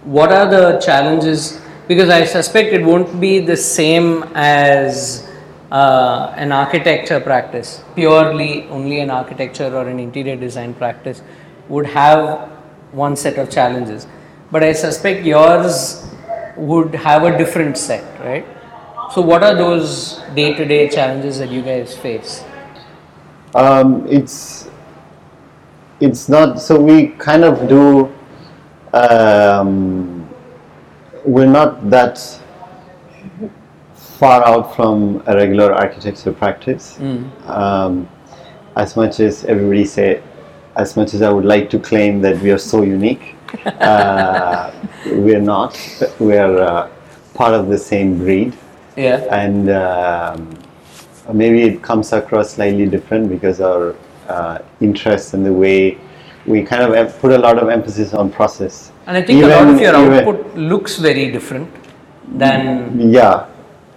what 0.03 0.33
are 0.33 0.51
the 0.51 0.81
challenges? 0.81 1.61
Because 1.87 2.11
I 2.11 2.25
suspect 2.25 2.73
it 2.73 2.85
won't 2.85 3.21
be 3.21 3.39
the 3.39 3.57
same 3.57 4.25
as 4.35 5.30
uh, 5.71 6.33
an 6.37 6.53
architecture 6.53 7.21
practice. 7.21 7.83
Purely 7.95 8.67
only 8.69 9.01
an 9.01 9.11
architecture 9.11 9.75
or 9.75 9.89
an 9.89 9.99
interior 9.99 10.37
design 10.37 10.75
practice 10.75 11.23
would 11.69 11.87
have 11.87 12.49
one 12.93 13.17
set 13.17 13.39
of 13.39 13.51
challenges, 13.51 14.07
but 14.51 14.65
I 14.65 14.73
suspect 14.73 15.25
yours 15.25 16.07
would 16.57 16.95
have 16.95 17.23
a 17.25 17.39
different 17.39 17.79
set, 17.79 18.05
right? 18.21 18.47
So, 19.13 19.21
what 19.23 19.43
are 19.43 19.55
those 19.55 20.21
day 20.35 20.55
to 20.55 20.65
day 20.65 20.89
challenges 20.89 21.39
that 21.39 21.51
you 21.51 21.63
guys 21.63 21.97
face? 21.97 22.45
um, 23.55 24.07
it's 24.07 24.69
it's 26.01 26.29
not 26.29 26.61
so 26.61 26.81
we 26.81 27.09
kind 27.19 27.45
of 27.45 27.69
do 27.69 28.13
um, 28.93 30.29
we're 31.25 31.47
not 31.47 31.91
that 31.91 32.40
far 34.21 34.47
out 34.47 34.75
from 34.77 35.23
a 35.27 35.35
regular 35.35 35.73
architecture 35.73 36.33
practice 36.33 36.99
um, 37.47 38.09
as 38.77 38.97
much 38.97 39.19
as 39.21 39.45
everybody 39.45 39.85
say 39.85 40.23
as 40.77 40.97
much 40.99 41.15
as 41.15 41.23
i 41.23 41.31
would 41.37 41.45
like 41.55 41.71
to 41.75 41.79
claim 41.79 42.21
that 42.21 42.37
we 42.43 42.51
are 42.51 42.63
so 42.73 42.83
unique 42.83 43.35
uh, 43.67 44.71
we're 45.07 45.41
not. 45.41 45.77
We're 46.19 46.59
uh, 46.63 46.89
part 47.35 47.55
of 47.55 47.69
the 47.69 47.79
same 47.79 48.19
breed, 48.19 48.57
Yeah. 48.97 49.25
and 49.31 49.71
um, 49.71 50.57
maybe 51.33 51.63
it 51.63 51.83
comes 51.83 52.13
across 52.13 52.51
slightly 52.55 52.87
different 52.87 53.29
because 53.29 53.61
our 53.61 53.95
uh, 54.29 54.59
interest 54.81 55.35
and 55.35 55.45
the 55.45 55.53
way 55.53 55.99
we 56.47 56.63
kind 56.63 56.83
of 56.83 57.21
put 57.21 57.33
a 57.33 57.39
lot 57.39 57.59
of 57.59 57.69
emphasis 57.69 58.15
on 58.15 58.31
process. 58.31 58.93
And 59.07 59.17
I 59.17 59.23
think 59.23 59.43
a 59.43 59.47
lot 59.49 59.69
of 59.69 59.81
your 59.81 59.97
even- 59.97 60.13
output 60.29 60.57
looks 60.57 60.97
very 60.99 61.31
different 61.31 61.69
than, 62.29 63.11
Yeah, 63.11 63.47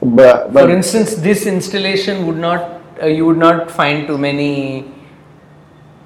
but 0.04 0.52
but 0.52 0.66
for 0.66 0.70
instance, 0.70 1.16
this 1.16 1.46
installation 1.46 2.28
would 2.28 2.38
not, 2.38 2.82
uh, 3.02 3.08
you 3.08 3.26
would 3.26 3.38
not 3.38 3.72
find 3.72 4.08
too 4.08 4.18
many 4.18 4.86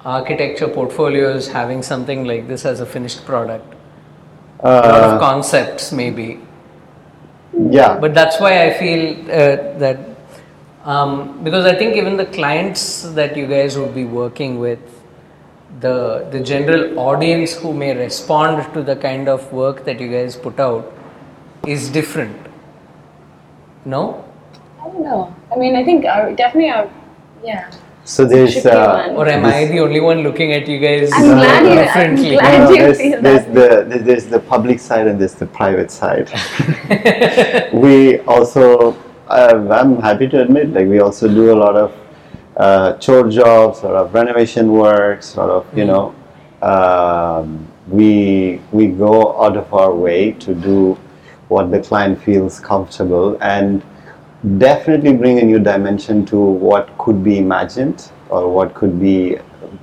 architecture 0.04 0.68
portfolios 0.68 1.48
having 1.48 1.82
something 1.82 2.24
like 2.24 2.48
this 2.48 2.64
as 2.64 2.80
a 2.80 2.86
finished 2.86 3.24
product. 3.24 3.74
A 4.60 4.66
lot 4.68 4.84
uh, 4.84 5.14
of 5.14 5.20
concepts, 5.20 5.92
maybe. 5.92 6.40
yeah, 7.70 7.98
But 7.98 8.14
that's 8.14 8.40
why 8.40 8.66
I 8.66 8.78
feel 8.78 9.20
uh, 9.30 9.78
that 9.78 9.98
um, 10.84 11.42
because 11.44 11.66
I 11.66 11.74
think 11.74 11.96
even 11.96 12.16
the 12.16 12.26
clients 12.26 13.02
that 13.02 13.36
you 13.36 13.46
guys 13.46 13.76
would 13.76 13.94
be 13.94 14.04
working 14.04 14.58
with, 14.58 14.80
the 15.80 16.26
the 16.30 16.40
general 16.40 16.98
audience 16.98 17.54
who 17.54 17.72
may 17.72 17.94
respond 17.96 18.72
to 18.74 18.82
the 18.82 18.96
kind 18.96 19.28
of 19.28 19.52
work 19.52 19.84
that 19.84 20.00
you 20.00 20.08
guys 20.08 20.36
put 20.36 20.58
out 20.58 20.92
is 21.66 21.88
different. 21.90 22.47
No, 23.84 24.24
I 24.80 24.84
don't 24.88 25.02
know. 25.02 25.34
I 25.52 25.56
mean, 25.56 25.76
I 25.76 25.84
think 25.84 26.04
our 26.04 26.32
definitely 26.32 26.70
our 26.70 26.90
yeah. 27.44 27.70
so 28.04 28.24
there's 28.24 28.64
uh, 28.66 29.14
or 29.16 29.28
am 29.28 29.44
I 29.44 29.66
the 29.66 29.80
only 29.80 30.00
one 30.00 30.22
looking 30.22 30.52
at 30.52 30.66
you 30.66 30.78
guys 30.78 31.10
I'm 31.12 31.22
glad 31.38 31.62
you- 31.64 31.80
I'm 32.02 32.16
glad- 32.16 32.60
No, 32.60 32.68
do 32.68 32.74
you 32.74 32.80
there's, 32.82 32.98
feel 32.98 33.22
there's 33.22 33.44
that 33.44 33.54
the 33.54 33.68
there's- 33.88 34.04
there's 34.06 34.26
the 34.26 34.40
public 34.40 34.80
side 34.80 35.06
and 35.06 35.20
there's 35.20 35.34
the 35.34 35.46
private 35.46 35.90
side. 35.90 36.28
we 37.72 38.18
also, 38.20 38.96
uh, 39.28 39.68
I'm 39.70 40.00
happy 40.00 40.26
to 40.28 40.42
admit, 40.42 40.72
like 40.72 40.86
we 40.88 41.00
also 41.00 41.28
do 41.28 41.52
a 41.52 41.58
lot 41.64 41.76
of 41.76 41.92
uh, 42.56 42.94
chore 42.98 43.28
jobs, 43.30 43.80
sort 43.80 43.94
of 43.94 44.12
renovation 44.14 44.72
work, 44.72 45.22
sort 45.22 45.50
of 45.50 45.66
you 45.78 45.84
know. 45.84 46.14
Um, 46.62 47.66
we 47.88 48.60
we 48.72 48.88
go 48.88 49.40
out 49.42 49.56
of 49.56 49.72
our 49.72 49.94
way 49.94 50.32
to 50.32 50.54
do 50.54 50.98
what 51.48 51.70
the 51.70 51.80
client 51.80 52.20
feels 52.22 52.60
comfortable 52.60 53.36
and 53.40 53.82
definitely 54.58 55.12
bring 55.14 55.38
a 55.38 55.42
new 55.44 55.58
dimension 55.58 56.24
to 56.26 56.36
what 56.38 56.96
could 56.98 57.22
be 57.24 57.38
imagined 57.38 58.10
or 58.28 58.48
what 58.52 58.74
could 58.74 59.00
be 59.00 59.36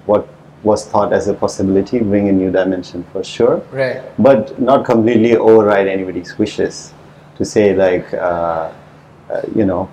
what 0.05 0.28
was 0.63 0.86
thought 0.88 1.11
as 1.13 1.28
a 1.28 1.34
possibility 1.34 1.99
bring 1.99 2.30
a 2.30 2.32
new 2.32 2.51
dimension 2.51 3.03
for 3.11 3.24
sure 3.24 3.57
Right. 3.72 4.01
but 4.18 4.59
not 4.59 4.86
completely 4.86 5.36
override 5.36 5.88
anybody's 5.88 6.38
wishes 6.38 6.93
to 7.38 7.45
say 7.45 7.76
like 7.76 8.13
uh, 8.13 8.72
uh, 9.30 9.41
you 9.55 9.66
know 9.66 9.89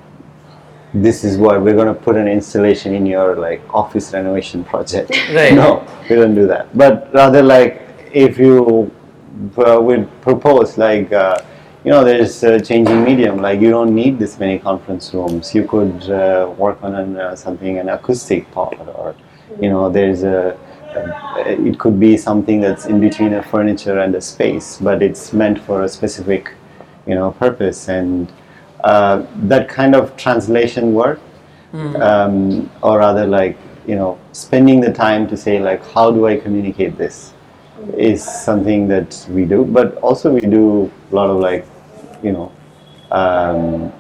this 0.95 1.25
is 1.25 1.39
what 1.39 1.61
we're 1.63 1.75
going 1.75 1.89
to 1.89 1.95
put 2.09 2.17
an 2.17 2.29
installation 2.29 2.95
in 2.95 3.05
your 3.07 3.37
like 3.37 3.63
office 3.75 4.13
renovation 4.13 4.63
project 4.65 5.11
Right. 5.33 5.55
no 5.55 5.87
we 6.09 6.17
don't 6.17 6.35
do 6.35 6.47
that 6.47 6.77
but 6.77 7.13
rather 7.13 7.43
like 7.43 7.83
if 8.13 8.39
you 8.39 8.91
uh, 9.59 9.81
would 9.81 10.09
propose 10.21 10.79
like 10.79 11.13
uh, 11.13 11.41
you 11.85 11.91
know 11.91 12.05
there's 12.05 12.43
a 12.45 12.61
changing 12.61 13.03
medium. 13.03 13.39
Like 13.39 13.61
you 13.61 13.71
don't 13.71 13.95
need 13.95 14.19
this 14.19 14.39
many 14.39 14.59
conference 14.59 15.13
rooms. 15.13 15.55
You 15.55 15.67
could 15.67 16.11
uh, 16.11 16.53
work 16.57 16.83
on 16.83 16.95
an, 16.95 17.17
uh, 17.17 17.37
something 17.37 17.79
an 17.79 17.89
acoustic 17.89 18.51
pod 18.53 18.79
or 18.95 19.15
you 19.61 19.69
know 19.69 19.91
there's 19.91 20.23
a 20.23 20.57
uh, 20.95 21.43
it 21.47 21.79
could 21.79 21.99
be 21.99 22.17
something 22.17 22.61
that's 22.61 22.87
in 22.87 23.01
between 23.01 23.33
a 23.35 23.43
furniture 23.43 23.99
and 23.99 24.15
a 24.15 24.21
space 24.21 24.79
but 24.79 25.03
it's 25.03 25.33
meant 25.33 25.59
for 25.59 25.83
a 25.83 25.89
specific 25.89 26.53
you 27.07 27.15
know 27.15 27.33
purpose. 27.33 27.89
And 27.89 28.33
uh, 28.85 29.27
that 29.35 29.69
kind 29.69 29.95
of 29.95 30.17
translation 30.17 30.95
work 30.95 31.21
um, 32.03 32.71
or 32.83 32.99
rather 32.99 33.27
like 33.27 33.57
you 33.87 33.97
know 33.97 34.19
spending 34.33 34.81
the 34.81 34.93
time 34.93 35.27
to 35.29 35.37
say 35.37 35.59
like 35.59 35.85
how 35.93 36.11
do 36.11 36.27
i 36.27 36.37
communicate 36.37 36.97
this 36.97 37.33
is 37.97 38.23
something 38.23 38.89
that 38.89 39.27
we 39.31 39.45
do. 39.45 39.65
But 39.65 39.97
also 39.97 40.33
we 40.33 40.41
do 40.41 40.91
a 41.11 41.15
lot 41.15 41.31
of 41.31 41.41
like 41.41 41.67
you 42.23 42.33
know 42.33 42.53
um, 43.11 43.93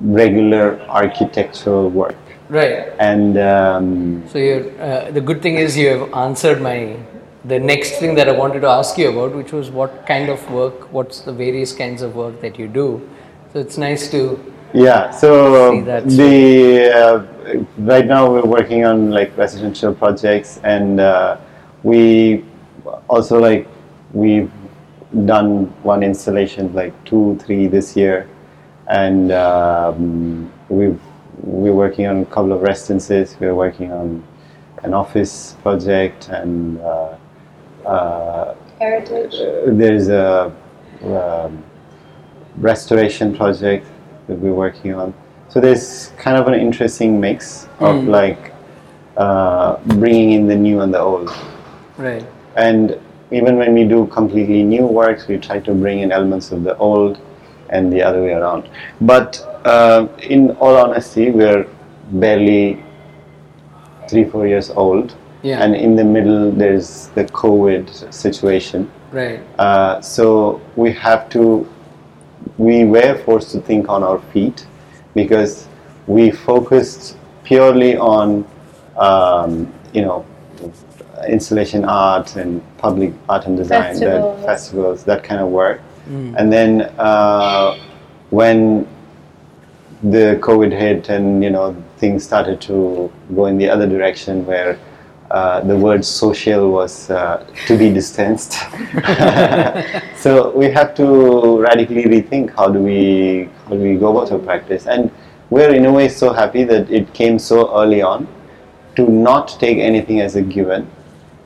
regular 0.00 0.80
architectural 0.82 1.88
work 1.90 2.16
Right. 2.48 2.92
and 3.00 3.38
um, 3.38 4.28
So 4.28 4.38
you're, 4.38 4.80
uh, 4.80 5.10
the 5.10 5.20
good 5.20 5.42
thing 5.42 5.56
is 5.56 5.76
you 5.76 5.88
have 5.88 6.14
answered 6.14 6.60
my 6.62 6.96
the 7.44 7.58
next 7.60 7.98
thing 8.00 8.14
that 8.16 8.28
I 8.28 8.32
wanted 8.32 8.60
to 8.60 8.66
ask 8.66 8.98
you 8.98 9.08
about, 9.08 9.36
which 9.36 9.52
was 9.52 9.70
what 9.70 10.04
kind 10.04 10.28
of 10.28 10.50
work, 10.50 10.92
what's 10.92 11.20
the 11.20 11.32
various 11.32 11.72
kinds 11.72 12.02
of 12.02 12.16
work 12.16 12.40
that 12.40 12.58
you 12.58 12.66
do. 12.66 13.08
So 13.52 13.60
it's 13.60 13.78
nice 13.78 14.10
to 14.10 14.22
Yeah, 14.74 15.10
so 15.10 15.80
the 15.82 16.90
uh, 16.92 17.64
right 17.78 18.06
now 18.06 18.30
we're 18.30 18.44
working 18.44 18.84
on 18.84 19.10
like 19.10 19.36
residential 19.36 19.94
projects, 19.94 20.60
and 20.64 21.00
uh, 21.00 21.38
we 21.82 22.44
also 23.08 23.38
like 23.40 23.68
we've 24.12 24.50
done 25.24 25.66
one 25.82 26.02
installation 26.02 26.72
like 26.74 26.92
two, 27.04 27.38
three 27.42 27.66
this 27.66 27.96
year, 27.96 28.28
and 28.88 29.32
um, 29.32 30.52
we've 30.68 31.00
we're 31.42 31.72
working 31.72 32.06
on 32.06 32.22
a 32.22 32.26
couple 32.26 32.52
of 32.52 32.62
residences. 32.62 33.36
We're 33.38 33.54
working 33.54 33.92
on 33.92 34.24
an 34.82 34.94
office 34.94 35.56
project, 35.62 36.28
and 36.28 36.78
uh, 36.80 37.16
uh, 37.86 38.54
Heritage. 38.78 39.34
uh, 39.34 39.72
there's 39.72 40.08
a 40.08 40.54
um, 41.02 41.62
restoration 42.56 43.34
project 43.36 43.86
that 44.26 44.38
we're 44.38 44.54
working 44.54 44.94
on. 44.94 45.14
So 45.48 45.60
there's 45.60 46.12
kind 46.18 46.36
of 46.36 46.48
an 46.48 46.54
interesting 46.54 47.20
mix 47.20 47.68
of 47.78 48.04
like 48.04 48.52
uh, 49.16 49.76
bringing 49.86 50.32
in 50.32 50.46
the 50.46 50.56
new 50.56 50.80
and 50.80 50.92
the 50.92 51.00
old. 51.00 51.32
right. 51.96 52.26
And 52.56 52.98
even 53.30 53.56
when 53.56 53.74
we 53.74 53.84
do 53.84 54.06
completely 54.06 54.62
new 54.62 54.86
works, 54.86 55.26
we 55.26 55.38
try 55.38 55.58
to 55.60 55.74
bring 55.74 56.00
in 56.00 56.12
elements 56.12 56.52
of 56.52 56.62
the 56.62 56.76
old 56.78 57.18
and 57.70 57.92
the 57.92 58.02
other 58.02 58.22
way 58.22 58.32
around. 58.32 58.68
But 59.00 59.40
uh, 59.64 60.08
in 60.22 60.52
all 60.52 60.76
honesty, 60.76 61.30
we're 61.30 61.66
barely 62.12 62.82
three, 64.08 64.24
four 64.24 64.46
years 64.46 64.70
old. 64.70 65.16
Yeah. 65.42 65.62
And 65.62 65.74
in 65.74 65.96
the 65.96 66.04
middle, 66.04 66.50
there's 66.50 67.08
the 67.08 67.24
COVID 67.24 68.12
situation. 68.12 68.90
Right. 69.12 69.40
Uh, 69.58 70.00
so 70.00 70.60
we 70.76 70.92
have 70.92 71.28
to, 71.30 71.68
we 72.58 72.84
were 72.84 73.18
forced 73.24 73.50
to 73.52 73.60
think 73.60 73.88
on 73.88 74.02
our 74.02 74.20
feet 74.32 74.66
because 75.14 75.68
we 76.06 76.30
focused 76.30 77.16
purely 77.44 77.96
on, 77.96 78.46
um, 78.96 79.72
you 79.92 80.02
know, 80.02 80.24
installation 81.28 81.84
art 81.84 82.36
and 82.36 82.62
public 82.78 83.12
art 83.28 83.46
and 83.46 83.56
design, 83.56 83.94
Festivals. 83.94 84.36
that 84.38 84.46
festivals, 84.46 85.04
that 85.04 85.24
kind 85.24 85.40
of 85.40 85.48
work. 85.48 85.80
And 86.36 86.52
then 86.52 86.82
uh, 86.98 87.76
when 88.30 88.86
the 90.02 90.38
COVID 90.42 90.70
hit 90.70 91.08
and 91.08 91.42
you 91.42 91.50
know 91.50 91.74
things 91.96 92.22
started 92.22 92.60
to 92.60 93.10
go 93.34 93.46
in 93.46 93.56
the 93.56 93.68
other 93.68 93.88
direction 93.88 94.44
where 94.46 94.78
uh, 95.30 95.60
the 95.62 95.76
word 95.76 96.04
social 96.04 96.70
was 96.70 97.10
uh, 97.10 97.44
to 97.66 97.76
be 97.76 97.92
distanced. 97.92 98.52
so 100.16 100.50
we 100.54 100.70
have 100.70 100.94
to 100.94 101.60
radically 101.60 102.04
rethink 102.04 102.54
how 102.54 102.68
do 102.68 102.78
we 102.78 103.48
how 103.64 103.70
do 103.70 103.80
we 103.80 103.96
go 103.96 104.16
about 104.16 104.30
our 104.30 104.38
practice 104.38 104.86
and 104.86 105.10
we're 105.50 105.74
in 105.74 105.86
a 105.86 105.92
way 105.92 106.08
so 106.08 106.32
happy 106.32 106.62
that 106.62 106.88
it 106.90 107.12
came 107.14 107.38
so 107.38 107.74
early 107.80 108.02
on 108.02 108.28
to 108.94 109.08
not 109.10 109.48
take 109.58 109.78
anything 109.78 110.20
as 110.20 110.36
a 110.36 110.42
given 110.42 110.88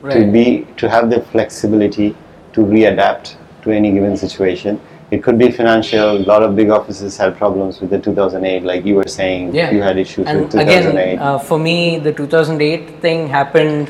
to 0.09 0.31
be 0.31 0.67
to 0.77 0.89
have 0.89 1.09
the 1.09 1.21
flexibility 1.21 2.15
to 2.53 2.61
readapt 2.61 3.35
to 3.63 3.71
any 3.71 3.91
given 3.91 4.17
situation 4.17 4.79
it 5.11 5.21
could 5.21 5.37
be 5.37 5.51
financial 5.51 6.17
a 6.17 6.25
lot 6.31 6.41
of 6.41 6.55
big 6.55 6.69
offices 6.69 7.17
had 7.17 7.37
problems 7.37 7.81
with 7.81 7.89
the 7.89 7.99
2008 7.99 8.63
like 8.63 8.85
you 8.85 8.95
were 8.95 9.07
saying 9.07 9.53
Yeah. 9.53 9.71
you 9.71 9.81
had 9.81 9.97
issues 9.97 10.25
and 10.27 10.41
with 10.41 10.51
2008 10.51 11.13
again, 11.13 11.19
uh, 11.19 11.37
for 11.37 11.59
me, 11.59 11.99
the 11.99 12.13
2008 12.13 13.01
thing 13.01 13.27
happened 13.27 13.89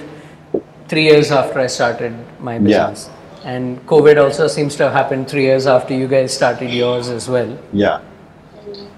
three 0.91 1.03
years 1.03 1.31
after 1.31 1.59
I 1.59 1.67
started 1.67 2.13
my 2.39 2.59
business. 2.59 3.09
Yeah. 3.09 3.51
And 3.51 3.85
COVID 3.87 4.21
also 4.21 4.47
seems 4.47 4.75
to 4.75 4.83
have 4.83 4.93
happened 4.93 5.29
three 5.29 5.43
years 5.43 5.65
after 5.65 5.93
you 5.93 6.07
guys 6.07 6.33
started 6.33 6.69
yours 6.69 7.07
as 7.07 7.29
well. 7.29 7.57
Yeah. 7.71 8.01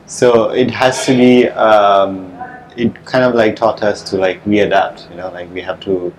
So 0.08 0.50
it 0.50 0.72
has 0.72 1.06
to 1.06 1.16
be. 1.16 1.48
Um, 1.50 2.32
it 2.76 3.06
kind 3.06 3.24
of 3.24 3.36
like 3.36 3.56
taught 3.56 3.84
us 3.84 4.02
to 4.10 4.18
like 4.18 4.44
readapt. 4.46 5.08
You 5.12 5.18
know, 5.18 5.30
like 5.32 5.54
we 5.54 5.62
have 5.62 5.80
to 5.82 6.12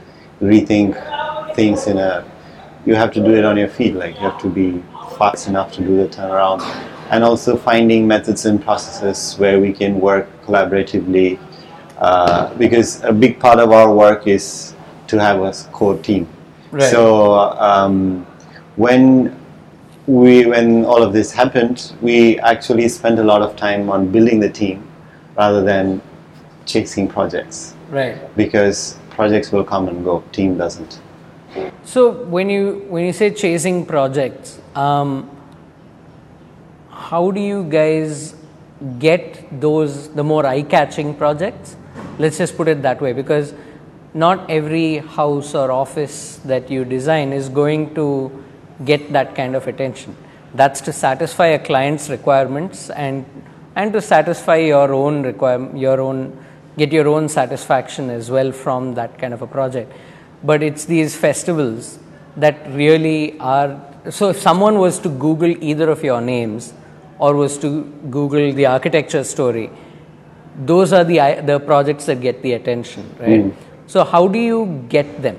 rethink 0.44 0.94
things 1.54 1.86
in 1.86 1.98
a. 1.98 2.24
You 2.86 2.94
have 2.94 3.12
to 3.14 3.20
do 3.20 3.34
it 3.34 3.44
on 3.44 3.56
your 3.56 3.68
feet. 3.68 3.94
Like 3.94 4.14
you 4.16 4.20
have 4.22 4.40
to 4.42 4.48
be 4.48 4.82
fast 5.18 5.48
enough 5.48 5.72
to 5.72 5.80
do 5.80 5.96
the 5.96 6.08
turnaround, 6.08 6.60
and 7.10 7.24
also 7.24 7.56
finding 7.56 8.06
methods 8.06 8.44
and 8.46 8.62
processes 8.62 9.38
where 9.38 9.60
we 9.60 9.72
can 9.72 10.00
work 10.00 10.28
collaboratively. 10.44 11.38
Uh, 11.98 12.52
because 12.54 13.02
a 13.04 13.12
big 13.12 13.38
part 13.38 13.58
of 13.58 13.70
our 13.70 13.94
work 13.94 14.26
is 14.26 14.74
to 15.06 15.18
have 15.18 15.40
a 15.40 15.52
core 15.72 15.96
team. 15.98 16.26
Right. 16.72 16.90
So 16.90 17.34
um, 17.34 18.26
when 18.76 19.38
we 20.06 20.44
when 20.44 20.84
all 20.84 21.02
of 21.02 21.12
this 21.12 21.32
happened, 21.32 21.92
we 22.02 22.38
actually 22.40 22.88
spent 22.88 23.18
a 23.18 23.24
lot 23.24 23.42
of 23.42 23.56
time 23.56 23.88
on 23.88 24.10
building 24.10 24.40
the 24.40 24.50
team 24.50 24.86
rather 25.36 25.62
than 25.62 26.02
chasing 26.66 27.08
projects 27.08 27.74
Right. 27.90 28.16
because 28.36 28.98
projects 29.14 29.52
will 29.52 29.64
come 29.64 29.88
and 29.88 30.04
go, 30.04 30.22
team 30.32 30.58
doesn't. 30.58 31.00
So 31.84 32.10
when 32.10 32.50
you 32.50 32.84
when 32.88 33.04
you 33.06 33.12
say 33.12 33.30
chasing 33.30 33.86
projects, 33.86 34.58
um, 34.74 35.30
how 36.90 37.30
do 37.30 37.40
you 37.40 37.64
guys 37.64 38.34
get 38.98 39.60
those 39.60 40.08
the 40.14 40.24
more 40.24 40.44
eye-catching 40.44 41.14
projects? 41.14 41.76
Let's 42.18 42.38
just 42.38 42.56
put 42.56 42.68
it 42.68 42.82
that 42.82 43.00
way, 43.00 43.12
because 43.12 43.54
not 44.14 44.50
every 44.50 44.98
house 44.98 45.54
or 45.54 45.70
office 45.70 46.36
that 46.44 46.70
you 46.70 46.84
design 46.84 47.32
is 47.32 47.48
going 47.48 47.94
to 47.94 48.08
get 48.84 49.12
that 49.12 49.34
kind 49.34 49.56
of 49.56 49.66
attention. 49.66 50.16
That's 50.54 50.80
to 50.82 50.92
satisfy 50.92 51.46
a 51.46 51.58
client's 51.58 52.08
requirements 52.08 52.90
and 52.90 53.24
and 53.76 53.92
to 53.92 54.00
satisfy 54.00 54.56
your 54.56 54.92
own 54.92 55.22
requirement, 55.22 55.78
your 55.78 56.00
own 56.00 56.38
get 56.76 56.92
your 56.92 57.08
own 57.08 57.28
satisfaction 57.28 58.10
as 58.10 58.30
well 58.30 58.52
from 58.52 58.94
that 58.94 59.18
kind 59.18 59.32
of 59.32 59.42
a 59.42 59.46
project. 59.46 59.92
But 60.42 60.62
it's 60.62 60.84
these 60.84 61.16
festivals 61.16 61.98
that 62.36 62.66
really 62.70 63.38
are 63.38 63.80
so 64.10 64.28
if 64.28 64.38
someone 64.40 64.78
was 64.78 64.98
to 64.98 65.08
google 65.08 65.50
either 65.64 65.88
of 65.88 66.02
your 66.04 66.20
names 66.20 66.74
or 67.18 67.34
was 67.34 67.56
to 67.58 67.84
google 68.10 68.52
the 68.52 68.66
architecture 68.66 69.22
story 69.24 69.70
those 70.66 70.92
are 70.92 71.04
the 71.04 71.18
the 71.46 71.58
projects 71.60 72.04
that 72.06 72.20
get 72.20 72.42
the 72.42 72.52
attention 72.52 73.08
right? 73.18 73.54
So 73.86 74.04
how 74.04 74.28
do 74.28 74.38
you 74.38 74.84
get 74.88 75.22
them? 75.22 75.38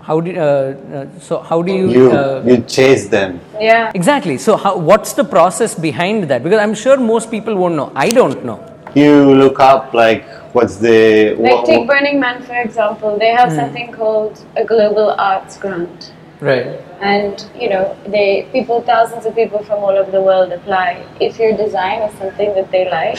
How 0.00 0.20
do 0.20 0.36
uh, 0.36 0.42
uh, 0.42 1.18
so 1.18 1.40
how 1.40 1.62
do 1.62 1.72
you, 1.72 1.90
You 1.90 2.10
uh, 2.12 2.42
you 2.46 2.58
chase 2.62 3.08
them. 3.08 3.40
Yeah. 3.58 3.90
exactly. 3.94 4.38
So 4.38 4.56
how, 4.56 4.76
what's 4.76 5.14
the 5.14 5.24
process 5.24 5.74
behind 5.74 6.24
that? 6.24 6.42
Because 6.44 6.60
i'm 6.60 6.74
sure 6.74 6.96
most 6.98 7.30
people 7.30 7.56
won't 7.56 7.74
know. 7.74 7.90
I 7.94 8.12
don't 8.12 8.44
know 8.44 8.73
You 8.94 9.34
look 9.34 9.58
up 9.60 9.92
like 9.94 10.24
what's 10.54 10.76
the 10.76 11.34
Like 11.34 11.52
what- 11.52 11.66
take 11.66 11.86
Burning 11.86 12.20
Man 12.20 12.42
for 12.42 12.58
example. 12.60 13.18
They 13.18 13.30
have 13.30 13.50
hmm. 13.50 13.56
something 13.56 13.92
called 13.92 14.44
a 14.56 14.64
global 14.64 15.10
arts 15.18 15.56
grant, 15.58 16.12
right 16.40 16.80
and 17.00 17.44
you 17.60 17.68
know 17.68 17.96
they 18.06 18.48
people 18.52 18.80
thousands 18.82 19.26
of 19.26 19.34
people 19.34 19.62
from 19.64 19.82
all 19.82 19.96
over 20.02 20.10
the 20.10 20.22
world 20.22 20.52
apply. 20.52 21.04
If 21.20 21.38
your 21.38 21.56
design 21.56 22.02
is 22.02 22.18
something 22.18 22.54
that 22.54 22.70
they 22.70 22.84
like, 22.90 23.18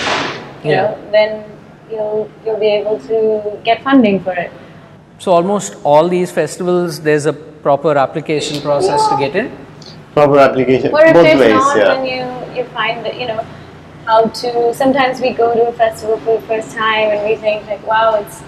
you 0.63 0.71
Yeah. 0.71 0.81
know, 0.81 1.11
then 1.11 1.43
you'll 1.91 2.29
you'll 2.45 2.59
be 2.59 2.71
able 2.79 2.99
to 3.09 3.17
get 3.63 3.83
funding 3.83 4.19
for 4.27 4.33
it. 4.45 4.51
so 5.23 5.31
almost 5.33 5.75
all 5.89 6.09
these 6.13 6.31
festivals 6.37 6.95
there's 7.03 7.25
a 7.31 7.33
proper 7.65 7.91
application 8.05 8.57
process 8.63 9.03
to 9.11 9.15
get 9.19 9.35
in 9.41 9.45
proper 10.15 10.39
application 10.45 10.91
Or 10.93 11.03
if 11.05 11.13
both 11.13 11.23
there's 11.27 11.39
ways. 11.39 11.53
not, 11.53 11.77
yeah. 11.77 11.85
then 11.91 12.03
you 12.13 12.23
you 12.57 12.63
find 12.79 13.05
that 13.05 13.19
you 13.21 13.27
know 13.29 13.37
how 14.05 14.25
to. 14.41 14.73
Sometimes 14.73 15.19
we 15.21 15.31
go 15.31 15.53
to 15.53 15.67
a 15.67 15.73
festival 15.73 16.17
for 16.19 16.39
the 16.39 16.47
first 16.47 16.71
time 16.75 17.09
and 17.11 17.27
we 17.27 17.35
think 17.35 17.65
like, 17.67 17.85
wow, 17.85 18.15
it's 18.15 18.41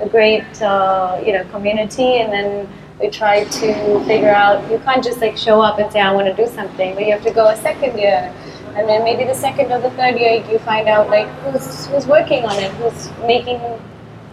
a 0.00 0.08
great 0.08 0.62
uh, 0.62 1.20
you 1.24 1.32
know 1.32 1.44
community, 1.50 2.18
and 2.20 2.32
then 2.32 2.68
we 3.00 3.08
try 3.10 3.44
to 3.44 4.04
figure 4.04 4.34
out. 4.34 4.68
You 4.70 4.78
can't 4.80 5.02
just 5.04 5.20
like 5.20 5.36
show 5.36 5.60
up 5.60 5.78
and 5.78 5.90
say 5.92 6.00
I 6.00 6.12
want 6.12 6.26
to 6.26 6.34
do 6.34 6.50
something, 6.50 6.94
but 6.94 7.04
you 7.06 7.12
have 7.12 7.22
to 7.24 7.32
go 7.32 7.48
a 7.48 7.56
second 7.56 7.98
year, 7.98 8.32
and 8.76 8.88
then 8.88 9.04
maybe 9.04 9.24
the 9.24 9.34
second 9.34 9.70
or 9.72 9.80
the 9.80 9.90
third 9.90 10.18
year 10.18 10.44
you 10.50 10.58
find 10.60 10.88
out 10.88 11.08
like 11.10 11.28
who's 11.42 11.86
who's 11.86 12.06
working 12.06 12.44
on 12.44 12.56
it, 12.58 12.70
who's 12.72 13.10
making 13.26 13.60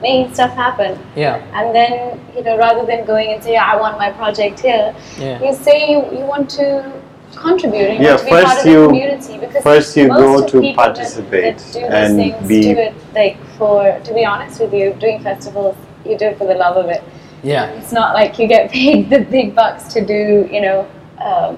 making 0.02 0.34
stuff 0.34 0.52
happen. 0.56 0.98
yeah 1.16 1.36
And 1.54 1.76
then, 1.76 2.20
you 2.36 2.42
know, 2.44 2.58
rather 2.58 2.84
than 2.88 3.06
going 3.06 3.34
and 3.34 3.44
say, 3.44 3.56
I 3.56 3.76
want 3.80 4.00
my 4.00 4.10
project 4.12 4.60
here, 4.60 4.96
Yeah. 5.20 5.40
you 5.44 5.54
say 5.54 5.92
you, 5.92 6.00
you 6.18 6.26
want 6.26 6.50
to 6.58 6.92
contribute 7.36 7.90
and 7.90 8.00
you 8.00 8.06
Yeah, 8.10 8.18
to 8.18 8.24
be 8.24 8.30
part 8.30 8.44
first 8.44 8.58
of 8.60 8.64
the 8.66 8.72
you- 8.72 8.88
community 8.88 9.38
because 9.38 9.64
first 9.64 9.98
you 9.98 10.08
most 10.08 10.20
go 10.20 10.46
to 10.48 10.52
people 10.62 10.62
that- 10.62 10.76
participate 10.76 11.58
that, 11.58 11.74
do 11.74 11.80
these 11.80 11.90
and 11.92 12.18
things 12.18 12.48
be- 12.48 12.62
do 12.62 12.80
it 12.80 12.94
like 13.16 13.38
for 13.58 14.00
to 14.04 14.14
be 14.14 14.26
honest 14.26 14.60
with 14.60 14.74
you, 14.74 14.94
doing 15.00 15.20
festivals 15.22 15.76
you 16.06 16.18
do 16.18 16.26
it 16.26 16.38
for 16.38 16.46
the 16.48 16.56
love 16.56 16.78
of 16.78 16.90
it. 16.90 17.04
yeah 17.44 17.66
It's 17.80 17.92
not 17.92 18.14
like 18.14 18.38
you 18.40 18.48
get 18.48 18.72
paid 18.80 19.10
the 19.10 19.20
big 19.20 19.56
bucks 19.56 19.84
to 19.94 20.04
do, 20.06 20.48
you 20.52 20.62
know, 20.62 20.88
um, 21.24 21.58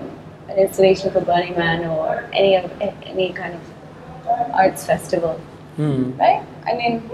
an 0.50 0.58
installation 0.58 1.10
for 1.12 1.22
Burning 1.22 1.56
Man 1.58 1.86
or 1.86 2.26
any 2.34 2.56
of 2.56 2.70
any 3.06 3.32
kind 3.34 3.54
of 3.56 3.62
arts 4.54 4.86
festival 4.86 5.40
Hmm. 5.78 6.12
right? 6.20 6.44
I 6.68 6.76
mean, 6.76 7.10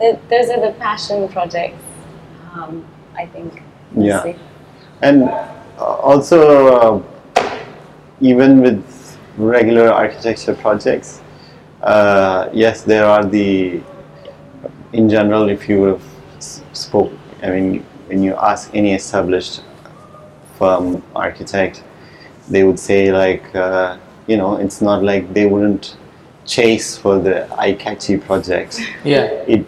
th- 0.00 0.18
those 0.28 0.50
are 0.50 0.60
the 0.60 0.72
passion 0.80 1.28
projects. 1.28 1.84
Um, 2.54 2.84
I 3.16 3.26
think. 3.26 3.62
Yeah. 3.96 4.16
mostly. 4.16 4.36
And 5.02 5.22
uh, 5.24 5.84
also, 6.10 6.38
uh, 6.76 7.02
even 8.20 8.60
with 8.60 9.18
regular 9.36 9.90
architecture 9.90 10.54
projects, 10.54 11.20
uh, 11.82 12.48
yes, 12.52 12.82
there 12.82 13.04
are 13.06 13.24
the. 13.24 13.80
In 14.92 15.08
general, 15.08 15.48
if 15.48 15.68
you 15.68 15.80
would 15.80 15.90
have 15.90 16.08
spoke, 16.72 17.12
I 17.42 17.50
mean, 17.50 17.86
when 18.06 18.22
you 18.22 18.34
ask 18.34 18.70
any 18.74 18.92
established 18.94 19.62
firm 20.58 21.02
architect, 21.14 21.82
they 22.48 22.64
would 22.64 22.78
say 22.78 23.12
like, 23.12 23.54
uh, 23.54 23.96
you 24.26 24.36
know, 24.36 24.56
it's 24.56 24.80
not 24.80 25.02
like 25.04 25.32
they 25.32 25.46
wouldn't 25.46 25.96
chase 26.50 26.96
for 26.98 27.18
the 27.20 27.36
eye-catchy 27.58 28.16
project 28.16 28.80
yeah 29.04 29.22
it 29.46 29.64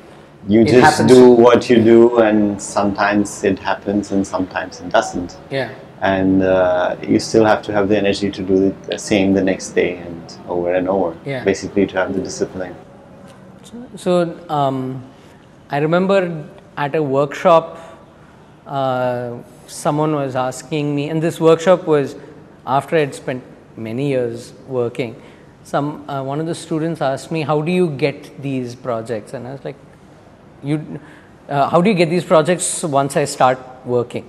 you 0.49 0.63
It 0.63 0.67
just 0.67 0.99
happens. 0.99 1.13
do 1.13 1.31
what 1.31 1.71
you 1.71 1.77
do 1.83 2.19
and 2.19 2.61
sometimes 2.61 3.45
it 3.45 3.59
happens 3.61 4.11
and 4.11 4.27
sometimes 4.27 4.81
it 4.81 4.89
doesn't 4.89 5.37
yeah 5.51 5.71
and 6.03 6.43
uh, 6.43 6.97
you 7.01 7.19
still 7.21 7.45
have 7.45 7.63
to 7.63 7.73
have 7.73 7.89
the 7.89 7.97
energy 7.97 8.29
to 8.31 8.43
do 8.43 8.75
the 8.89 8.99
same 8.99 9.33
the 9.35 9.43
next 9.43 9.71
day 9.71 9.97
and 9.99 10.37
over 10.49 10.75
and 10.75 10.89
over 10.89 11.17
Yeah. 11.25 11.45
basically 11.45 11.87
to 11.87 11.97
have 11.97 12.13
the 12.15 12.21
discipline 12.21 12.75
So 13.97 14.13
um, 14.49 15.03
I 15.71 15.79
remember 15.79 16.19
at 16.77 16.95
a 16.95 17.03
workshop, 17.03 17.79
uh, 18.67 19.37
someone 19.67 20.15
was 20.15 20.35
asking 20.37 20.95
me, 20.95 21.09
and 21.09 21.23
this 21.23 21.41
workshop 21.41 21.87
was 21.87 22.17
after 22.67 22.97
I'd 22.97 23.15
spent 23.15 23.43
many 23.77 24.09
years 24.09 24.53
working. 24.69 25.15
Some 25.65 26.09
uh, 26.09 26.23
one 26.23 26.41
of 26.41 26.47
the 26.47 26.55
students 26.55 27.01
asked 27.01 27.31
me, 27.31 27.43
"How 27.43 27.61
do 27.63 27.73
you 27.73 27.89
get 28.05 28.43
these 28.43 28.75
projects?" 28.75 29.35
And 29.35 29.47
I 29.47 29.53
was 29.53 29.65
like, 29.65 29.77
"You, 30.63 31.01
uh, 31.49 31.69
how 31.71 31.81
do 31.81 31.89
you 31.91 31.97
get 31.97 32.11
these 32.11 32.25
projects 32.25 32.83
once 32.83 33.17
I 33.17 33.25
start 33.25 33.59
working?" 33.85 34.29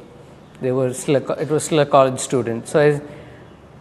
They 0.63 0.71
were 0.71 0.93
still 0.93 1.17
a, 1.17 1.33
it 1.33 1.49
was 1.49 1.65
still 1.65 1.79
a 1.79 1.85
college 1.97 2.19
student, 2.19 2.67
so 2.67 2.79
I. 2.87 3.01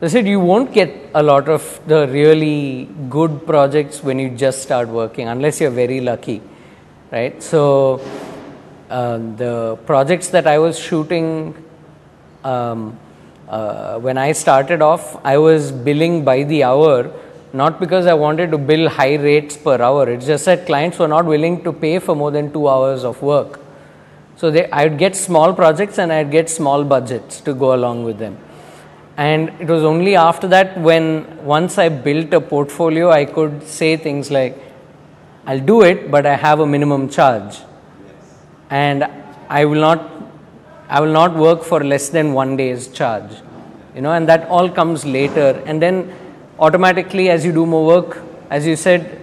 I 0.05 0.09
said 0.09 0.27
you 0.27 0.41
won't 0.41 0.73
get 0.73 1.11
a 1.15 1.23
lot 1.23 1.49
of 1.49 1.63
the 1.87 2.09
really 2.09 2.89
good 3.09 3.47
projects 3.47 4.03
when 4.03 4.19
you 4.19 4.31
just 4.31 4.61
start 4.61 4.89
working 4.89 5.29
unless 5.29 5.61
you're 5.61 5.71
very 5.71 6.01
lucky, 6.01 6.43
right? 7.13 7.41
So 7.41 8.01
uh, 8.91 9.19
the 9.37 9.79
projects 9.87 10.27
that 10.31 10.49
I 10.49 10.59
was 10.59 10.77
shooting 10.77 11.55
um, 12.43 12.99
uh, 13.49 14.01
when 14.01 14.19
I 14.19 14.33
started 14.33 14.83
off, 14.83 15.25
I 15.25 15.39
was 15.39 15.71
billing 15.71 16.25
by 16.25 16.43
the 16.43 16.65
hour, 16.65 17.13
not 17.53 17.79
because 17.79 18.07
I 18.07 18.15
wanted 18.15 18.51
to 18.51 18.59
bill 18.59 18.89
high 18.89 19.15
rates 19.15 19.57
per 19.57 19.81
hour. 19.81 20.11
It's 20.11 20.27
just 20.27 20.47
that 20.47 20.67
clients 20.67 20.99
were 20.99 21.07
not 21.07 21.27
willing 21.27 21.63
to 21.63 21.73
pay 21.73 22.01
for 22.01 22.17
more 22.17 22.33
than 22.33 22.53
two 22.53 22.69
hours 22.69 23.05
of 23.05 23.23
work. 23.23 23.62
So 24.37 24.51
they, 24.51 24.71
I'd 24.71 24.99
get 24.99 25.15
small 25.15 25.55
projects 25.55 25.99
and 25.99 26.13
I'd 26.13 26.31
get 26.31 26.51
small 26.51 26.85
budgets 26.85 27.41
to 27.43 27.55
go 27.55 27.75
along 27.75 28.05
with 28.05 28.19
them. 28.19 28.39
And 29.17 29.51
it 29.61 29.69
was 29.69 29.85
only 29.85 30.17
after 30.17 30.49
that 30.49 30.79
when 30.79 31.45
once 31.45 31.79
I 31.79 31.89
built 31.89 32.33
a 32.33 32.41
portfolio, 32.41 33.11
I 33.11 33.25
could 33.25 33.63
say 33.63 33.97
things 33.97 34.31
like, 34.31 34.59
I'll 35.47 35.61
do 35.61 35.83
it, 35.83 36.11
but 36.11 36.25
I 36.25 36.37
have 36.37 36.61
a 36.61 36.67
minimum 36.67 37.09
charge. 37.09 37.59
And 38.71 39.05
I 39.49 39.65
will 39.65 39.81
not 39.81 40.11
I 40.89 41.01
will 41.01 41.13
not 41.13 41.35
work 41.35 41.63
for 41.63 41.83
less 41.83 42.11
than 42.11 42.35
one 42.35 42.57
day's 42.57 42.89
charge. 42.89 43.31
You 43.95 44.03
know, 44.03 44.13
and 44.13 44.29
that 44.29 44.47
all 44.49 44.69
comes 44.69 45.07
later. 45.07 45.63
And 45.65 45.81
then 45.81 46.15
automatically 46.59 47.31
as 47.31 47.47
you 47.47 47.53
do 47.53 47.65
more 47.65 47.87
work, 47.87 48.23
as 48.51 48.67
you 48.67 48.77
said, 48.77 49.21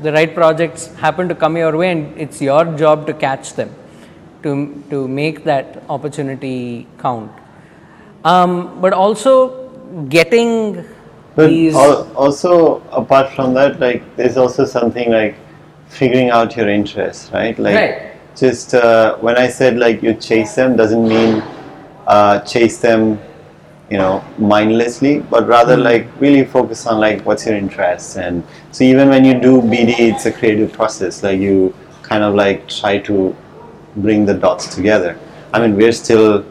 the 0.00 0.12
right 0.12 0.34
projects 0.34 0.88
happen 0.96 1.28
to 1.28 1.34
come 1.34 1.56
your 1.56 1.76
way 1.76 1.92
and 1.92 2.18
it's 2.18 2.42
your 2.42 2.64
job 2.76 3.06
to 3.06 3.14
catch 3.14 3.52
them, 3.54 3.72
to, 4.42 4.82
to 4.90 5.08
make 5.08 5.44
that 5.44 5.82
opportunity 5.88 6.86
count. 6.98 7.30
Um, 8.24 8.80
but 8.80 8.92
also 8.92 9.68
getting 10.08 10.84
but 11.34 11.48
these 11.48 11.74
al- 11.74 12.10
also 12.16 12.80
apart 12.90 13.30
from 13.32 13.54
that 13.54 13.80
like 13.80 14.02
there's 14.16 14.36
also 14.36 14.64
something 14.64 15.10
like 15.10 15.36
figuring 15.88 16.30
out 16.30 16.56
your 16.56 16.68
interests 16.68 17.30
right 17.32 17.58
like 17.58 17.74
Right. 17.74 18.12
just 18.36 18.74
uh, 18.74 19.16
when 19.18 19.36
i 19.36 19.48
said 19.48 19.76
like 19.78 20.02
you 20.02 20.14
chase 20.14 20.54
them 20.54 20.76
doesn't 20.76 21.06
mean 21.06 21.42
uh, 22.06 22.40
chase 22.40 22.78
them 22.78 23.18
you 23.90 23.98
know 23.98 24.24
mindlessly 24.38 25.20
but 25.20 25.46
rather 25.46 25.76
like 25.76 26.06
really 26.20 26.44
focus 26.44 26.86
on 26.86 26.98
like 26.98 27.24
what's 27.26 27.44
your 27.46 27.56
interest 27.56 28.16
and 28.16 28.42
so 28.70 28.84
even 28.84 29.08
when 29.08 29.24
you 29.24 29.34
do 29.38 29.60
bd 29.60 29.98
it's 29.98 30.26
a 30.26 30.32
creative 30.32 30.72
process 30.72 31.22
like 31.22 31.38
you 31.38 31.74
kind 32.02 32.22
of 32.24 32.34
like 32.34 32.66
try 32.68 32.98
to 32.98 33.34
bring 33.96 34.24
the 34.26 34.34
dots 34.34 34.74
together 34.74 35.18
i 35.52 35.60
mean 35.60 35.76
we're 35.76 35.92
still 35.92 36.44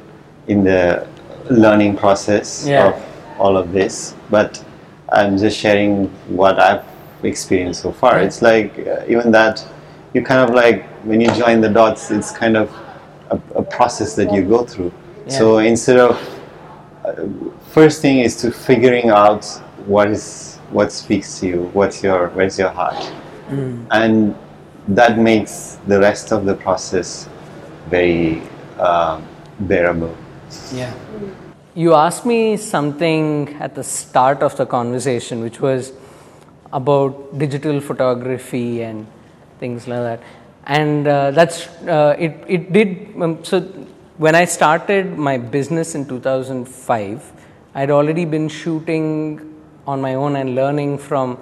in 0.48 0.64
the 0.64 1.08
learning 1.50 1.96
process 1.98 2.66
Yeah. 2.68 2.90
of 2.90 3.04
all 3.40 3.58
of 3.58 3.72
this, 3.72 4.14
but 4.30 4.64
I'm 5.12 5.38
just 5.38 5.58
sharing 5.58 6.08
what 6.30 6.60
I've 6.60 6.84
experienced 7.24 7.82
so 7.82 7.92
far. 7.92 8.20
It's 8.20 8.42
like 8.42 8.78
uh, 8.88 9.04
even 9.08 9.32
that 9.32 9.66
you 10.14 10.22
kind 10.24 10.48
of 10.48 10.56
like 10.56 10.86
when 11.04 11.20
you 11.20 11.32
join 11.34 11.60
the 11.62 11.70
dots, 11.70 12.12
it's 12.12 12.32
kind 12.32 12.56
of 12.56 12.70
a, 13.32 13.40
a 13.56 13.64
process 13.64 14.16
that 14.16 14.32
you 14.32 14.44
go 14.44 14.64
through. 14.66 14.92
So 15.28 15.58
instead 15.60 15.98
of 15.98 16.12
uh, 17.04 17.26
first 17.72 18.02
thing 18.02 18.20
is 18.20 18.36
to 18.38 18.52
figuring 18.52 19.10
out 19.10 19.44
what 19.88 20.10
is 20.10 20.58
what 20.70 20.92
speaks 20.92 21.40
to 21.40 21.48
you, 21.48 21.70
what's 21.74 22.04
your 22.04 22.30
where's 22.30 22.58
your 22.60 22.70
heart, 22.70 23.12
and 23.92 24.36
that 24.88 25.18
makes 25.18 25.80
the 25.88 26.00
rest 26.00 26.32
of 26.32 26.46
the 26.46 26.54
process 26.54 27.28
very 27.92 28.42
um, 28.80 29.28
bearable. 29.60 30.16
Yeah. 30.74 30.94
You 31.76 31.94
asked 31.94 32.26
me 32.26 32.58
something 32.58 33.56
at 33.60 33.76
the 33.76 33.84
start 33.84 34.42
of 34.44 34.58
the 34.58 34.66
conversation, 34.66 35.42
which 35.42 35.62
was 35.62 35.94
about 36.74 37.38
digital 37.38 37.80
photography 37.80 38.82
and 38.82 39.08
things 39.60 39.88
like 39.88 40.00
that. 40.00 40.24
And 40.66 41.08
uh, 41.08 41.32
that's 41.32 41.68
uh, 41.88 42.16
it. 42.18 42.44
It 42.48 42.74
did. 42.74 43.22
Um, 43.22 43.44
so 43.44 43.62
when 44.18 44.36
I 44.36 44.46
started 44.46 45.18
my 45.18 45.38
business 45.38 45.96
in 45.96 46.08
2005, 46.08 47.32
I'd 47.74 47.90
already 47.90 48.26
been 48.26 48.50
shooting 48.50 49.48
on 49.88 50.02
my 50.02 50.16
own 50.16 50.36
and 50.36 50.56
learning 50.56 50.98
from 50.98 51.38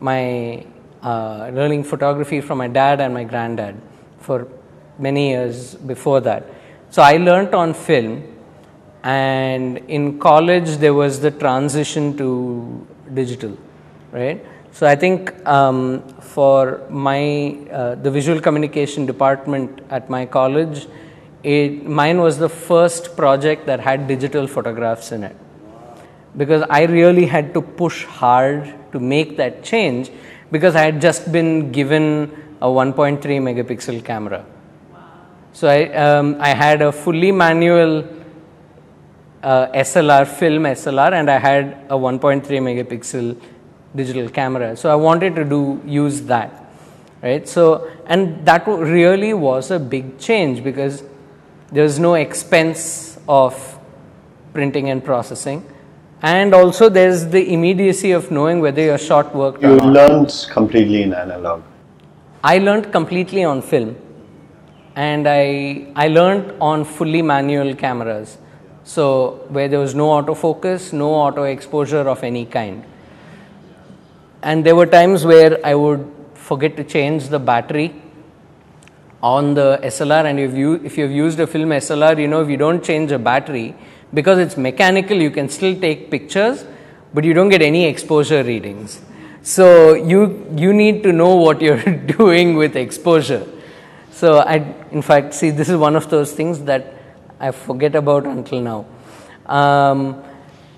my 0.00 0.64
uh, 1.02 1.50
learning 1.52 1.84
photography 1.84 2.40
from 2.40 2.58
my 2.58 2.68
dad 2.68 3.00
and 3.00 3.12
my 3.12 3.24
granddad 3.24 3.76
for 4.20 4.48
many 4.98 5.30
years 5.30 5.74
before 5.74 6.20
that. 6.20 6.44
So 6.90 7.02
I 7.02 7.16
learnt 7.16 7.54
on 7.54 7.74
film, 7.74 8.22
and 9.02 9.78
in 9.88 10.18
college 10.18 10.76
there 10.78 10.94
was 10.94 11.20
the 11.20 11.30
transition 11.30 12.16
to 12.16 12.86
digital, 13.12 13.56
right? 14.12 14.44
So 14.72 14.86
I 14.86 14.96
think 14.96 15.32
um, 15.46 16.02
for 16.20 16.82
my 16.90 17.58
uh, 17.70 17.94
the 17.96 18.10
visual 18.10 18.40
communication 18.40 19.06
department 19.06 19.80
at 19.90 20.10
my 20.10 20.26
college, 20.26 20.86
it 21.42 21.86
mine 21.86 22.20
was 22.20 22.38
the 22.38 22.48
first 22.48 23.16
project 23.16 23.66
that 23.66 23.80
had 23.80 24.08
digital 24.08 24.46
photographs 24.46 25.12
in 25.12 25.24
it 25.24 25.36
because 26.36 26.64
I 26.68 26.84
really 26.84 27.26
had 27.26 27.54
to 27.54 27.62
push 27.62 28.04
hard 28.04 28.74
to 28.92 29.00
make 29.00 29.36
that 29.36 29.62
change 29.62 30.10
because 30.50 30.74
I 30.76 30.82
had 30.82 31.00
just 31.00 31.30
been 31.30 31.72
given 31.72 32.56
a 32.60 32.66
1.3 32.66 33.20
megapixel 33.20 34.04
camera. 34.04 34.44
So 35.54 35.68
I, 35.68 35.84
um, 35.94 36.36
I 36.40 36.48
had 36.48 36.82
a 36.82 36.90
fully 36.90 37.30
manual 37.30 38.04
uh, 39.40 39.68
SLR, 39.68 40.26
film 40.26 40.64
SLR, 40.64 41.12
and 41.12 41.30
I 41.30 41.38
had 41.38 41.84
a 41.88 41.94
1.3 41.94 42.42
megapixel 42.42 43.40
digital 43.94 44.28
camera. 44.28 44.76
So 44.76 44.90
I 44.90 44.96
wanted 44.96 45.36
to 45.36 45.44
do 45.44 45.80
use 45.86 46.22
that, 46.22 46.50
right? 47.22 47.46
So 47.48 47.88
and 48.06 48.44
that 48.44 48.66
really 48.66 49.32
was 49.32 49.70
a 49.70 49.78
big 49.78 50.18
change 50.18 50.64
because 50.64 51.04
there's 51.70 52.00
no 52.00 52.14
expense 52.14 53.16
of 53.28 53.78
printing 54.52 54.90
and 54.90 55.04
processing, 55.04 55.64
and 56.22 56.52
also 56.52 56.88
there's 56.88 57.28
the 57.28 57.52
immediacy 57.52 58.10
of 58.10 58.32
knowing 58.32 58.60
whether 58.60 58.82
your 58.82 58.98
shot 58.98 59.32
worked 59.36 59.62
You 59.62 59.74
or 59.74 59.76
not. 59.76 59.92
learned 59.92 60.46
completely 60.50 61.02
in 61.02 61.14
analog. 61.14 61.62
I 62.42 62.58
learned 62.58 62.90
completely 62.90 63.44
on 63.44 63.62
film 63.62 63.96
and 64.96 65.26
I, 65.28 65.86
I 65.96 66.08
learned 66.08 66.54
on 66.60 66.84
fully 66.84 67.22
manual 67.22 67.74
cameras. 67.74 68.38
So, 68.84 69.46
where 69.48 69.66
there 69.68 69.80
was 69.80 69.94
no 69.94 70.08
autofocus, 70.08 70.92
no 70.92 71.14
auto 71.14 71.44
exposure 71.44 72.06
of 72.08 72.22
any 72.22 72.44
kind. 72.44 72.84
And 74.42 74.64
there 74.64 74.76
were 74.76 74.86
times 74.86 75.24
where 75.24 75.58
I 75.64 75.74
would 75.74 76.10
forget 76.34 76.76
to 76.76 76.84
change 76.84 77.28
the 77.28 77.38
battery 77.38 77.94
on 79.22 79.54
the 79.54 79.80
SLR, 79.82 80.26
and 80.26 80.38
if 80.38 80.54
you 80.54 80.74
if 80.84 80.98
you've 80.98 81.10
used 81.10 81.40
a 81.40 81.46
film 81.46 81.70
SLR, 81.70 82.20
you 82.20 82.28
know 82.28 82.42
if 82.42 82.50
you 82.50 82.58
don't 82.58 82.84
change 82.84 83.10
a 83.10 83.18
battery 83.18 83.74
because 84.12 84.38
it's 84.38 84.58
mechanical, 84.58 85.16
you 85.16 85.30
can 85.30 85.48
still 85.48 85.80
take 85.80 86.10
pictures, 86.10 86.66
but 87.14 87.24
you 87.24 87.32
don't 87.32 87.48
get 87.48 87.62
any 87.62 87.86
exposure 87.86 88.42
readings. 88.44 89.00
So 89.42 89.94
you 89.94 90.46
you 90.54 90.74
need 90.74 91.02
to 91.04 91.12
know 91.12 91.36
what 91.36 91.62
you're 91.62 91.82
doing 92.18 92.54
with 92.56 92.76
exposure. 92.76 93.46
So 94.14 94.38
I, 94.38 94.56
in 94.92 95.02
fact, 95.02 95.34
see 95.34 95.50
this 95.50 95.68
is 95.68 95.76
one 95.76 95.96
of 95.96 96.08
those 96.08 96.32
things 96.32 96.60
that 96.64 96.94
I 97.40 97.50
forget 97.50 97.96
about 97.96 98.26
until 98.26 98.60
now. 98.60 98.86
Um, 99.46 100.22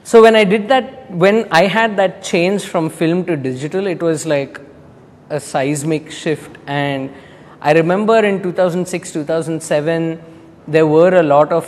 so 0.05 0.23
when 0.23 0.35
I 0.35 0.45
did 0.45 0.69
that, 0.69 1.11
when 1.11 1.47
I 1.51 1.67
had 1.67 1.99
that 1.99 2.23
change 2.23 2.65
from 2.65 2.89
film 2.89 3.27
to 3.27 3.37
digital, 3.37 3.87
it 3.87 4.03
was 4.03 4.25
like 4.25 4.59
a 5.29 5.39
seismic 5.39 6.11
shift. 6.11 6.57
And 6.67 7.13
I 7.61 7.73
remember 7.73 8.25
in 8.25 8.43
2006, 8.43 9.13
2007, 9.13 10.23
there 10.67 10.87
were 10.87 11.17
a 11.17 11.23
lot 11.23 11.53
of 11.53 11.67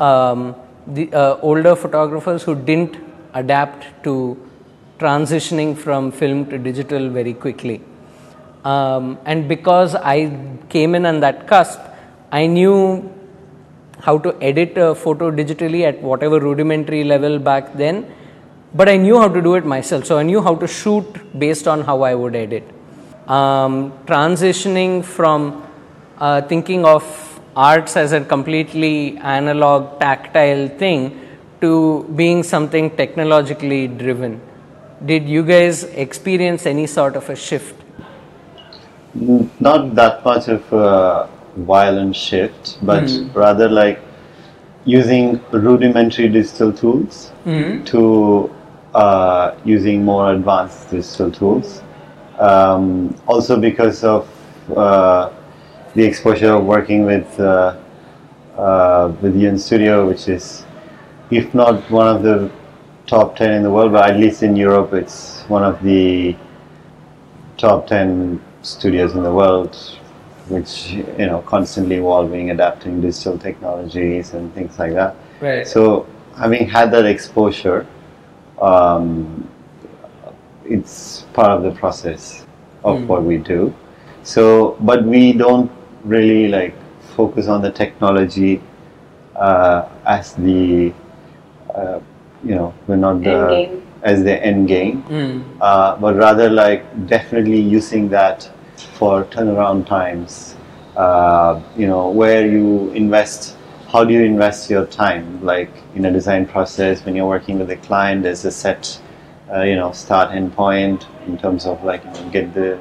um, 0.00 0.56
the 0.86 1.12
uh, 1.12 1.38
older 1.42 1.76
photographers 1.76 2.42
who 2.42 2.54
didn't 2.54 2.96
adapt 3.34 4.02
to 4.04 4.14
transitioning 4.98 5.76
from 5.76 6.10
film 6.10 6.46
to 6.46 6.56
digital 6.56 7.10
very 7.10 7.34
quickly. 7.34 7.82
Um, 8.72 9.18
and 9.24 9.48
because 9.48 9.94
I 9.94 10.18
came 10.68 10.94
in 10.96 11.06
on 11.06 11.20
that 11.20 11.46
cusp, 11.46 11.80
I 12.32 12.46
knew 12.46 13.12
how 14.00 14.18
to 14.18 14.36
edit 14.42 14.76
a 14.76 14.94
photo 14.94 15.30
digitally 15.30 15.82
at 15.90 16.02
whatever 16.02 16.40
rudimentary 16.40 17.04
level 17.04 17.38
back 17.38 17.74
then, 17.74 18.12
but 18.74 18.88
I 18.88 18.96
knew 18.96 19.18
how 19.18 19.28
to 19.28 19.40
do 19.40 19.54
it 19.54 19.64
myself. 19.64 20.04
So 20.04 20.18
I 20.18 20.24
knew 20.24 20.42
how 20.42 20.56
to 20.56 20.66
shoot 20.66 21.38
based 21.38 21.68
on 21.68 21.82
how 21.82 22.02
I 22.02 22.14
would 22.14 22.34
edit. 22.34 22.64
Um, 23.28 23.92
transitioning 24.06 25.04
from 25.04 25.64
uh, 26.18 26.42
thinking 26.42 26.84
of 26.84 27.40
arts 27.54 27.96
as 27.96 28.12
a 28.12 28.20
completely 28.20 29.16
analog, 29.18 29.98
tactile 30.00 30.68
thing 30.68 31.20
to 31.60 32.04
being 32.16 32.42
something 32.42 32.90
technologically 32.96 33.86
driven. 33.88 34.40
Did 35.04 35.28
you 35.28 35.44
guys 35.44 35.84
experience 35.84 36.66
any 36.66 36.86
sort 36.86 37.16
of 37.16 37.30
a 37.30 37.36
shift? 37.36 37.85
Not 39.60 39.94
that 39.94 40.24
much 40.24 40.48
of 40.48 40.72
a 40.72 41.28
violent 41.56 42.14
shift, 42.16 42.78
but 42.82 43.04
rather 43.34 43.68
like 43.68 44.00
using 44.84 45.40
rudimentary 45.52 46.28
digital 46.28 46.72
tools 46.72 47.32
to 47.86 48.54
uh, 48.94 49.54
using 49.64 50.04
more 50.04 50.32
advanced 50.32 50.90
digital 50.90 51.30
tools. 51.30 51.82
Um, 52.38 53.14
also 53.26 53.58
because 53.58 54.04
of 54.04 54.28
uh, 54.76 55.30
the 55.94 56.04
exposure 56.04 56.52
of 56.52 56.64
working 56.64 57.04
with 57.06 57.40
uh, 57.40 57.76
uh, 58.58 59.12
with 59.22 59.34
UNStudio, 59.34 60.06
which 60.06 60.28
is 60.28 60.64
if 61.30 61.54
not 61.54 61.90
one 61.90 62.08
of 62.14 62.22
the 62.22 62.50
top 63.06 63.36
10 63.36 63.52
in 63.52 63.62
the 63.62 63.70
world, 63.70 63.92
but 63.92 64.10
at 64.10 64.18
least 64.18 64.42
in 64.42 64.56
Europe, 64.56 64.92
it's 64.92 65.42
one 65.48 65.62
of 65.62 65.82
the 65.82 66.36
top 67.56 67.86
10 67.86 68.40
studios 68.62 69.14
in 69.14 69.22
the 69.22 69.32
world, 69.32 69.76
which, 70.48 70.92
you 70.92 71.26
know, 71.26 71.42
constantly 71.46 71.96
evolving, 71.96 72.50
adapting 72.50 73.00
digital 73.00 73.38
technologies 73.38 74.34
and 74.34 74.52
things 74.54 74.78
like 74.78 74.92
that. 74.92 75.16
Right. 75.40 75.66
So, 75.66 76.06
having 76.36 76.68
had 76.68 76.90
that 76.92 77.04
exposure, 77.04 77.86
um, 78.60 79.48
it's 80.64 81.26
part 81.32 81.50
of 81.50 81.62
the 81.62 81.72
process 81.72 82.46
of 82.84 83.08
what 83.08 83.22
we 83.24 83.38
do. 83.38 83.74
So, 84.22 84.76
but 84.80 85.04
we 85.04 85.32
don't 85.32 85.70
really 86.04 86.48
like 86.48 86.74
focus 87.16 87.48
on 87.48 87.62
the 87.62 87.70
technology 87.70 88.60
uh, 89.34 89.88
as 90.04 90.34
the, 90.34 90.92
uh, 91.74 92.00
you 92.44 92.54
know, 92.54 92.74
we're 92.86 92.96
not 92.96 93.22
the 93.22 93.30
End 93.30 93.50
game. 93.50 93.85
As 94.06 94.22
the 94.22 94.36
end 94.50 94.68
game, 94.68 95.02
uh, 95.60 95.96
but 95.96 96.14
rather 96.14 96.48
like 96.48 96.82
definitely 97.08 97.60
using 97.60 98.08
that 98.08 98.48
for 98.94 99.24
turnaround 99.24 99.84
times. 99.86 100.54
Uh, 100.96 101.60
you 101.76 101.86
know, 101.86 102.08
where 102.08 102.46
you 102.46 102.90
invest, 102.92 103.56
how 103.88 104.04
do 104.04 104.14
you 104.14 104.22
invest 104.22 104.70
your 104.70 104.86
time? 104.86 105.44
Like 105.44 105.70
in 105.96 106.04
a 106.06 106.12
design 106.12 106.46
process, 106.46 107.04
when 107.04 107.16
you're 107.16 107.26
working 107.26 107.58
with 107.58 107.70
a 107.70 107.76
client, 107.88 108.22
there's 108.22 108.44
a 108.44 108.50
set, 108.50 108.98
uh, 109.52 109.62
you 109.62 109.74
know, 109.74 109.90
start 109.92 110.30
end 110.30 110.54
point 110.54 111.06
in 111.26 111.36
terms 111.36 111.66
of 111.66 111.82
like 111.84 112.04
you 112.04 112.10
know, 112.12 112.30
get 112.30 112.54
the 112.54 112.78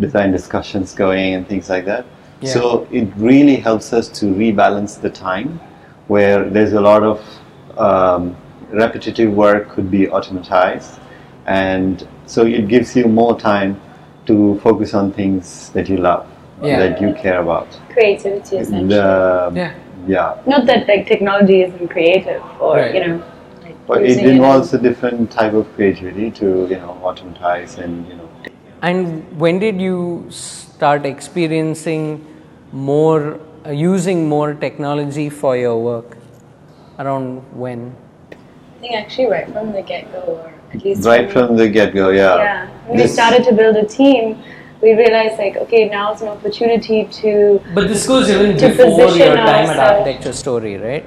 design 0.00 0.32
discussions 0.32 0.94
going 0.94 1.34
and 1.34 1.48
things 1.48 1.70
like 1.70 1.84
that. 1.86 2.04
Yeah. 2.40 2.52
So 2.52 2.88
it 2.90 3.08
really 3.16 3.56
helps 3.56 3.92
us 3.92 4.08
to 4.20 4.26
rebalance 4.26 5.00
the 5.00 5.10
time 5.10 5.60
where 6.08 6.50
there's 6.50 6.74
a 6.74 6.80
lot 6.80 7.02
of 7.02 7.18
um, 7.78 8.36
repetitive 8.82 9.32
work 9.32 9.68
could 9.70 9.90
be 9.90 10.06
automatized 10.06 10.98
and 11.46 12.06
so 12.26 12.44
it 12.46 12.68
gives 12.68 12.94
you 12.96 13.06
more 13.06 13.38
time 13.38 13.80
to 14.26 14.58
focus 14.60 14.94
on 14.94 15.12
things 15.12 15.70
that 15.70 15.88
you 15.88 15.96
love 15.96 16.26
Yeah. 16.62 16.78
that 16.82 17.00
you 17.00 17.12
care 17.14 17.40
about 17.40 17.68
Creativity, 17.94 18.56
essentially. 18.58 18.88
the 18.88 19.52
Yeah. 19.54 19.72
yeah. 20.06 20.34
Not 20.46 20.66
that 20.66 20.88
like 20.88 21.06
technology 21.06 21.62
isn't 21.62 21.88
creative 21.88 22.42
or 22.60 22.76
Right. 22.76 22.94
you 22.94 23.00
know. 23.06 23.22
Like 23.64 23.76
But 23.86 24.02
it 24.02 24.08
using 24.08 24.28
involves 24.36 24.72
a 24.74 24.78
different 24.78 25.30
type 25.30 25.54
of 25.60 25.66
creativity 25.74 26.30
to 26.40 26.46
you 26.72 26.78
know 26.84 26.96
automatize 27.10 27.78
and 27.78 28.06
you 28.08 28.16
know. 28.16 28.28
And 28.82 29.24
when 29.44 29.58
did 29.58 29.80
you 29.80 30.26
start 30.30 31.06
experiencing 31.06 32.24
more, 32.72 33.40
uh, 33.66 33.70
using 33.70 34.28
more 34.28 34.54
technology 34.54 35.28
for 35.30 35.56
your 35.56 35.76
work? 35.82 36.16
Around 36.98 37.42
when? 37.64 37.94
I 38.86 38.88
think 38.88 39.04
actually 39.04 39.26
right 39.26 39.50
from 39.52 39.72
the 39.72 39.82
get 39.82 40.12
go, 40.12 40.20
or 40.20 40.54
at 40.72 40.84
least 40.84 41.04
Right 41.04 41.30
from 41.30 41.56
the 41.56 41.68
get 41.68 41.92
go, 41.94 42.10
yeah. 42.10 42.36
yeah. 42.36 42.68
When 42.86 42.98
we 42.98 43.06
started 43.08 43.44
to 43.44 43.52
build 43.52 43.76
a 43.76 43.84
team, 43.84 44.38
we 44.80 44.92
realized 44.92 45.38
like 45.38 45.56
okay, 45.56 45.88
now 45.88 46.12
is 46.14 46.22
an 46.22 46.28
opportunity 46.28 47.04
to 47.06 47.60
But 47.74 47.88
this 47.88 48.06
goes 48.06 48.30
even 48.30 48.56
To 48.56 48.68
before 48.68 48.86
your 48.86 49.08
position 49.08 49.36
time 49.36 49.70
at. 49.70 49.78
Architecture 49.78 50.32
Story, 50.32 50.76
right? 50.76 51.04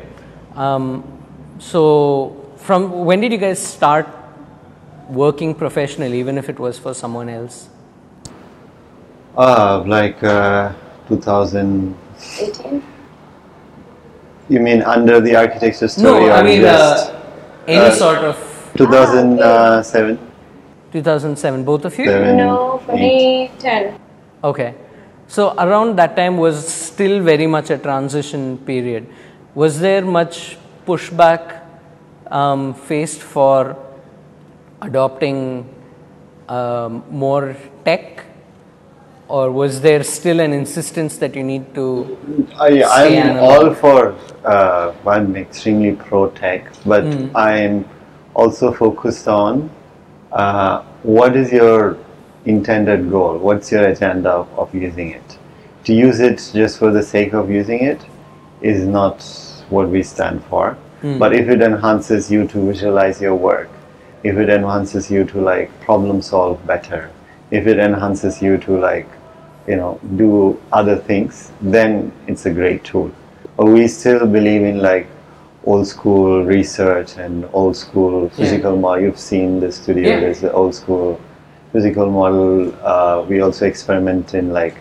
Um, 0.56 1.04
so, 1.60 2.54
from 2.58 3.06
when 3.06 3.22
did 3.22 3.32
you 3.32 3.38
guys 3.38 3.60
start 3.60 4.08
working 5.08 5.56
professionally, 5.56 6.20
even 6.20 6.38
if 6.38 6.50
it 6.50 6.60
was 6.60 6.78
for 6.78 6.94
someone 6.94 7.30
else? 7.30 7.70
Ah, 9.38 9.84
like 9.86 10.22
uh, 10.24 10.74
2000. 11.08 11.96
18. 12.40 12.84
You 14.50 14.60
mean 14.60 14.82
under 14.82 15.22
the 15.22 15.36
architecture 15.36 15.88
story 15.88 16.22
no, 16.22 16.28
or 16.28 16.32
I 16.32 16.42
mean 16.44 16.62
just 16.62 17.12
uh, 17.12 17.19
any 17.70 17.86
uh, 17.86 17.92
sort 17.92 18.18
of 18.18 18.36
2007? 18.76 20.18
2007. 20.92 21.64
Both 21.64 21.86
of 21.86 21.98
you? 22.00 22.06
Seven, 22.06 22.38
No, 22.38 22.82
for 22.86 22.94
eight. 22.94 23.00
me, 23.00 23.52
10. 23.60 24.00
Okay. 24.44 24.74
So 25.28 25.54
around 25.58 25.96
that 25.98 26.16
time 26.16 26.38
was 26.38 26.68
still 26.68 27.22
very 27.22 27.46
much 27.46 27.70
a 27.70 27.78
transition 27.78 28.58
period. 28.60 29.06
Was 29.54 29.80
there 29.80 30.04
much 30.04 30.58
pushback 30.88 31.62
um, 32.32 32.74
faced 32.74 33.22
for 33.22 33.78
adopting 34.82 35.70
um, 36.48 37.04
more 37.12 37.56
tech, 37.86 38.26
or 39.30 39.52
was 39.52 39.82
there 39.82 40.04
still 40.04 40.40
an 40.40 40.54
insistence 40.54 41.18
that 41.18 41.36
you 41.36 41.44
need 41.44 41.74
to? 41.76 42.18
I, 42.60 42.84
I'm 42.84 43.38
all 43.38 43.74
for, 43.74 44.16
uh, 44.44 44.94
I'm 45.06 45.36
extremely 45.36 45.96
pro 45.96 46.30
tech, 46.32 46.72
but 46.86 47.04
Hmm. 47.04 47.38
I'm 47.38 47.86
also 48.34 48.72
focused 48.72 49.28
on 49.28 49.70
uh, 50.32 50.82
what 51.04 51.36
is 51.36 51.52
your 51.52 51.98
intended 52.46 53.10
goal? 53.10 53.38
What's 53.38 53.72
your 53.72 53.86
agenda 53.88 54.32
of, 54.32 54.48
of 54.58 54.74
using 54.74 55.12
it? 55.12 55.38
To 55.86 55.94
use 55.94 56.20
it 56.20 56.52
just 56.54 56.80
for 56.80 56.92
the 56.92 57.04
sake 57.04 57.34
of 57.34 57.50
using 57.50 57.84
it 57.84 58.02
is 58.62 58.86
not 58.86 59.24
what 59.70 59.90
we 59.90 60.04
stand 60.04 60.44
for. 60.46 60.74
Hmm. 61.02 61.20
But 61.20 61.34
if 61.36 61.48
it 61.50 61.62
enhances 61.62 62.32
you 62.32 62.48
to 62.48 62.66
visualize 62.66 63.22
your 63.22 63.36
work, 63.36 63.70
if 64.24 64.38
it 64.38 64.50
enhances 64.50 65.10
you 65.12 65.24
to 65.26 65.40
like 65.40 65.70
problem 65.82 66.22
solve 66.22 66.66
better, 66.66 67.10
if 67.52 67.68
it 67.68 67.78
enhances 67.80 68.42
you 68.42 68.58
to 68.58 68.78
like 68.78 69.08
you 69.70 69.76
know 69.80 69.92
do 70.22 70.30
other 70.80 70.96
things 71.10 71.52
then 71.78 72.12
it's 72.28 72.46
a 72.52 72.54
great 72.60 72.84
tool 72.90 73.10
but 73.58 73.68
we 73.78 73.88
still 73.88 74.26
believe 74.38 74.64
in 74.72 74.78
like 74.90 75.08
old 75.72 75.86
school 75.88 76.44
research 76.52 77.12
and 77.26 77.48
old 77.54 77.76
school 77.86 78.30
physical 78.38 78.76
model 78.86 79.04
you've 79.06 79.24
seen 79.32 79.60
the 79.66 79.72
studio 79.80 80.08
Yeah. 80.12 80.20
there's 80.24 80.42
the 80.48 80.52
old 80.62 80.74
school 80.82 81.20
physical 81.74 82.10
model 82.20 82.74
uh, 82.94 83.26
we 83.30 83.42
also 83.48 83.66
experiment 83.74 84.34
in 84.42 84.52
like 84.60 84.76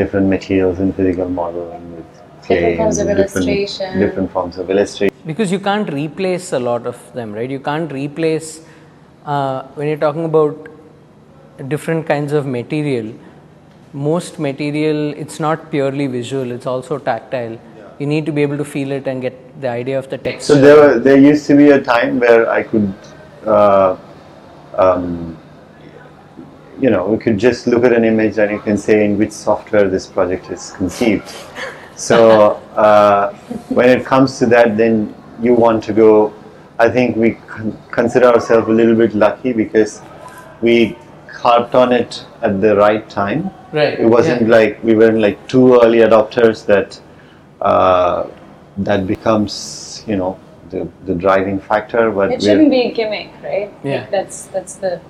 different 0.00 0.26
materials 0.36 0.80
in 0.86 0.92
physical 1.00 1.28
modeling 1.40 1.86
with 1.96 2.04
Different 2.48 2.76
forms 2.80 2.98
of 3.02 3.08
and 3.08 3.16
different- 3.20 3.48
illustration. 3.48 3.98
different 4.00 4.28
forms 4.34 4.56
of 4.62 4.68
illustration 4.74 5.14
Because 5.30 5.50
you 5.54 5.58
can't 5.68 5.88
replace 5.92 6.52
a 6.58 6.60
lot 6.66 6.84
of 6.90 6.98
them, 7.14 7.32
right? 7.38 7.50
You 7.54 7.58
can't 7.68 7.90
replace 7.94 8.50
uh, 9.24 9.62
when 9.78 9.88
you're 9.88 10.02
talking 10.04 10.26
about 10.28 10.68
different 11.72 12.06
kinds 12.10 12.32
of 12.40 12.46
material. 12.46 13.08
Most 13.96 14.38
material, 14.38 15.14
it's 15.14 15.40
not 15.40 15.70
purely 15.70 16.06
visual; 16.06 16.50
it's 16.52 16.66
also 16.66 16.98
tactile. 16.98 17.58
You 17.98 18.06
need 18.06 18.26
to 18.26 18.32
be 18.32 18.42
able 18.42 18.58
to 18.58 18.64
feel 18.64 18.92
it 18.92 19.06
and 19.08 19.22
get 19.22 19.58
the 19.58 19.70
idea 19.70 19.98
of 19.98 20.10
the 20.10 20.18
texture. 20.18 20.52
So 20.52 20.60
there, 20.60 20.76
were, 20.76 20.98
there 20.98 21.16
used 21.16 21.46
to 21.46 21.56
be 21.56 21.70
a 21.70 21.80
time 21.80 22.20
where 22.20 22.50
I 22.50 22.62
could, 22.62 22.92
uh, 23.46 23.96
um, 24.74 25.38
you 26.78 26.90
know, 26.90 27.06
we 27.06 27.16
could 27.16 27.38
just 27.38 27.66
look 27.66 27.84
at 27.84 27.94
an 27.94 28.04
image 28.04 28.36
and 28.36 28.50
you 28.50 28.58
can 28.58 28.76
say 28.76 29.02
in 29.06 29.16
which 29.16 29.32
software 29.32 29.88
this 29.88 30.06
project 30.06 30.50
is 30.50 30.72
conceived. 30.72 31.34
So 31.96 32.50
uh, 32.76 33.32
when 33.70 33.88
it 33.88 34.04
comes 34.04 34.38
to 34.40 34.46
that, 34.46 34.76
then 34.76 35.14
you 35.40 35.54
want 35.54 35.82
to 35.84 35.94
go. 35.94 36.34
I 36.78 36.90
think 36.90 37.16
we 37.16 37.30
con- 37.46 37.82
consider 37.90 38.26
ourselves 38.26 38.68
a 38.68 38.72
little 38.72 38.94
bit 38.94 39.14
lucky 39.14 39.54
because 39.54 40.02
we 40.60 40.98
harped 41.36 41.74
on 41.74 41.92
it 41.92 42.24
at 42.42 42.60
the 42.60 42.76
right 42.76 43.08
time. 43.08 43.50
Right, 43.72 43.98
It 44.00 44.06
wasn't 44.06 44.42
yeah. 44.42 44.56
like 44.56 44.82
we 44.84 44.94
weren't 44.94 45.18
like 45.20 45.46
too 45.48 45.80
early 45.80 45.98
adopters 45.98 46.64
that 46.66 47.00
uh, 47.60 48.26
that 48.78 49.06
becomes 49.06 50.04
you 50.06 50.16
know 50.16 50.38
the, 50.70 50.88
the 51.04 51.14
driving 51.14 51.60
factor. 51.60 52.10
But 52.10 52.32
It 52.32 52.42
shouldn't 52.42 52.70
be 52.70 52.82
a 52.82 52.92
gimmick, 52.92 53.30
right? 53.42 53.72
Yeah. 53.84 54.00
Like 54.02 54.10
that's 54.10 54.46
that's 54.46 54.76
the 54.76 55.00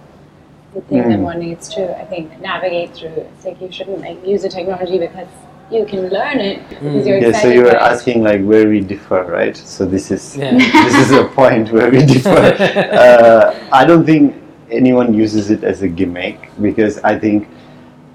the 0.75 0.81
thing 0.83 1.03
Hmm. 1.03 1.11
that 1.11 1.21
one 1.21 1.39
needs 1.39 1.69
to, 1.75 1.99
I 1.99 2.05
think, 2.05 2.39
navigate 2.41 2.95
through. 2.95 3.09
It's 3.35 3.45
like 3.45 3.61
you 3.61 3.71
shouldn't 3.73 4.01
like 4.01 4.25
use 4.27 4.43
the 4.43 4.49
technology 4.49 4.99
because 4.99 5.29
you 5.71 5.85
can 5.85 6.09
learn 6.11 6.39
it 6.39 6.69
because 6.69 7.07
you're 7.07 7.19
Yeah, 7.19 7.33
so 7.33 7.49
you 7.49 7.63
were 7.63 7.77
asking 7.77 8.23
like 8.23 8.43
where 8.43 8.69
we 8.69 8.81
differ, 8.81 9.25
right? 9.25 9.57
So 9.57 9.85
this 9.87 10.11
is 10.11 10.37
Yeah. 10.37 10.53
this 10.87 10.97
is 11.05 11.13
a 11.13 11.25
point 11.25 11.73
where 11.73 11.91
we 11.91 12.05
differ. 12.05 12.57
uh, 13.05 13.55
I 13.73 13.85
don't 13.85 14.05
think 14.05 14.35
anyone 14.71 15.15
uses 15.15 15.51
it 15.51 15.65
as 15.65 15.83
a 15.83 15.89
gimmick 15.89 16.51
because 16.61 16.99
I 16.99 17.19
think 17.19 17.49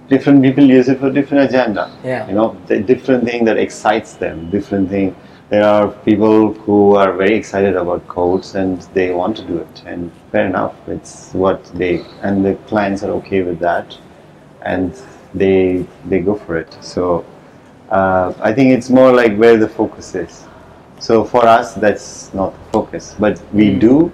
different 0.09 0.43
people 0.43 0.63
use 0.63 0.89
it 0.89 0.99
for 0.99 1.09
different 1.09 1.49
agenda. 1.49 1.91
Yeah. 2.03 2.27
You 2.27 2.33
know, 2.35 2.57
the 2.67 2.79
different 2.79 3.23
thing 3.23 3.45
that 3.45 3.57
excites 3.57 4.13
them, 4.13 4.49
different 4.49 4.89
thing. 4.89 5.15
There 5.49 5.65
are 5.65 5.89
people 5.89 6.53
who 6.53 6.95
are 6.95 7.11
very 7.13 7.35
excited 7.35 7.75
about 7.75 8.07
codes 8.07 8.55
and 8.55 8.81
they 8.93 9.11
want 9.11 9.37
to 9.37 9.43
do 9.43 9.57
it, 9.57 9.83
and 9.85 10.09
fair 10.31 10.45
enough. 10.45 10.75
It's 10.87 11.33
what 11.33 11.65
they 11.75 12.05
and 12.21 12.45
the 12.45 12.55
clients 12.67 13.03
are 13.03 13.11
okay 13.19 13.41
with 13.41 13.59
that, 13.59 13.97
and 14.61 14.93
they 15.33 15.85
they 16.05 16.19
go 16.19 16.35
for 16.35 16.57
it. 16.57 16.77
So 16.79 17.25
uh, 17.89 18.33
I 18.39 18.53
think 18.53 18.71
it's 18.71 18.89
more 18.89 19.11
like 19.13 19.35
where 19.35 19.57
the 19.57 19.67
focus 19.67 20.15
is. 20.15 20.45
So 20.99 21.25
for 21.25 21.45
us, 21.45 21.73
that's 21.73 22.33
not 22.33 22.53
the 22.53 22.71
focus, 22.71 23.15
but 23.19 23.41
we 23.51 23.73
do 23.73 24.11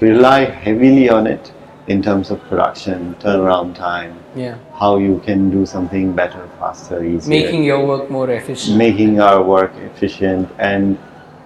rely 0.00 0.44
heavily 0.44 1.08
on 1.08 1.26
it 1.26 1.52
in 1.86 2.02
terms 2.02 2.30
of 2.30 2.40
production, 2.44 3.14
turnaround 3.18 3.74
time, 3.74 4.18
yeah, 4.34 4.58
how 4.74 4.98
you 4.98 5.20
can 5.24 5.50
do 5.50 5.64
something 5.64 6.12
better, 6.12 6.48
faster, 6.58 7.02
easier, 7.02 7.30
making 7.30 7.64
your 7.64 7.86
work 7.86 8.10
more 8.10 8.30
efficient. 8.30 8.76
making 8.76 9.20
our 9.20 9.42
work 9.42 9.72
efficient, 9.76 10.48
and 10.58 10.98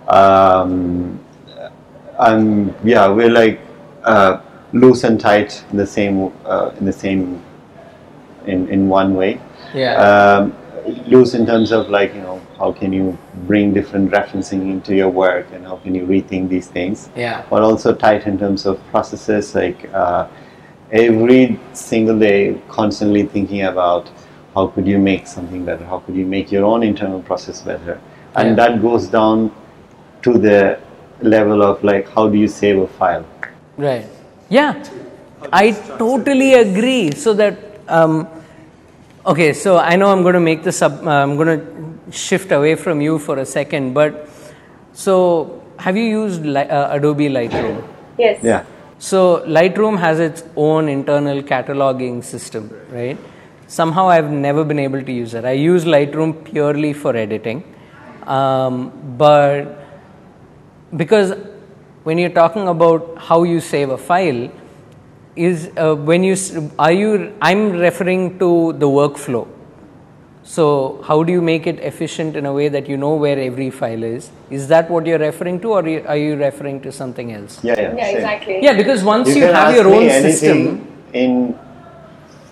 um, 0.08 1.20
um, 2.18 2.74
yeah, 2.82 3.08
we're 3.08 3.30
like 3.30 3.60
uh, 4.02 4.40
loose 4.72 5.04
and 5.04 5.20
tight 5.20 5.64
in 5.70 5.76
the 5.76 5.86
same 5.86 6.32
uh, 6.44 6.72
in 6.78 6.84
the 6.84 6.92
same 6.92 7.40
in 8.46 8.68
in 8.68 8.88
one 8.88 9.14
way. 9.14 9.40
Yeah, 9.72 9.94
um, 9.94 10.56
loose 11.06 11.34
in 11.34 11.46
terms 11.46 11.70
of 11.70 11.88
like 11.88 12.14
you 12.14 12.20
know 12.20 12.31
how 12.62 12.70
can 12.80 12.92
you 12.92 13.18
bring 13.50 13.72
different 13.78 14.10
referencing 14.12 14.62
into 14.74 14.94
your 14.94 15.08
work 15.08 15.46
and 15.52 15.66
how 15.70 15.76
can 15.84 15.94
you 15.98 16.04
rethink 16.06 16.48
these 16.48 16.68
things 16.68 17.08
yeah, 17.16 17.44
but 17.50 17.62
also 17.68 17.94
tight 17.94 18.26
in 18.26 18.38
terms 18.38 18.66
of 18.66 18.80
processes 18.90 19.54
like 19.54 19.80
uh, 20.02 20.28
every 20.92 21.58
single 21.72 22.18
day 22.18 22.40
constantly 22.68 23.24
thinking 23.34 23.62
about 23.72 24.10
how 24.54 24.66
could 24.68 24.86
you 24.86 24.98
make 25.10 25.26
something 25.26 25.64
better 25.64 25.84
how 25.92 25.98
could 26.04 26.14
you 26.22 26.26
make 26.36 26.52
your 26.52 26.64
own 26.64 26.82
internal 26.92 27.20
process 27.30 27.62
better 27.72 28.00
and 28.36 28.48
Yeah. 28.48 28.54
that 28.60 28.82
goes 28.88 29.08
down 29.18 29.50
to 30.22 30.38
the 30.48 30.78
level 31.36 31.62
of 31.62 31.82
like 31.82 32.08
how 32.14 32.28
do 32.28 32.38
you 32.38 32.48
save 32.48 32.78
a 32.78 32.86
file 32.86 33.24
right. 33.76 34.06
Yeah, 34.48 34.84
I 35.50 35.70
totally 35.98 36.54
agree. 36.54 37.12
So 37.12 37.32
that 37.34 37.56
um, 37.88 38.28
okay, 39.24 39.54
so 39.54 39.78
I 39.78 39.96
know 39.96 40.12
I'm 40.12 40.22
going 40.22 40.34
to 40.34 40.40
make 40.40 40.62
this 40.62 40.82
up. 40.82 40.92
Uh, 41.04 41.10
I'm 41.10 41.36
going 41.36 41.48
to 41.58 41.91
shift 42.10 42.52
away 42.52 42.74
from 42.74 43.00
you 43.00 43.18
for 43.18 43.38
a 43.38 43.46
second, 43.46 43.92
but 43.94 44.28
so 44.92 45.62
have 45.78 45.96
you 45.96 46.04
used 46.04 46.44
Li- 46.44 46.68
uh, 46.78 46.96
Adobe 46.96 47.28
Lightroom? 47.28 47.82
Yes. 48.18 48.38
yeah 48.42 48.64
So 48.98 49.20
Lightroom 49.46 49.98
has 49.98 50.20
its 50.20 50.44
own 50.56 50.88
internal 50.88 51.42
cataloging 51.42 52.22
system, 52.22 52.70
right? 52.90 53.18
Somehow 53.66 54.08
I've 54.08 54.30
never 54.30 54.64
been 54.64 54.78
able 54.78 55.02
to 55.02 55.12
use 55.12 55.34
it. 55.34 55.44
I 55.44 55.52
use 55.52 55.84
Lightroom 55.84 56.44
purely 56.44 56.92
for 56.92 57.16
editing, 57.16 57.64
um, 58.26 58.92
but 59.18 59.78
because 60.96 61.32
when 62.04 62.18
you're 62.18 62.30
talking 62.30 62.68
about 62.68 63.16
how 63.18 63.42
you 63.44 63.60
save 63.60 63.90
a 63.90 63.98
file, 63.98 64.50
is 65.34 65.70
uh, 65.76 65.94
when 65.94 66.22
you 66.22 66.36
are 66.78 66.92
you? 66.92 67.32
I'm 67.40 67.72
referring 67.72 68.38
to 68.38 68.74
the 68.74 68.86
workflow. 68.86 69.48
So, 70.44 71.00
how 71.06 71.22
do 71.22 71.32
you 71.32 71.40
make 71.40 71.66
it 71.66 71.78
efficient 71.78 72.36
in 72.36 72.46
a 72.46 72.52
way 72.52 72.68
that 72.68 72.88
you 72.88 72.96
know 72.96 73.14
where 73.14 73.38
every 73.38 73.70
file 73.70 74.02
is? 74.02 74.30
Is 74.50 74.66
that 74.68 74.90
what 74.90 75.06
you're 75.06 75.18
referring 75.18 75.60
to, 75.60 75.72
or 75.72 75.78
are 75.78 76.16
you 76.16 76.36
referring 76.36 76.80
to 76.80 76.90
something 76.90 77.32
else? 77.32 77.62
Yeah, 77.62 77.80
yeah. 77.80 77.94
Yeah, 77.96 78.06
exactly. 78.08 78.62
Yeah, 78.62 78.72
because 78.72 79.04
once 79.04 79.28
you, 79.28 79.42
can 79.42 79.54
have 79.54 79.74
your 79.74 79.86
own 79.86 80.08
system, 80.10 80.86
in 81.12 81.56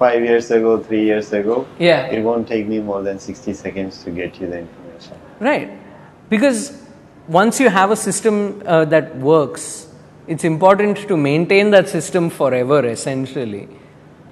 five 0.01 0.23
years 0.25 0.51
ago, 0.51 0.83
three 0.83 1.05
years 1.05 1.33
ago. 1.33 1.67
Yeah. 1.79 2.07
It 2.07 2.23
won't 2.23 2.49
take 2.49 2.67
me 2.67 2.81
more 2.81 3.03
than 3.03 3.19
60 3.19 3.53
seconds 3.53 4.03
to 4.05 4.11
get 4.11 4.41
you 4.41 4.47
the 4.47 4.61
information. 4.61 5.19
right? 5.41 5.71
Because 6.31 6.83
once 7.29 7.61
you 7.61 7.69
have 7.69 7.91
a 7.91 7.97
system 7.97 8.63
uh, 8.65 8.87
that 8.87 9.15
works, 9.17 9.89
it's 10.27 10.45
important 10.45 10.97
to 11.09 11.17
maintain 11.17 11.71
that 11.73 11.89
system 11.89 12.31
forever, 12.31 12.87
essentially. 12.87 13.69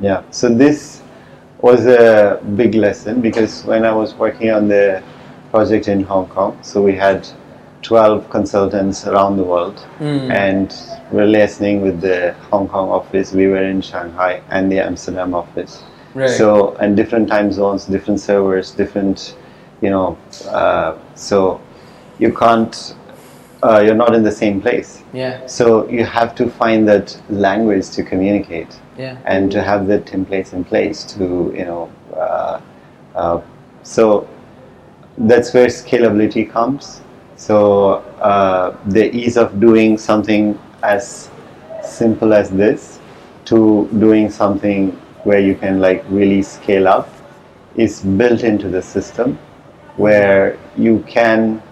Yeah. 0.01 0.23
So 0.31 0.49
this 0.49 1.03
was 1.61 1.87
a 1.87 2.41
big 2.57 2.75
lesson 2.75 3.21
because 3.21 3.65
when 3.65 3.85
I 3.85 3.93
was 3.93 4.15
working 4.15 4.51
on 4.51 4.69
the 4.69 5.03
project 5.51 5.89
in 5.89 6.03
Hong 6.05 6.29
Kong, 6.29 6.59
so 6.63 6.83
we 6.83 6.95
had 6.95 7.29
12 7.83 8.31
consultants 8.31 9.07
around 9.07 9.37
the 9.37 9.45
world 9.45 9.85
and 10.31 10.75
we're 11.11 11.27
listening 11.27 11.81
with 11.81 12.01
the 12.01 12.35
Hong 12.51 12.69
Kong 12.69 12.91
office. 12.91 13.33
We 13.33 13.47
were 13.49 13.65
in 13.65 13.81
Shanghai 13.81 14.43
and 14.51 14.71
the 14.71 14.79
Amsterdam 14.81 15.35
office. 15.35 15.83
Right. 16.15 16.31
So, 16.31 16.75
and 16.77 16.97
different 16.97 17.29
time 17.29 17.53
zones, 17.53 17.87
different 17.87 18.21
servers, 18.21 18.73
different, 18.73 19.37
you 19.81 19.91
know, 19.91 20.19
uh, 20.47 20.99
so 21.15 21.61
you 22.19 22.33
can't, 22.33 22.95
uh, 23.63 23.81
you're 23.85 23.95
not 23.95 24.15
in 24.15 24.23
the 24.23 24.33
same 24.33 24.61
place. 24.61 25.03
Yeah, 25.13 25.47
So 25.47 25.89
you 25.89 26.05
have 26.05 26.35
to 26.37 26.51
find 26.51 26.87
that 26.89 27.21
language 27.29 27.91
to 27.91 28.03
communicate 28.03 28.79
yeah, 28.99 29.19
and 29.25 29.51
to 29.53 29.63
have 29.63 29.87
the 29.87 30.01
templates 30.01 30.53
in 30.53 30.65
place 30.65 31.05
to 31.05 31.53
you 31.57 31.65
know 31.65 31.93
uh, 32.15 32.61
uh, 33.15 33.41
so 33.83 34.29
that's 35.19 35.55
where 35.55 35.67
scalability 35.67 36.49
comes. 36.51 37.01
So 37.37 37.95
uh, 38.21 38.77
the 38.87 39.15
ease 39.15 39.37
of 39.37 39.61
doing 39.61 39.97
something 39.99 40.59
as 40.83 41.31
simple 41.83 42.33
as 42.33 42.51
this 42.51 43.01
to 43.47 43.89
doing 43.99 44.31
something 44.31 44.93
where 45.25 45.41
you 45.41 45.55
can 45.55 45.81
like 45.81 46.05
really 46.09 46.43
scale 46.43 46.87
up 46.87 47.09
is 47.77 48.03
built 48.03 48.43
into 48.43 48.69
the 48.69 48.83
system 48.83 49.39
where 49.97 50.59
you 50.77 51.05
can 51.09 51.63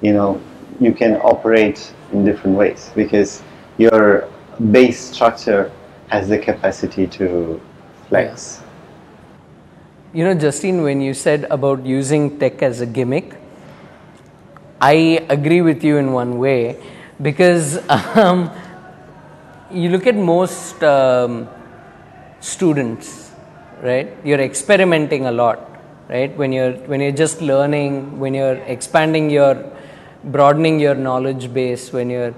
you 0.00 0.12
know 0.12 0.40
you 0.80 0.92
can 0.92 1.16
operate 1.16 1.92
in 2.12 2.24
different 2.24 2.56
ways 2.56 2.90
because 2.94 3.42
your 3.78 4.28
base 4.70 4.98
structure 4.98 5.70
has 6.08 6.28
the 6.28 6.38
capacity 6.38 7.06
to 7.06 7.60
flex 8.08 8.62
You 10.12 10.24
know, 10.24 10.34
Justine, 10.34 10.82
when 10.82 11.00
you 11.00 11.12
said 11.12 11.44
about 11.50 11.84
using 11.84 12.38
tech 12.38 12.62
as 12.62 12.80
a 12.80 12.86
gimmick, 12.86 13.34
I 14.80 15.26
agree 15.28 15.60
with 15.60 15.84
you 15.84 15.98
in 15.98 16.12
one 16.12 16.38
way 16.38 16.82
because 17.20 17.78
um, 17.90 18.50
you 19.70 19.90
look 19.90 20.06
at 20.06 20.14
most 20.14 20.82
um, 20.82 21.48
students, 22.40 23.30
right? 23.82 24.08
You're 24.24 24.40
experimenting 24.40 25.26
a 25.26 25.32
lot, 25.32 25.68
right? 26.08 26.34
When 26.36 26.52
you're 26.52 26.72
when 26.92 27.00
you're 27.00 27.12
just 27.24 27.42
learning, 27.42 28.18
when 28.18 28.32
you're 28.32 28.56
expanding 28.76 29.28
your, 29.28 29.70
broadening 30.24 30.80
your 30.80 30.94
knowledge 30.94 31.52
base, 31.52 31.92
when 31.92 32.08
you're 32.08 32.34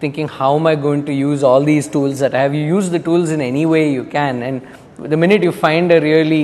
thinking 0.00 0.28
how 0.28 0.56
am 0.56 0.66
i 0.66 0.74
going 0.86 1.04
to 1.04 1.12
use 1.12 1.42
all 1.42 1.62
these 1.62 1.88
tools 1.88 2.18
that 2.20 2.34
i 2.34 2.42
have 2.46 2.54
you 2.54 2.64
use 2.64 2.90
the 2.90 2.98
tools 2.98 3.30
in 3.30 3.40
any 3.40 3.64
way 3.66 3.90
you 3.92 4.04
can 4.04 4.42
and 4.42 4.66
the 5.14 5.16
minute 5.16 5.42
you 5.42 5.52
find 5.52 5.92
a 5.92 6.00
really 6.00 6.42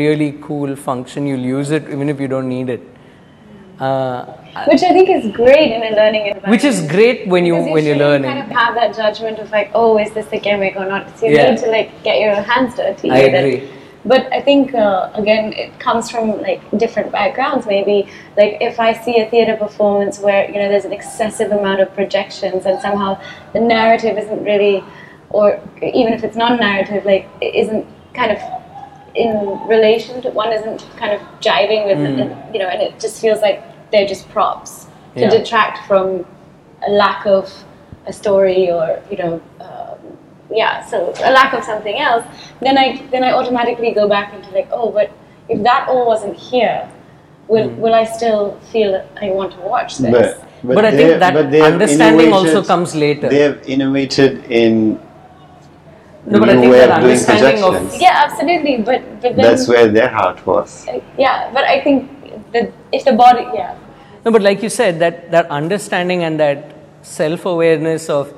really 0.00 0.32
cool 0.42 0.74
function 0.76 1.26
you'll 1.26 1.48
use 1.56 1.70
it 1.70 1.88
even 1.88 2.08
if 2.08 2.20
you 2.20 2.28
don't 2.28 2.48
need 2.48 2.68
it 2.68 2.80
uh, 3.80 4.24
Which 4.66 4.82
I 4.82 4.92
think 4.92 5.08
is 5.08 5.30
great 5.36 5.70
in 5.70 5.82
a 5.82 5.94
learning 5.94 6.26
environment. 6.26 6.50
which 6.50 6.64
is 6.64 6.80
great 6.90 7.28
when 7.28 7.46
you 7.46 7.54
when 7.74 7.84
you're 7.84 7.96
learning 7.96 8.28
kind 8.30 8.42
of 8.42 8.50
have 8.50 8.74
that 8.74 8.94
judgment 8.94 9.38
of 9.38 9.50
like, 9.52 9.70
oh, 9.72 9.98
is 9.98 10.10
this 10.14 10.26
a 10.32 10.38
gimmick 10.40 10.74
or 10.74 10.84
not? 10.84 11.16
So 11.16 11.26
you 11.26 11.34
Yeah. 11.36 11.50
need 11.50 11.60
to 11.60 11.70
like 11.70 12.02
get 12.02 12.18
your 12.20 12.34
hands 12.34 12.74
dirty. 12.74 13.10
I 13.10 13.18
it. 13.20 13.70
But 14.08 14.32
I 14.32 14.40
think 14.40 14.74
uh, 14.74 15.10
again, 15.14 15.52
it 15.52 15.78
comes 15.78 16.10
from 16.10 16.40
like 16.40 16.60
different 16.78 17.12
backgrounds. 17.12 17.66
Maybe 17.66 18.10
like 18.38 18.56
if 18.68 18.80
I 18.80 18.90
see 19.04 19.20
a 19.20 19.28
theater 19.28 19.54
performance 19.56 20.18
where 20.18 20.42
you 20.50 20.58
know 20.60 20.68
there's 20.72 20.86
an 20.86 20.94
excessive 21.00 21.52
amount 21.52 21.80
of 21.82 21.94
projections 21.94 22.64
and 22.64 22.80
somehow 22.80 23.20
the 23.52 23.60
narrative 23.60 24.16
isn't 24.16 24.42
really, 24.44 24.82
or 25.28 25.60
even 25.82 26.14
if 26.14 26.24
it's 26.24 26.36
non-narrative, 26.36 27.04
like 27.04 27.28
it 27.42 27.54
isn't 27.54 27.86
kind 28.14 28.32
of 28.32 28.38
in 29.14 29.32
relation 29.68 30.22
to 30.22 30.30
one 30.30 30.52
isn't 30.52 30.80
kind 30.96 31.12
of 31.12 31.20
jiving 31.40 31.86
with 31.86 31.98
it, 31.98 32.54
you 32.54 32.60
know, 32.60 32.68
and 32.68 32.80
it 32.80 32.98
just 33.00 33.20
feels 33.20 33.40
like 33.40 33.62
they're 33.90 34.06
just 34.06 34.28
props 34.30 34.86
to 35.16 35.22
Yeah. 35.22 35.30
detract 35.30 35.86
from 35.86 36.24
a 36.86 36.90
lack 36.90 37.26
of 37.26 37.52
a 38.06 38.12
story 38.12 38.70
or 38.70 38.86
you 39.10 39.16
know 39.18 39.34
um, 39.60 39.87
yeah 40.50 40.84
so 40.86 41.12
a 41.24 41.30
lack 41.30 41.52
of 41.54 41.62
something 41.64 41.98
else 41.98 42.24
then 42.60 42.78
i 42.78 43.02
then 43.10 43.22
i 43.24 43.32
automatically 43.32 43.92
go 43.92 44.08
back 44.08 44.32
into 44.34 44.50
like 44.50 44.68
oh 44.72 44.90
but 44.90 45.10
if 45.48 45.62
that 45.62 45.88
all 45.88 46.06
wasn't 46.06 46.36
here 46.36 46.88
will 47.48 47.68
Hmm. 47.68 47.80
will 47.80 47.94
i 47.94 48.04
still 48.04 48.58
feel 48.72 49.04
i 49.22 49.30
want 49.30 49.52
to 49.52 49.60
watch 49.60 49.98
this 49.98 50.10
but 50.12 50.44
But 50.76 50.84
I 50.84 50.90
think 50.90 51.20
that 51.22 51.34
but 51.34 51.54
understanding 51.72 52.32
also 52.36 52.60
comes 52.64 52.92
later. 52.94 53.28
they 53.28 53.42
have 53.48 53.58
innovated 53.74 54.32
in 54.50 54.98
No, 56.26 56.40
but 56.40 56.48
I 56.50 56.54
new 56.54 56.60
think 56.62 56.72
way 56.72 56.78
that 56.80 56.90
of 56.90 56.96
doing 57.04 57.12
understanding 57.12 57.62
of- 57.64 57.74
projections 57.74 58.02
yeah 58.02 58.24
absolutely 58.24 58.74
but 58.88 59.00
but 59.22 59.36
then 59.36 59.44
that's 59.46 59.68
where 59.72 59.86
their 59.98 60.08
heart 60.16 60.40
was 60.46 60.74
uh, 60.88 60.98
yeah 61.24 61.36
but 61.54 61.64
i 61.74 61.76
think 61.84 62.10
that 62.56 62.72
if 62.92 63.04
the 63.10 63.14
body 63.24 63.44
yeah 63.60 63.74
No, 64.24 64.32
but 64.34 64.42
like 64.42 64.62
you 64.64 64.68
said, 64.68 64.98
that, 65.02 65.30
that 65.30 65.46
understanding 65.58 66.22
and 66.26 66.40
that 66.40 66.58
self 67.02 67.46
awareness 67.46 68.08
of 68.10 68.32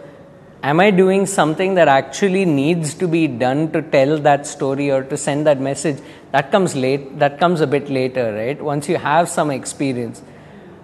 am 0.63 0.81
I 0.81 0.91
doing 0.91 1.27
something 1.27 1.75
that 1.75 1.89
actually 1.89 2.45
needs 2.45 2.95
to 2.95 3.09
be 3.09 3.27
done 3.27 3.71
to 3.73 3.83
tell 3.83 4.19
that 4.19 4.47
story 4.47 4.91
or 4.91 5.03
to 5.05 5.17
send 5.17 5.47
that 5.47 5.61
message, 5.61 5.99
that 6.33 6.51
comes 6.51 6.77
late, 6.77 7.19
that 7.19 7.39
comes 7.41 7.61
a 7.61 7.67
bit 7.67 7.89
later, 7.89 8.33
right? 8.35 8.61
Once 8.61 8.89
you 8.89 8.97
have 8.97 9.29
some 9.29 9.51
experience. 9.51 10.23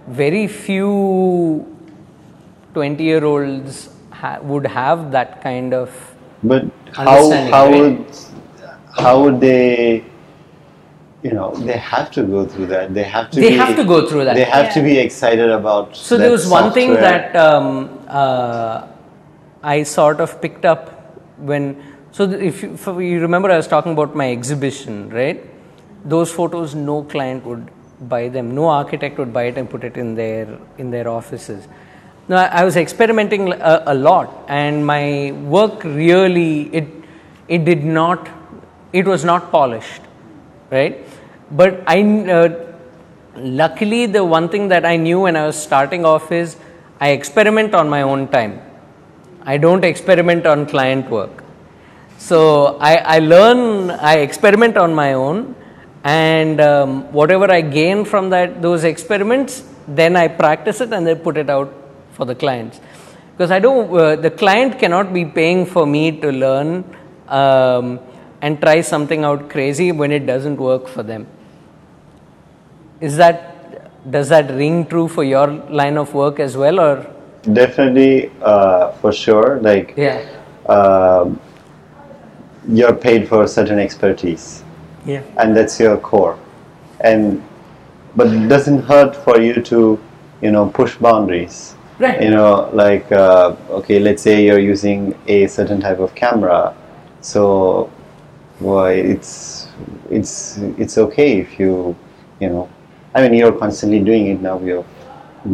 Very 0.08 0.46
few 0.46 1.66
20 2.74 3.02
year 3.04 3.24
olds 3.24 3.88
ha- 4.10 4.38
would 4.42 4.66
have 4.66 5.10
that 5.12 5.42
kind 5.42 5.74
of. 5.74 5.90
but 6.42 6.64
how 6.92 7.30
how 7.52 7.66
right? 7.66 7.80
would 7.80 8.16
how 9.04 9.22
would 9.22 9.40
they 9.40 10.04
you 11.22 11.32
know 11.32 11.46
they 11.68 11.76
have 11.76 12.10
to 12.16 12.22
go 12.22 12.40
through 12.46 12.66
that 12.66 12.92
they 12.94 13.02
have 13.02 13.30
to 13.30 13.40
They 13.40 13.50
be, 13.50 13.56
have 13.56 13.74
to 13.76 13.84
go 13.84 14.06
through 14.08 14.24
that. 14.26 14.34
they 14.36 14.44
have 14.44 14.72
to 14.74 14.82
be 14.82 14.98
excited 14.98 15.50
about 15.50 15.96
So 15.96 16.16
there 16.18 16.30
was 16.30 16.46
one 16.48 16.72
thing 16.72 16.92
that 16.94 17.34
um, 17.34 17.98
uh, 18.08 18.86
I 19.74 19.82
sort 19.82 20.20
of 20.20 20.40
picked 20.40 20.64
up 20.64 20.82
when. 21.38 21.82
So 22.12 22.24
if 22.30 22.62
you, 22.62 22.74
if 22.74 22.86
you 22.86 23.20
remember, 23.20 23.50
I 23.50 23.56
was 23.56 23.66
talking 23.68 23.92
about 23.92 24.14
my 24.14 24.30
exhibition, 24.32 25.10
right? 25.10 25.44
Those 26.04 26.32
photos, 26.32 26.74
no 26.74 27.02
client 27.02 27.44
would 27.44 27.68
buy 28.00 28.28
them. 28.28 28.54
No 28.54 28.68
architect 28.68 29.18
would 29.18 29.32
buy 29.32 29.44
it 29.44 29.58
and 29.58 29.68
put 29.68 29.84
it 29.84 29.96
in 29.96 30.14
their 30.14 30.58
in 30.78 30.90
their 30.90 31.08
offices. 31.08 31.66
Now 32.28 32.36
I 32.60 32.64
was 32.64 32.76
experimenting 32.76 33.52
a, 33.52 33.82
a 33.86 33.94
lot, 33.94 34.44
and 34.48 34.86
my 34.86 35.32
work 35.56 35.84
really 35.84 36.74
it 36.74 36.88
it 37.48 37.64
did 37.64 37.84
not 37.84 38.28
it 38.92 39.06
was 39.06 39.24
not 39.24 39.50
polished, 39.50 40.02
right? 40.70 41.06
But 41.50 41.82
I 41.86 42.02
uh, 42.02 42.48
luckily 43.36 44.06
the 44.06 44.24
one 44.24 44.48
thing 44.48 44.68
that 44.68 44.84
I 44.84 44.96
knew 44.96 45.20
when 45.20 45.36
I 45.36 45.46
was 45.46 45.60
starting 45.60 46.04
off 46.04 46.32
is 46.32 46.56
I 47.00 47.10
experiment 47.10 47.74
on 47.74 47.88
my 47.88 48.02
own 48.02 48.28
time. 48.28 48.60
I 49.46 49.56
don't 49.58 49.84
experiment 49.84 50.44
on 50.44 50.66
client 50.66 51.08
work. 51.08 51.44
So 52.18 52.78
I, 52.80 52.96
I 52.96 53.18
learn, 53.20 53.90
I 53.90 54.14
experiment 54.16 54.76
on 54.76 54.92
my 54.92 55.12
own, 55.12 55.54
and 56.02 56.60
um, 56.60 57.12
whatever 57.12 57.50
I 57.50 57.60
gain 57.60 58.04
from 58.04 58.30
that 58.30 58.60
those 58.60 58.82
experiments, 58.82 59.62
then 59.86 60.16
I 60.16 60.26
practice 60.26 60.80
it 60.80 60.92
and 60.92 61.06
then 61.06 61.20
put 61.20 61.36
it 61.36 61.48
out 61.48 61.72
for 62.12 62.24
the 62.24 62.34
clients. 62.34 62.80
Because 63.32 63.52
I 63.52 63.60
don't, 63.60 63.96
uh, 63.96 64.16
the 64.16 64.30
client 64.30 64.78
cannot 64.80 65.12
be 65.14 65.24
paying 65.24 65.64
for 65.64 65.86
me 65.86 66.20
to 66.20 66.32
learn 66.32 66.84
um, 67.28 68.00
and 68.40 68.60
try 68.60 68.80
something 68.80 69.24
out 69.24 69.48
crazy 69.48 69.92
when 69.92 70.10
it 70.10 70.26
doesn't 70.26 70.56
work 70.56 70.88
for 70.88 71.02
them. 71.02 71.26
Is 73.00 73.16
that 73.18 74.10
does 74.10 74.28
that 74.30 74.50
ring 74.50 74.86
true 74.86 75.06
for 75.08 75.22
your 75.22 75.46
line 75.46 75.96
of 75.98 76.14
work 76.14 76.40
as 76.40 76.56
well, 76.56 76.80
or 76.80 77.15
definitely 77.52 78.30
uh, 78.42 78.92
for 78.92 79.12
sure 79.12 79.60
like 79.60 79.94
yeah, 79.96 80.20
um, 80.68 81.40
you're 82.68 82.94
paid 82.94 83.28
for 83.28 83.46
certain 83.46 83.78
expertise. 83.78 84.62
Yeah, 85.04 85.22
and 85.38 85.56
that's 85.56 85.78
your 85.78 85.96
core. 85.98 86.38
And 87.00 87.42
but 88.16 88.28
it 88.28 88.48
doesn't 88.48 88.82
hurt 88.82 89.14
for 89.14 89.40
you 89.40 89.54
to 89.62 89.98
you 90.42 90.50
know 90.50 90.68
push 90.68 90.96
boundaries. 90.96 91.74
Right. 91.98 92.22
you 92.22 92.28
know 92.28 92.68
like 92.74 93.10
uh, 93.10 93.56
okay 93.70 93.98
let's 93.98 94.22
say 94.22 94.44
you're 94.44 94.58
using 94.58 95.18
a 95.28 95.46
certain 95.46 95.80
type 95.80 95.98
of 95.98 96.14
camera. 96.14 96.76
So 97.22 97.90
well, 98.60 98.86
it's 98.86 99.68
it's 100.10 100.58
it's 100.78 100.98
okay 100.98 101.40
if 101.40 101.58
you 101.58 101.96
you 102.40 102.48
know 102.48 102.68
I 103.14 103.22
mean 103.22 103.34
you're 103.34 103.52
constantly 103.52 104.00
doing 104.00 104.28
it 104.28 104.40
now. 104.40 104.58
You've 104.60 104.86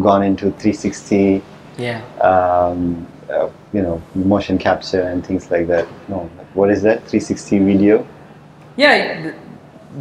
gone 0.02 0.23
into 0.23 0.51
360 0.52 1.43
Yeah. 1.78 2.00
um, 2.20 3.06
uh, 3.30 3.48
you 3.72 3.80
know 3.82 4.02
motion 4.14 4.58
capture 4.58 5.02
and 5.02 5.24
things 5.24 5.50
like 5.50 5.66
that. 5.68 5.86
No, 6.08 6.28
what 6.54 6.70
is 6.70 6.82
that 6.82 6.98
360 7.08 7.58
video? 7.60 8.06
Yeah, 8.76 9.22
th- 9.22 9.34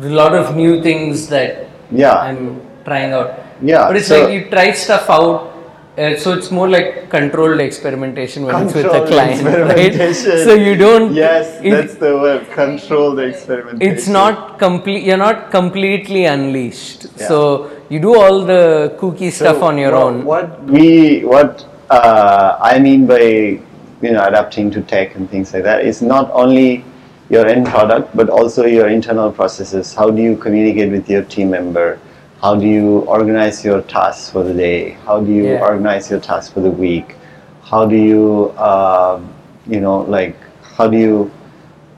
a 0.01 0.09
lot 0.09 0.33
of 0.35 0.55
new 0.55 0.81
things 0.81 1.27
that 1.29 1.67
Yeah, 1.91 2.13
I'm 2.15 2.59
trying 2.83 3.13
out. 3.13 3.35
yeah. 3.61 3.87
But 3.87 3.97
it's 3.97 4.07
so- 4.07 4.23
like 4.25 4.33
you 4.33 4.49
try 4.49 4.71
stuff 4.71 5.09
out. 5.09 5.50
Uh, 5.97 6.15
so 6.15 6.31
it's 6.31 6.49
more 6.51 6.69
like 6.69 7.09
controlled 7.09 7.59
experimentation 7.59 8.45
when 8.45 8.65
it's 8.65 8.73
with 8.73 8.85
a 8.85 9.05
client, 9.07 9.43
right? 9.75 10.15
So 10.15 10.53
you 10.53 10.75
don't. 10.75 11.13
Yes, 11.21 11.59
it- 11.61 11.71
that's 11.71 11.95
the 11.95 12.13
word. 12.17 12.47
Controlled 12.53 13.19
experimentation. 13.19 13.91
it's 13.91 14.07
not 14.07 14.57
complete. 14.57 15.03
You're 15.03 15.17
not 15.17 15.51
completely 15.51 16.23
unleashed. 16.25 17.07
Yeah. 17.17 17.27
So 17.27 17.71
you 17.89 17.99
do 17.99 18.15
all 18.15 18.45
the 18.45 18.95
kooky 18.99 19.31
So 19.31 19.43
stuff 19.43 19.61
on 19.61 19.77
your 19.77 19.91
what, 19.91 20.01
own. 20.03 20.23
What 20.23 20.63
we 20.63 21.25
what 21.25 21.65
uh, 21.89 22.57
I 22.61 22.79
mean 22.79 23.05
by 23.05 23.19
you 23.19 24.11
know 24.13 24.23
adapting 24.23 24.71
to 24.71 24.81
tech 24.81 25.15
and 25.15 25.29
things 25.29 25.53
like 25.53 25.63
that 25.63 25.83
is 25.83 26.01
not 26.01 26.31
only 26.31 26.85
your 27.29 27.45
end 27.47 27.65
product 27.67 28.15
but 28.15 28.29
also 28.29 28.65
your 28.65 28.87
internal 28.87 29.29
processes. 29.29 29.93
How 29.93 30.09
do 30.09 30.21
you 30.21 30.37
communicate 30.37 30.89
with 30.89 31.09
your 31.09 31.23
team 31.23 31.49
member? 31.49 31.99
How 32.41 32.55
do 32.55 32.65
you 32.65 32.99
organize 33.01 33.63
your 33.63 33.81
tasks 33.81 34.31
for 34.31 34.43
the 34.43 34.53
day? 34.53 34.97
How 35.05 35.19
do 35.19 35.31
you 35.31 35.45
Yeah. 35.45 35.67
organize 35.69 36.09
your 36.09 36.19
tasks 36.19 36.51
for 36.51 36.61
the 36.61 36.71
week? 36.71 37.15
How 37.63 37.85
do 37.85 37.95
you 37.95 38.51
um, 38.57 39.29
you 39.67 39.79
know 39.79 39.99
like 40.15 40.35
how 40.77 40.87
do 40.87 40.97
you 40.97 41.31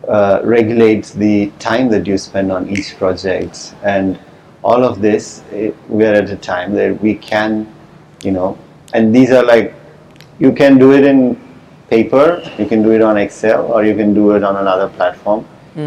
uh, 0.08 0.42
regulate 0.44 1.06
the 1.16 1.50
time 1.60 1.90
that 1.90 2.06
you 2.06 2.18
spend 2.18 2.52
on 2.52 2.70
each 2.70 2.98
project 2.98 3.74
and 3.84 4.20
all 4.64 4.84
of 4.84 5.02
this 5.02 5.44
it, 5.52 5.76
we 5.90 6.06
are 6.06 6.14
at 6.14 6.30
a 6.30 6.36
time 6.36 6.74
that 6.74 7.02
we 7.02 7.16
can 7.16 7.66
you 8.22 8.32
know 8.32 8.58
and 8.94 9.16
these 9.16 9.32
are 9.32 9.44
like 9.46 9.74
you 10.40 10.52
can 10.52 10.78
do 10.78 10.92
it 10.92 11.06
in 11.06 11.40
paper 11.90 12.44
you 12.58 12.66
can 12.66 12.84
do 12.84 12.92
it 12.92 13.02
on 13.02 13.18
excel 13.18 13.66
or 13.72 13.86
you 13.86 13.96
can 13.96 14.14
do 14.14 14.32
it 14.32 14.44
on 14.44 14.58
another 14.58 14.90
platform 14.90 15.46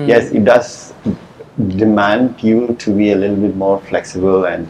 yes 0.08 0.30
it 0.30 0.44
does 0.44 0.85
demand 1.58 2.42
you 2.42 2.74
to 2.78 2.94
be 2.94 3.12
a 3.12 3.16
little 3.16 3.36
bit 3.36 3.56
more 3.56 3.80
flexible 3.82 4.44
and 4.44 4.68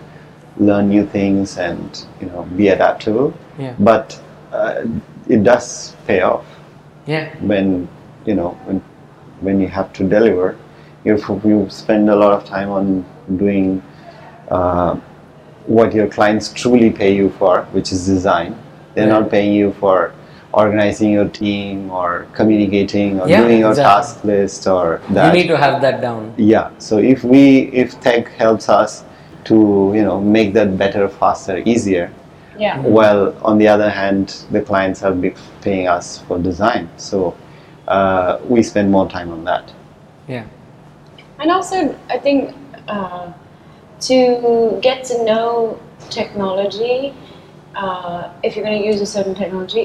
learn 0.59 0.89
new 0.89 1.05
things 1.05 1.59
and 1.59 2.07
you 2.21 2.27
know 2.29 2.43
be 2.57 2.69
adaptable 2.69 3.35
Yeah. 3.59 3.75
but 3.79 4.19
uh, 4.53 4.85
it 5.29 5.43
does 5.43 5.97
pay 6.07 6.21
off 6.23 6.45
Yeah. 7.07 7.29
when 7.41 7.89
you 8.25 8.35
know 8.35 8.51
when 8.67 8.81
when 9.41 9.61
you 9.61 9.69
have 9.69 9.93
to 9.95 10.05
deliver 10.09 10.57
if 11.05 11.29
you 11.45 11.67
spend 11.71 12.09
a 12.09 12.17
lot 12.17 12.33
of 12.33 12.45
time 12.45 12.71
on 12.71 13.05
doing 13.37 13.83
uh, 14.49 14.95
what 15.67 15.93
your 15.93 16.07
clients 16.09 16.53
truly 16.53 16.91
pay 16.91 17.13
you 17.15 17.31
for 17.31 17.63
which 17.73 17.93
is 17.93 18.07
design 18.07 18.55
they're 18.95 19.09
Right. 19.11 19.21
not 19.21 19.31
paying 19.31 19.53
you 19.53 19.73
for 19.73 20.13
organizing 20.57 21.11
your 21.13 21.29
team 21.29 21.91
or 21.91 22.27
communicating 22.33 23.21
or 23.21 23.29
Yeah, 23.29 23.43
doing 23.43 23.59
your 23.61 23.71
exactly. 23.71 23.93
task 23.95 24.25
list 24.25 24.67
or 24.67 25.01
that. 25.11 25.27
You 25.35 25.43
need 25.43 25.49
to 25.49 25.57
have 25.65 25.81
that 25.83 26.01
down. 26.01 26.33
yeah 26.39 26.71
so 26.79 26.99
if 26.99 27.23
we 27.33 27.43
if 27.83 27.89
tech 28.01 28.29
helps 28.43 28.69
us 28.69 29.05
to 29.51 29.57
you 29.97 30.03
know 30.09 30.19
make 30.37 30.49
that 30.59 30.71
better 30.85 31.05
faster 31.09 31.57
easier 31.73 32.07
Yeah. 32.59 32.81
while 32.99 33.23
on 33.49 33.59
the 33.63 33.69
other 33.75 33.91
hand 34.01 34.25
the 34.55 34.63
clients 34.71 35.03
are 35.07 35.13
be- 35.25 35.35
paying 35.67 35.87
us 35.97 36.07
for 36.27 36.39
design 36.51 36.89
so 36.97 37.19
uh, 37.97 38.39
we 38.53 38.63
spend 38.73 38.91
more 38.97 39.07
time 39.17 39.31
on 39.37 39.45
that 39.51 39.65
Yeah. 40.37 40.45
And 41.39 41.51
also, 41.57 41.77
I 42.15 42.19
think 42.27 42.39
uh, 42.89 43.27
to 44.09 44.17
get 44.87 45.05
to 45.11 45.15
know 45.29 45.79
technology, 46.11 47.13
uh, 47.83 48.31
if 48.43 48.57
you're 48.57 48.65
going 48.65 48.81
to 48.83 48.87
use 48.93 49.01
a 49.03 49.07
certain 49.17 49.35
technology, 49.43 49.85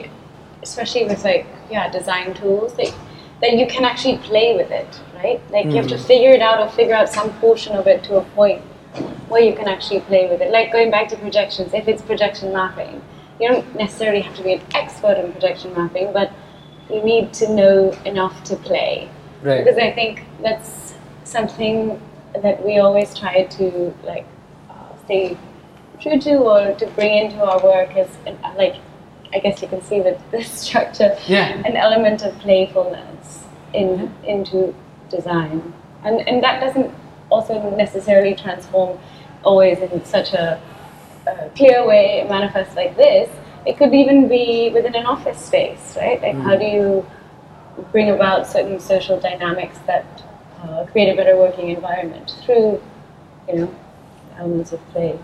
especially 0.64 1.06
with 1.06 1.24
like 1.24 1.46
yeah 1.70 1.90
design 1.92 2.34
tools, 2.34 2.74
that 2.76 2.94
that 3.42 3.54
you 3.54 3.66
can 3.68 3.84
actually 3.86 4.18
play 4.20 4.56
with 4.56 4.72
it, 4.72 5.02
right? 5.16 5.42
Like 5.52 5.66
you 5.66 5.76
have 5.76 5.88
to 5.88 5.98
figure 5.98 6.30
it 6.32 6.42
out 6.42 6.60
or 6.60 6.70
figure 6.70 6.94
out 6.94 7.10
some 7.10 7.32
portion 7.40 7.76
of 7.76 7.88
it 7.88 8.04
to 8.06 8.18
a 8.18 8.22
point 8.36 8.62
where 9.30 9.42
you 9.42 9.56
can 9.56 9.68
actually 9.68 10.02
play 10.02 10.30
with 10.30 10.42
it. 10.42 10.52
Like 10.52 10.72
going 10.72 10.92
back 10.92 11.08
to 11.10 11.18
projections, 11.18 11.74
if 11.74 11.88
it's 11.88 12.02
projection 12.02 12.54
mapping, 12.54 13.02
you 13.40 13.48
don't 13.48 13.76
necessarily 13.76 14.22
have 14.22 14.36
to 14.36 14.44
be 14.44 14.54
an 14.54 14.62
expert 14.76 15.18
in 15.18 15.32
projection 15.32 15.74
mapping, 15.74 16.14
but 16.14 16.32
you 16.90 17.02
need 17.02 17.34
to 17.36 17.54
know 17.56 17.92
enough 18.06 18.44
to 18.44 18.56
play 18.58 19.10
Right. 19.42 19.66
because 19.66 19.80
I 19.80 19.92
think 19.92 20.24
that's 20.44 20.94
something 21.24 22.00
that 22.44 22.64
we 22.64 22.78
always 22.78 23.18
try 23.18 23.46
to 23.46 23.94
like 24.04 24.26
uh, 24.70 24.74
stay 25.06 25.38
true 26.00 26.20
to 26.20 26.36
or 26.38 26.76
to 26.76 26.86
bring 26.88 27.26
into 27.26 27.44
our 27.44 27.60
work 27.64 27.98
is 27.98 28.08
uh, 28.28 28.54
like 28.56 28.76
I 29.34 29.40
guess 29.40 29.62
you 29.62 29.68
can 29.68 29.82
see 29.82 30.02
with 30.02 30.20
this 30.32 30.52
structure 30.52 31.16
Yeah. 31.28 31.62
an 31.66 31.76
element 31.76 32.24
of 32.24 32.38
playfulness 32.40 33.46
in 33.74 34.14
into 34.24 34.74
design 35.10 35.74
and 36.04 36.28
and 36.28 36.44
that 36.44 36.60
doesn't 36.60 36.92
also 37.30 37.54
necessarily 37.76 38.36
transform 38.36 39.00
always 39.44 39.80
in 39.80 40.04
such 40.06 40.34
a, 40.34 40.62
a 41.28 41.50
clear 41.56 41.86
way 41.88 42.26
manifest 42.30 42.76
like 42.76 42.96
this 42.98 43.30
it 43.66 43.78
could 43.78 43.94
even 43.94 44.28
be 44.28 44.70
within 44.74 44.96
an 44.96 45.06
office 45.06 45.40
space 45.40 45.96
right 45.98 46.22
like 46.22 46.36
how 46.36 46.56
do 46.56 46.66
you 46.66 47.06
bring 47.92 48.10
about 48.10 48.48
certain 48.48 48.80
social 48.80 49.20
dynamics 49.20 49.78
that 49.88 50.06
uh, 50.64 50.86
create 50.92 51.12
a 51.12 51.16
better 51.16 51.36
working 51.38 51.70
environment 51.70 52.34
through, 52.44 52.82
you 53.48 53.56
know, 53.56 53.76
elements 54.38 54.72
of 54.72 54.80
play. 54.90 55.18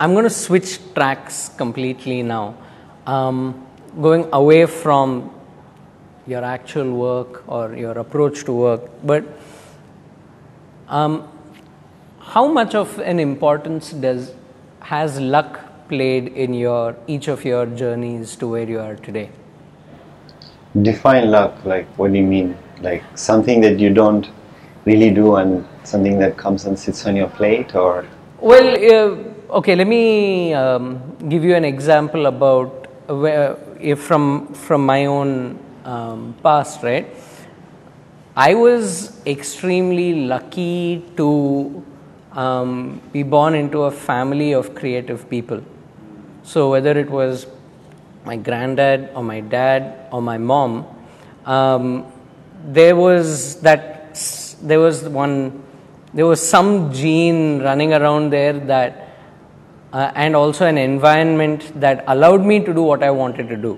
I'm 0.00 0.12
going 0.12 0.24
to 0.24 0.30
switch 0.30 0.78
tracks 0.94 1.48
completely 1.48 2.22
now. 2.22 2.54
Um, 3.08 3.66
going 4.02 4.28
away 4.32 4.66
from 4.66 5.30
your 6.26 6.44
actual 6.44 6.92
work 6.92 7.42
or 7.48 7.74
your 7.74 7.92
approach 7.98 8.44
to 8.44 8.52
work, 8.52 8.82
but 9.02 9.24
um, 10.88 11.26
how 12.20 12.46
much 12.46 12.74
of 12.74 12.98
an 12.98 13.18
importance 13.18 13.92
does 13.92 14.32
has 14.80 15.18
luck 15.20 15.58
played 15.88 16.28
in 16.28 16.52
your 16.52 16.96
each 17.06 17.28
of 17.28 17.44
your 17.44 17.66
journeys 17.66 18.36
to 18.36 18.48
where 18.48 18.68
you 18.68 18.78
are 18.78 18.96
today? 18.96 19.30
define 20.82 21.30
luck 21.30 21.64
like 21.64 21.86
what 21.98 22.12
do 22.12 22.18
you 22.18 22.24
mean 22.24 22.56
like 22.82 23.02
something 23.14 23.60
that 23.60 23.78
you 23.80 23.90
don't 23.90 24.28
really 24.84 25.10
do 25.10 25.36
and 25.36 25.66
something 25.82 26.18
that 26.18 26.36
comes 26.36 26.66
and 26.66 26.78
sits 26.78 27.06
on 27.06 27.16
your 27.16 27.28
plate 27.28 27.74
or 27.74 28.06
Well, 28.40 28.68
uh, 28.94 29.56
okay, 29.58 29.74
let 29.74 29.88
me 29.88 30.54
um, 30.54 31.00
give 31.28 31.42
you 31.42 31.56
an 31.56 31.64
example 31.64 32.26
about 32.26 32.77
from 33.08 34.52
from 34.52 34.84
my 34.84 35.06
own 35.06 35.58
um, 35.84 36.34
past, 36.42 36.82
right? 36.82 37.06
I 38.36 38.54
was 38.54 39.20
extremely 39.26 40.26
lucky 40.26 41.04
to 41.16 41.84
um, 42.32 43.00
be 43.12 43.22
born 43.22 43.54
into 43.54 43.84
a 43.84 43.90
family 43.90 44.52
of 44.52 44.74
creative 44.74 45.28
people. 45.30 45.62
So 46.42 46.70
whether 46.70 46.96
it 46.98 47.10
was 47.10 47.46
my 48.24 48.36
granddad 48.36 49.10
or 49.14 49.24
my 49.24 49.40
dad 49.40 50.08
or 50.12 50.20
my 50.20 50.36
mom, 50.36 50.86
um, 51.46 52.12
there 52.64 52.94
was 52.94 53.60
that 53.62 54.20
there 54.62 54.80
was 54.80 55.04
one 55.04 55.64
there 56.12 56.26
was 56.26 56.46
some 56.46 56.92
gene 56.92 57.60
running 57.62 57.94
around 57.94 58.30
there 58.30 58.52
that 58.52 59.07
uh, 59.98 60.12
and 60.14 60.36
also 60.36 60.64
an 60.72 60.78
environment 60.78 61.62
that 61.84 62.04
allowed 62.14 62.44
me 62.50 62.56
to 62.66 62.72
do 62.72 62.82
what 62.90 63.02
I 63.02 63.10
wanted 63.10 63.48
to 63.48 63.56
do. 63.56 63.72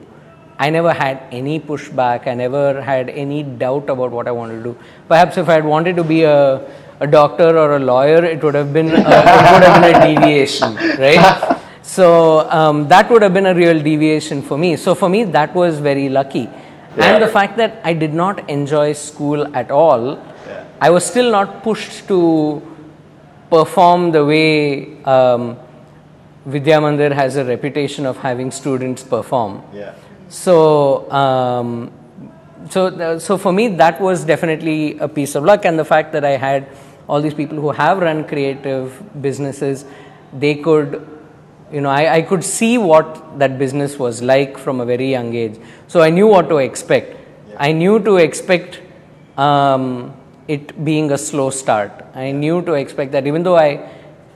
I 0.58 0.68
never 0.68 0.92
had 0.92 1.22
any 1.32 1.58
pushback. 1.58 2.26
I 2.26 2.34
never 2.34 2.82
had 2.82 3.08
any 3.08 3.42
doubt 3.42 3.88
about 3.88 4.10
what 4.10 4.28
I 4.28 4.32
wanted 4.40 4.56
to 4.58 4.64
do. 4.70 4.76
Perhaps 5.08 5.38
if 5.38 5.48
I 5.48 5.54
had 5.54 5.64
wanted 5.64 5.96
to 5.96 6.04
be 6.04 6.24
a, 6.24 6.60
a 7.00 7.06
doctor 7.06 7.48
or 7.62 7.76
a 7.76 7.78
lawyer, 7.78 8.22
it 8.32 8.44
would 8.44 8.54
have 8.54 8.70
been 8.74 8.90
a, 8.90 8.98
it 8.98 9.52
would 9.52 9.64
have 9.68 9.80
been 9.86 10.02
a 10.02 10.14
deviation, 10.14 10.74
right? 11.04 11.58
So 11.80 12.50
um, 12.50 12.86
that 12.88 13.10
would 13.10 13.22
have 13.22 13.32
been 13.32 13.46
a 13.46 13.54
real 13.54 13.82
deviation 13.82 14.42
for 14.42 14.58
me. 14.58 14.76
So 14.76 14.94
for 14.94 15.08
me, 15.08 15.24
that 15.38 15.54
was 15.54 15.78
very 15.78 16.10
lucky. 16.10 16.50
And 16.98 17.22
the 17.22 17.28
fact 17.28 17.56
that 17.56 17.80
I 17.82 17.94
did 17.94 18.12
not 18.12 18.50
enjoy 18.50 18.92
school 18.92 19.56
at 19.56 19.70
all, 19.70 20.18
Yeah. 20.46 20.64
I 20.80 20.90
was 20.90 21.04
still 21.06 21.30
not 21.30 21.62
pushed 21.62 22.06
to 22.08 22.20
perform 23.50 24.12
the 24.12 24.24
way 24.24 25.02
um, 25.04 25.56
Vidya 26.50 26.78
Mandir 26.78 27.12
has 27.12 27.36
a 27.36 27.44
reputation 27.44 28.06
of 28.06 28.16
having 28.18 28.50
students 28.50 29.02
perform. 29.02 29.62
yeah 29.72 29.94
So, 30.30 31.10
um, 31.10 31.90
so, 32.70 33.18
so 33.18 33.36
for 33.36 33.52
me, 33.52 33.68
that 33.82 34.00
was 34.00 34.24
definitely 34.24 34.96
a 34.98 35.08
piece 35.08 35.34
of 35.34 35.44
luck, 35.44 35.64
and 35.64 35.76
the 35.76 35.84
fact 35.84 36.12
that 36.12 36.24
I 36.24 36.36
had 36.36 36.68
all 37.08 37.20
these 37.20 37.34
people 37.34 37.58
who 37.58 37.72
have 37.72 37.98
run 37.98 38.24
creative 38.24 38.92
businesses, 39.20 39.84
they 40.32 40.54
could, 40.54 41.04
you 41.72 41.80
know, 41.80 41.90
I, 41.90 42.14
I 42.18 42.22
could 42.22 42.44
see 42.44 42.78
what 42.78 43.38
that 43.40 43.58
business 43.58 43.98
was 43.98 44.22
like 44.22 44.56
from 44.56 44.80
a 44.80 44.84
very 44.84 45.10
young 45.10 45.34
age. 45.34 45.58
So 45.88 46.00
I 46.00 46.10
knew 46.10 46.28
what 46.28 46.48
to 46.48 46.58
expect. 46.58 47.16
I 47.58 47.72
knew 47.72 47.98
to 47.98 48.16
expect 48.18 48.80
um, 49.36 50.14
it 50.46 50.84
being 50.84 51.10
a 51.10 51.18
slow 51.18 51.50
start. 51.50 51.90
I 52.14 52.30
knew 52.30 52.62
to 52.62 52.74
expect 52.74 53.10
that, 53.12 53.26
even 53.26 53.42
though 53.42 53.56
I, 53.56 53.70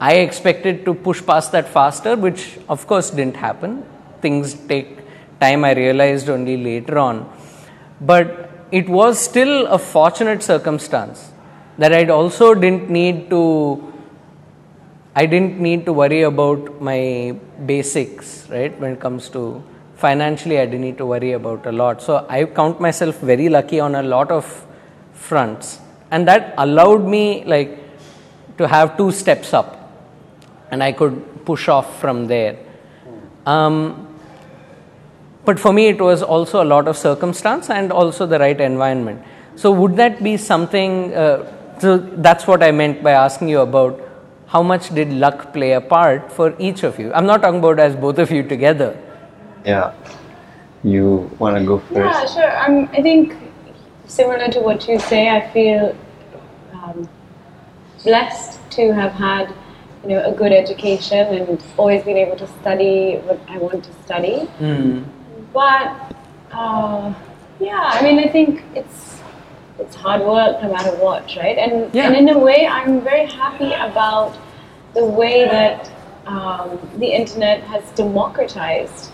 I 0.09 0.13
expected 0.27 0.85
to 0.87 0.93
push 1.07 1.21
past 1.31 1.53
that 1.53 1.67
faster, 1.77 2.15
which 2.25 2.43
of 2.69 2.87
course 2.87 3.11
didn't 3.11 3.37
happen. 3.37 3.85
Things 4.25 4.55
take 4.73 4.89
time, 5.41 5.65
I 5.65 5.73
realized 5.73 6.29
only 6.29 6.57
later 6.57 6.99
on. 6.99 7.17
But 8.01 8.51
it 8.71 8.89
was 8.89 9.19
still 9.19 9.67
a 9.67 9.79
fortunate 9.79 10.43
circumstance 10.43 11.31
that 11.79 11.93
I 11.93 12.05
also 12.07 12.55
didn't 12.55 12.91
need 12.91 13.31
to. 13.31 13.43
I 15.17 15.27
didn't 15.27 15.61
need 15.61 15.85
to 15.87 15.93
worry 15.93 16.23
about 16.23 16.83
my 16.83 17.37
basics, 17.67 18.49
right? 18.51 18.79
When 18.81 18.93
it 18.95 19.01
comes 19.01 19.29
to 19.31 19.63
financially, 19.97 20.59
I 20.59 20.67
didn't 20.67 20.81
need 20.81 20.99
to 20.99 21.07
worry 21.07 21.33
about 21.33 21.67
a 21.67 21.73
lot. 21.73 22.03
So 22.03 22.27
I 22.29 22.45
count 22.45 22.81
myself 22.81 23.21
very 23.21 23.49
lucky 23.49 23.79
on 23.81 23.95
a 23.95 24.03
lot 24.03 24.31
of 24.31 24.67
fronts, 25.13 25.79
and 26.11 26.29
that 26.29 26.55
allowed 26.59 27.05
me 27.17 27.45
like 27.45 27.79
to 28.59 28.69
have 28.69 28.97
two 28.97 29.11
steps 29.13 29.55
up, 29.55 29.71
and 30.71 30.83
I 30.83 30.93
could 30.93 31.45
push 31.45 31.69
off 31.69 32.01
from 32.01 32.27
there. 32.27 32.57
Um, 33.47 34.09
but 35.45 35.61
for 35.61 35.73
me, 35.73 35.89
it 35.89 36.01
was 36.01 36.23
also 36.23 36.63
a 36.63 36.65
lot 36.65 36.89
of 36.89 36.97
circumstance 36.97 37.69
and 37.69 37.93
also 37.93 38.27
the 38.27 38.39
right 38.39 38.59
environment. 38.61 39.23
So, 39.57 39.71
would 39.71 39.97
that 39.97 40.23
be 40.23 40.37
something? 40.37 41.15
Uh, 41.15 41.79
so, 41.79 41.99
that's 41.99 42.47
what 42.47 42.63
I 42.63 42.71
meant 42.71 43.03
by 43.03 43.13
asking 43.13 43.49
you 43.49 43.61
about 43.61 44.01
how 44.47 44.63
much 44.63 44.95
did 44.95 45.13
luck 45.13 45.53
play 45.53 45.73
a 45.73 45.81
part 45.81 46.33
for 46.33 46.55
each 46.59 46.83
of 46.83 46.99
you? 46.99 47.13
I'm 47.13 47.27
not 47.27 47.43
talking 47.43 47.59
about 47.59 47.79
as 47.79 47.95
both 47.97 48.19
of 48.19 48.31
you 48.31 48.43
together. 48.43 48.97
Yeah. 49.65 49.93
You 50.83 51.31
want 51.39 51.57
to 51.57 51.65
go 51.65 51.79
first? 51.79 51.95
Yeah, 51.95 52.27
sure. 52.27 52.59
Um, 52.65 52.89
I 52.93 53.03
think 53.03 53.37
similar 54.07 54.49
to 54.49 54.61
what 54.61 54.87
you 54.87 54.99
say, 54.99 55.29
I 55.31 55.51
feel 55.51 55.97
um, 56.73 57.09
blessed 58.03 58.61
to 58.73 58.93
have 58.93 59.13
had 59.13 59.55
you 60.05 60.11
know 60.11 60.23
a 60.25 60.33
good 60.33 60.53
education 60.53 61.27
and 61.35 61.63
always 61.77 62.05
been 62.05 62.17
able 62.17 62.37
to 62.37 62.47
study 62.61 63.17
what 63.25 63.41
I 63.49 63.59
want 63.59 63.85
to 63.85 63.93
study. 64.05 64.49
Mm. 64.61 65.05
But 65.53 66.15
uh, 66.53 67.15
yeah, 67.61 67.91
I 67.95 68.03
mean, 68.03 68.19
I 68.19 68.29
think 68.29 68.63
it's 68.75 69.21
it's 69.79 69.97
hard 69.97 70.23
work 70.23 70.63
no 70.63 70.73
matter 70.73 70.95
what, 70.97 71.35
right? 71.37 71.59
And 71.59 71.95
Yeah. 71.95 72.07
and 72.07 72.17
in 72.17 72.29
a 72.29 72.39
way, 72.39 72.67
I'm 72.67 73.01
very 73.01 73.27
happy 73.27 73.73
about 73.73 74.37
the 74.95 75.05
way 75.05 75.47
that 75.47 75.91
um, 76.27 76.79
the 76.99 77.07
internet 77.07 77.63
has 77.63 77.83
democratized 77.93 79.11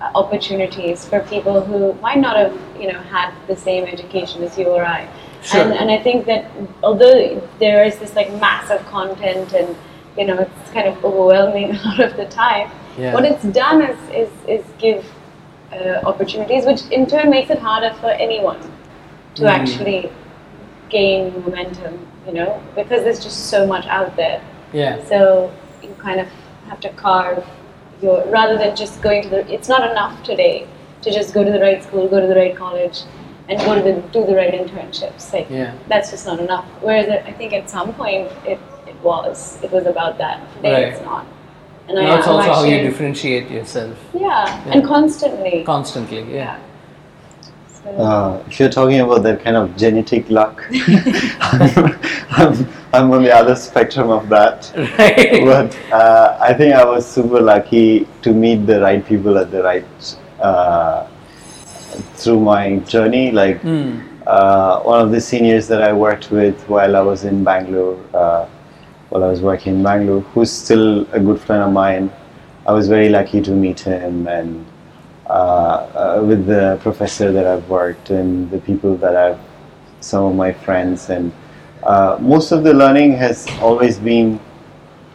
uh, 0.00 0.10
opportunities 0.14 1.04
for 1.04 1.20
people 1.20 1.60
who 1.60 1.94
might 1.94 2.18
not 2.18 2.36
have, 2.36 2.54
you 2.78 2.92
know, 2.92 3.00
had 3.00 3.32
the 3.46 3.56
same 3.56 3.84
education 3.84 4.42
as 4.42 4.56
you 4.58 4.66
or 4.68 4.84
I. 4.84 5.08
Sure. 5.42 5.60
And, 5.60 5.72
and 5.72 5.90
I 5.90 6.02
think 6.02 6.26
that 6.26 6.50
although 6.82 7.40
there 7.58 7.84
is 7.84 7.98
this 7.98 8.14
like 8.14 8.30
massive 8.40 8.84
content 8.86 9.52
and 9.52 9.76
you 10.16 10.24
know 10.26 10.38
it's 10.38 10.70
kind 10.72 10.88
of 10.88 11.04
overwhelming 11.04 11.70
a 11.76 11.82
lot 11.84 12.00
of 12.00 12.16
the 12.16 12.26
time, 12.26 12.70
Yeah. 12.98 13.12
what 13.14 13.24
it's 13.24 13.44
done 13.44 13.82
is 13.82 13.98
is, 14.22 14.30
is 14.48 14.64
give 14.78 15.04
uh, 15.72 16.00
opportunities, 16.10 16.64
which 16.64 16.82
in 16.90 17.06
turn 17.06 17.28
makes 17.30 17.50
it 17.50 17.58
harder 17.58 17.92
for 18.00 18.10
anyone 18.10 18.60
to 19.34 19.42
Mm. 19.42 19.48
actually 19.50 20.10
gain 20.88 21.32
momentum. 21.42 22.06
You 22.26 22.32
know, 22.32 22.60
because 22.74 23.04
there's 23.04 23.22
just 23.22 23.50
so 23.50 23.66
much 23.68 23.86
out 23.86 24.16
there. 24.16 24.40
Yeah. 24.72 25.04
So 25.04 25.52
you 25.80 25.94
kind 25.98 26.18
of 26.18 26.26
have 26.68 26.80
to 26.80 26.88
carve 26.94 27.44
your 28.02 28.24
rather 28.26 28.58
than 28.58 28.74
just 28.74 29.00
going 29.00 29.22
to 29.22 29.28
the. 29.28 29.52
It's 29.54 29.68
not 29.68 29.88
enough 29.88 30.24
today 30.24 30.66
to 31.02 31.12
just 31.12 31.32
go 31.34 31.44
to 31.44 31.52
the 31.52 31.60
right 31.60 31.82
school, 31.84 32.08
go 32.08 32.18
to 32.20 32.26
the 32.26 32.34
right 32.34 32.56
college, 32.56 33.02
and 33.48 33.60
go 33.60 33.76
to 33.76 33.82
the 33.82 33.92
do 34.12 34.26
the 34.26 34.34
right 34.34 34.52
internships. 34.52 35.32
Like 35.32 35.48
Yeah. 35.48 35.72
that's 35.88 36.10
just 36.10 36.26
not 36.26 36.40
enough. 36.40 36.64
Whereas 36.80 37.08
I 37.08 37.30
think 37.32 37.52
at 37.52 37.70
some 37.70 37.92
point 37.94 38.26
it, 38.44 38.52
it 38.54 38.58
was. 39.02 39.58
It 39.62 39.70
was 39.72 39.86
about 39.86 40.18
that. 40.18 40.40
Today 40.56 40.72
Right. 40.72 40.92
it's 40.92 41.02
not. 41.04 41.26
And 41.88 41.96
Now 41.98 42.16
it's 42.16 42.26
I'm 42.26 42.34
also 42.34 42.52
how 42.52 42.64
you 42.64 42.74
actually- 42.74 42.88
differentiate 42.90 43.50
yourself 43.50 43.96
Yeah, 44.12 44.70
and 44.72 44.84
constantly. 44.84 45.62
constantly. 45.64 46.22
Yeah. 46.34 46.36
yeah. 46.36 46.58
So, 47.84 47.90
Uh, 48.02 48.42
if 48.48 48.58
you're 48.58 48.68
talking 48.80 49.00
about 49.00 49.22
that 49.22 49.44
kind 49.44 49.56
of 49.56 49.76
genetic 49.76 50.28
luck, 50.28 50.64
I'm, 51.40 51.98
I'm, 52.30 52.68
I'm 52.92 53.10
on 53.12 53.22
the 53.22 53.32
other 53.32 53.54
spectrum 53.54 54.10
of 54.10 54.28
that. 54.30 54.72
Right. 54.98 55.44
But 55.44 55.78
uh, 55.92 56.36
I 56.40 56.52
think 56.54 56.74
I 56.74 56.84
was 56.84 57.06
super 57.06 57.40
lucky 57.40 58.08
to 58.22 58.32
meet 58.32 58.66
the 58.66 58.80
right 58.80 59.04
people 59.06 59.38
at 59.38 59.50
the 59.52 59.62
right 59.62 60.16
uh, 60.40 61.06
through 62.14 62.40
my 62.40 62.76
journey. 62.94 63.30
Like 63.30 63.62
Mm. 63.62 64.00
uh, 64.26 64.80
one 64.80 65.00
of 65.00 65.12
the 65.12 65.20
seniors 65.20 65.68
that 65.68 65.82
I 65.82 65.92
worked 65.92 66.30
with 66.32 66.56
while 66.68 66.96
I 66.96 67.00
was 67.02 67.22
in 67.24 67.44
Bangalore, 67.44 67.96
uh, 68.12 68.46
while 69.16 69.24
I 69.24 69.30
was 69.30 69.40
working 69.40 69.76
in 69.76 69.82
Bangalore, 69.82 70.20
who's 70.20 70.52
still 70.52 71.10
a 71.12 71.18
good 71.18 71.40
friend 71.40 71.62
of 71.62 71.72
mine. 71.72 72.12
I 72.66 72.72
was 72.72 72.86
very 72.86 73.08
lucky 73.08 73.40
to 73.40 73.50
meet 73.50 73.80
him, 73.80 74.28
and 74.28 74.66
uh, 75.26 75.32
uh, 75.32 76.22
with 76.22 76.44
the 76.44 76.78
professor 76.82 77.32
that 77.32 77.46
I've 77.46 77.66
worked 77.70 78.10
and 78.10 78.50
the 78.50 78.58
people 78.58 78.94
that 78.98 79.16
I've, 79.16 79.40
some 80.00 80.24
of 80.24 80.34
my 80.34 80.52
friends, 80.52 81.08
and 81.08 81.32
uh, 81.82 82.18
most 82.20 82.52
of 82.52 82.62
the 82.62 82.74
learning 82.74 83.12
has 83.12 83.48
always 83.62 83.98
been 83.98 84.38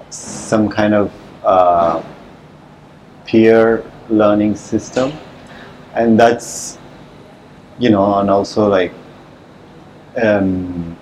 some 0.10 0.68
kind 0.68 0.96
of 0.96 1.14
uh, 1.44 2.02
peer 3.28 3.86
learning 4.10 4.56
system, 4.56 5.14
and 5.94 6.20
that's 6.20 6.80
you 7.78 7.92
know, 7.92 8.20
and 8.20 8.32
also 8.32 8.68
like, 8.68 8.94
um, 10.24 10.98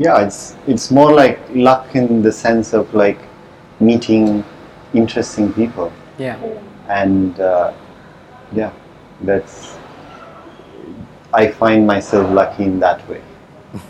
yeah, 0.00 0.24
it's 0.26 0.56
it's 0.66 0.90
more 0.90 1.12
like 1.12 1.38
luck 1.54 1.94
in 1.94 2.22
the 2.22 2.32
sense 2.32 2.72
of 2.72 2.92
like 2.94 3.18
meeting 3.80 4.42
interesting 4.94 5.52
people, 5.52 5.92
Yeah. 6.18 6.36
and 6.88 7.38
uh, 7.38 7.72
yeah, 8.52 8.72
that's 9.20 9.76
I 11.32 11.48
find 11.48 11.86
myself 11.86 12.32
lucky 12.32 12.64
in 12.64 12.80
that 12.80 13.06
way. 13.08 13.20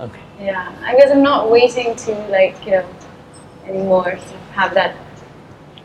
Okay. 0.00 0.20
yeah, 0.40 0.72
I 0.82 0.96
guess 0.96 1.10
I'm 1.10 1.22
not 1.22 1.50
waiting 1.50 1.94
to 1.94 2.12
like 2.30 2.56
you 2.64 2.70
know 2.72 2.86
anymore 3.66 4.12
to 4.12 4.36
have 4.56 4.72
that 4.74 4.96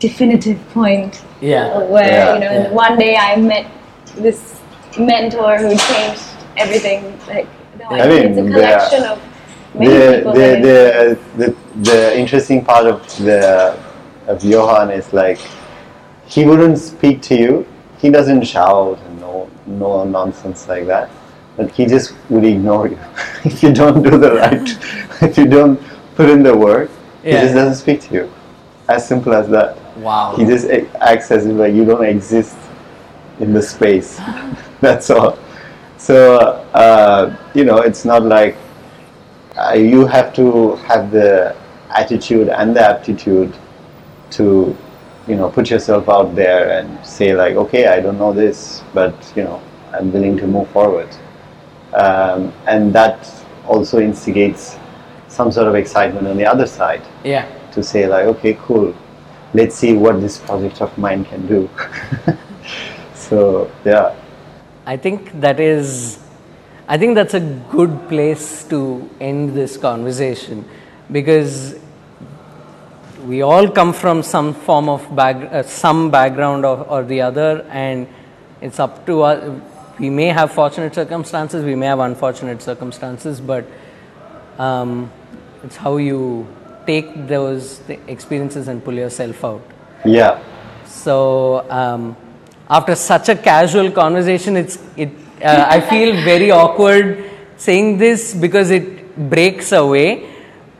definitive 0.00 0.58
point 0.72 1.22
Yeah. 1.42 1.78
where 1.94 2.08
Yeah, 2.08 2.34
you 2.34 2.40
know 2.40 2.52
yeah. 2.52 2.70
one 2.72 2.96
day 2.98 3.16
I 3.16 3.36
met 3.36 3.66
this 4.16 4.58
mentor 4.98 5.58
who 5.58 5.76
changed 5.76 6.24
everything. 6.56 7.18
Like 7.28 7.46
no, 7.46 7.55
I 7.90 8.00
I 8.00 8.08
mean, 8.08 8.22
it's 8.22 8.38
a 8.38 8.42
the- 8.42 9.12
of 9.12 9.20
many 9.74 9.88
the, 9.94 10.16
people. 10.16 10.32
the, 10.32 11.18
the, 11.36 11.44
the, 11.46 11.56
the 11.82 12.18
interesting 12.18 12.64
part 12.64 12.86
of 12.86 13.02
the 13.18 13.78
of 14.26 14.42
Johan 14.44 14.90
is 14.90 15.12
like 15.12 15.38
he 16.26 16.44
wouldn't 16.44 16.78
speak 16.78 17.22
to 17.22 17.36
you. 17.36 17.66
He 17.98 18.10
doesn't 18.10 18.42
shout 18.44 18.98
and 18.98 19.20
no 19.20 19.48
no 19.66 20.04
nonsense 20.04 20.68
like 20.68 20.86
that. 20.86 21.10
But 21.56 21.70
he 21.70 21.86
just 21.86 22.14
would 22.28 22.44
ignore 22.44 22.88
you 22.88 22.98
if 23.44 23.62
you 23.62 23.72
don't 23.72 24.02
do 24.02 24.18
the 24.18 24.34
right. 24.34 25.22
if 25.22 25.38
you 25.38 25.46
don't 25.46 25.80
put 26.16 26.28
in 26.28 26.42
the 26.42 26.56
work, 26.56 26.90
he 27.22 27.30
just 27.30 27.54
doesn't 27.54 27.76
speak 27.76 28.00
to 28.02 28.14
you. 28.14 28.32
As 28.88 29.06
simple 29.06 29.32
as 29.32 29.48
that. 29.48 29.76
Wow. 29.98 30.34
He 30.36 30.44
just 30.44 30.66
acts 31.00 31.30
as 31.30 31.46
if 31.46 31.56
like 31.56 31.72
you 31.74 31.84
don't 31.84 32.04
exist 32.04 32.56
in 33.40 33.52
the 33.52 33.62
space. 33.62 34.20
That's 34.80 35.10
all. 35.10 35.38
So 36.06 36.38
uh, 36.72 37.36
you 37.52 37.64
know, 37.64 37.78
it's 37.78 38.04
not 38.04 38.22
like 38.22 38.56
uh, 39.58 39.72
you 39.72 40.06
have 40.06 40.32
to 40.34 40.76
have 40.86 41.10
the 41.10 41.56
attitude 41.90 42.48
and 42.48 42.76
the 42.76 42.80
aptitude 42.80 43.52
to 44.30 44.76
you 45.26 45.34
know 45.34 45.50
put 45.50 45.68
yourself 45.68 46.08
out 46.08 46.36
there 46.36 46.78
and 46.78 47.04
say 47.04 47.34
like, 47.34 47.56
okay, 47.56 47.88
I 47.88 47.98
don't 47.98 48.18
know 48.18 48.32
this, 48.32 48.84
but 48.94 49.14
you 49.34 49.42
know, 49.42 49.60
I'm 49.92 50.12
willing 50.12 50.36
to 50.36 50.46
move 50.46 50.68
forward. 50.70 51.08
Um, 51.92 52.52
and 52.68 52.92
that 52.92 53.28
also 53.66 53.98
instigates 53.98 54.78
some 55.26 55.50
sort 55.50 55.66
of 55.66 55.74
excitement 55.74 56.28
on 56.28 56.36
the 56.36 56.46
other 56.46 56.68
side 56.68 57.02
Yeah. 57.24 57.46
to 57.72 57.82
say 57.82 58.06
like 58.06 58.26
okay 58.26 58.54
cool 58.62 58.94
let's 59.54 59.74
see 59.74 59.92
what 59.94 60.20
this 60.20 60.38
project 60.38 60.80
of 60.80 60.96
mine 60.96 61.24
can 61.24 61.46
do 61.48 61.68
so 63.14 63.68
yeah 63.84 64.14
I 64.86 64.96
think 64.96 65.40
that 65.40 65.58
is, 65.58 66.18
I 66.86 66.96
think 66.96 67.16
that's 67.16 67.34
a 67.34 67.40
good 67.40 68.08
place 68.08 68.62
to 68.64 69.10
end 69.20 69.54
this 69.54 69.76
conversation 69.76 70.64
because 71.10 71.74
we 73.24 73.42
all 73.42 73.68
come 73.68 73.92
from 73.92 74.22
some 74.22 74.54
form 74.54 74.88
of 74.88 75.14
back, 75.16 75.52
uh, 75.52 75.64
some 75.64 76.12
background 76.12 76.64
or, 76.64 76.78
or 76.84 77.02
the 77.02 77.20
other, 77.20 77.66
and 77.68 78.06
it's 78.60 78.78
up 78.78 79.04
to 79.06 79.22
us. 79.22 79.60
We 79.98 80.08
may 80.08 80.26
have 80.26 80.52
fortunate 80.52 80.94
circumstances, 80.94 81.64
we 81.64 81.74
may 81.74 81.86
have 81.86 81.98
unfortunate 81.98 82.62
circumstances, 82.62 83.40
but 83.40 83.66
um, 84.56 85.10
it's 85.64 85.76
how 85.76 85.96
you 85.96 86.46
take 86.86 87.26
those 87.26 87.80
experiences 88.06 88.68
and 88.68 88.84
pull 88.84 88.94
yourself 88.94 89.44
out. 89.44 89.66
yeah 90.04 90.40
So 90.86 91.68
um, 91.70 92.16
after 92.68 92.94
such 92.94 93.28
a 93.28 93.36
casual 93.36 93.90
conversation, 93.90 94.56
it's 94.56 94.78
it. 94.96 95.10
Uh, 95.42 95.66
I 95.68 95.80
feel 95.80 96.14
very 96.24 96.50
awkward 96.50 97.30
saying 97.56 97.98
this 97.98 98.34
because 98.34 98.70
it 98.70 99.16
breaks 99.30 99.72
away, 99.72 100.28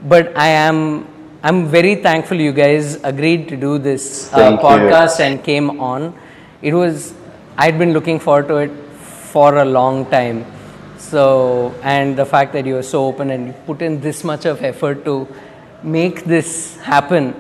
but 0.03 0.37
I 0.37 0.49
am 0.49 1.07
I'm 1.43 1.67
very 1.69 1.97
thankful 1.97 2.41
you 2.41 2.53
guys 2.53 2.97
agreed 3.05 3.49
to 3.51 3.57
do 3.57 3.79
this 3.79 4.33
uh, 4.33 4.37
Thank 4.37 4.61
you. 4.61 4.67
podcast 4.67 5.21
and 5.21 5.43
came 5.45 5.81
on. 5.81 6.15
It 6.63 6.75
was 6.75 7.15
I'd 7.57 7.79
been 7.79 7.93
looking 7.93 8.19
forward 8.19 8.49
to 8.49 8.57
it 8.57 8.71
for 9.33 9.59
a 9.59 9.65
long 9.65 10.07
time. 10.11 10.45
So 10.99 11.75
and 11.83 12.17
the 12.17 12.27
fact 12.27 12.53
that 12.55 12.67
you 12.67 12.75
were 12.75 12.83
so 12.83 13.07
open 13.07 13.31
and 13.31 13.49
you 13.49 13.53
put 13.65 13.81
in 13.81 14.01
this 14.01 14.25
much 14.25 14.45
of 14.45 14.63
effort 14.63 15.05
to 15.05 15.29
make 15.83 16.25
this 16.25 16.77
happen 16.79 17.35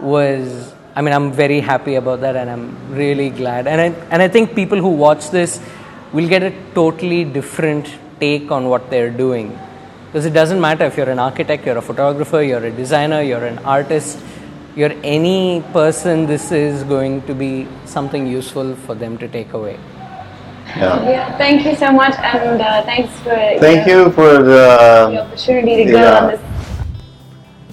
was 0.00 0.74
I 0.94 1.02
mean 1.02 1.12
I'm 1.14 1.32
very 1.32 1.60
happy 1.60 1.94
about 1.96 2.20
that 2.20 2.36
and 2.36 2.50
I'm 2.50 2.94
really 2.94 3.30
glad 3.30 3.66
and 3.66 3.80
I, 3.80 3.86
and 4.10 4.22
I 4.22 4.28
think 4.28 4.54
people 4.54 4.78
who 4.78 4.90
watch 4.90 5.30
this 5.30 5.60
will 6.12 6.28
get 6.28 6.42
a 6.42 6.52
totally 6.74 7.24
different 7.24 7.92
take 8.20 8.50
on 8.50 8.68
what 8.68 8.90
they're 8.90 9.10
doing 9.10 9.58
because 10.06 10.26
it 10.26 10.34
doesn't 10.34 10.60
matter 10.60 10.84
if 10.84 10.96
you're 10.96 11.08
an 11.10 11.18
architect 11.18 11.64
you're 11.66 11.78
a 11.78 11.82
photographer 11.82 12.42
you're 12.42 12.64
a 12.64 12.70
designer 12.70 13.22
you're 13.22 13.44
an 13.46 13.58
artist 13.60 14.18
you're 14.76 14.92
any 15.02 15.62
person 15.72 16.26
this 16.26 16.52
is 16.52 16.84
going 16.84 17.22
to 17.22 17.34
be 17.34 17.66
something 17.86 18.26
useful 18.26 18.74
for 18.76 18.94
them 18.94 19.16
to 19.18 19.28
take 19.28 19.52
away 19.54 19.78
Yeah. 20.76 21.10
Yeah, 21.10 21.38
thank 21.38 21.66
you 21.66 21.74
so 21.76 21.92
much, 21.92 22.14
and 22.18 22.60
uh, 22.60 22.82
thanks 22.84 23.12
for 23.20 23.36
Thank 23.60 23.86
your, 23.86 24.06
you 24.06 24.12
for 24.12 24.42
the 24.42 24.62
the. 25.10 25.20
opportunity 25.22 25.84
to 25.84 25.90
go 25.92 26.14
on 26.16 26.28
this 26.30 26.40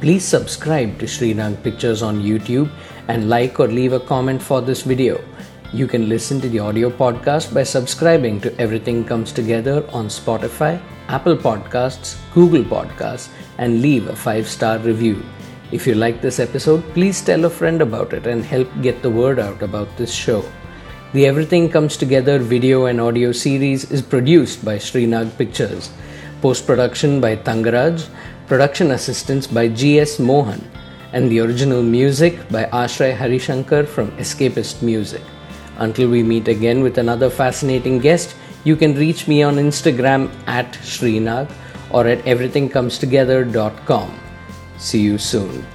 Please 0.00 0.24
subscribe 0.24 0.98
to 0.98 1.06
Srinag 1.06 1.62
Pictures 1.62 2.02
on 2.02 2.20
YouTube 2.20 2.68
and 3.06 3.28
like 3.28 3.60
or 3.60 3.68
leave 3.68 3.92
a 3.92 4.00
comment 4.00 4.42
for 4.42 4.60
this 4.60 4.82
video. 4.82 5.22
You 5.72 5.86
can 5.86 6.08
listen 6.08 6.40
to 6.40 6.48
the 6.48 6.58
audio 6.58 6.90
podcast 6.90 7.54
by 7.54 7.62
subscribing 7.62 8.40
to 8.40 8.52
Everything 8.60 9.04
Comes 9.04 9.30
Together 9.30 9.88
on 9.92 10.08
Spotify, 10.08 10.82
Apple 11.06 11.36
Podcasts, 11.36 12.16
Google 12.34 12.64
Podcasts, 12.64 13.28
and 13.58 13.80
leave 13.80 14.08
a 14.08 14.16
five 14.16 14.48
star 14.48 14.78
review. 14.78 15.24
If 15.70 15.86
you 15.86 15.94
like 15.94 16.20
this 16.20 16.40
episode, 16.40 16.82
please 16.92 17.20
tell 17.20 17.44
a 17.44 17.50
friend 17.50 17.80
about 17.80 18.12
it 18.12 18.26
and 18.26 18.44
help 18.44 18.68
get 18.82 19.00
the 19.00 19.10
word 19.10 19.38
out 19.38 19.62
about 19.62 19.96
this 19.96 20.12
show. 20.12 20.44
The 21.12 21.26
Everything 21.26 21.68
Comes 21.68 21.98
Together 21.98 22.38
video 22.38 22.86
and 22.86 22.98
audio 22.98 23.32
series 23.32 23.90
is 23.90 24.00
produced 24.00 24.64
by 24.64 24.76
Srinag 24.76 25.36
Pictures. 25.36 25.90
Post 26.40 26.66
production 26.66 27.20
by 27.20 27.36
Tangaraj, 27.36 28.08
production 28.46 28.92
assistance 28.92 29.46
by 29.46 29.68
G.S. 29.68 30.18
Mohan, 30.18 30.66
and 31.12 31.30
the 31.30 31.40
original 31.40 31.82
music 31.82 32.48
by 32.48 32.64
Ashray 32.64 33.14
Harishankar 33.14 33.86
from 33.86 34.10
Escapist 34.12 34.80
Music. 34.80 35.20
Until 35.76 36.08
we 36.08 36.22
meet 36.22 36.48
again 36.48 36.82
with 36.82 36.96
another 36.96 37.28
fascinating 37.28 37.98
guest, 37.98 38.34
you 38.64 38.74
can 38.74 38.94
reach 38.94 39.28
me 39.28 39.42
on 39.42 39.56
Instagram 39.56 40.30
at 40.46 40.72
Srinag 40.80 41.52
or 41.90 42.06
at 42.06 42.20
everythingcomestogether.com. 42.20 44.18
See 44.78 45.00
you 45.00 45.18
soon. 45.18 45.66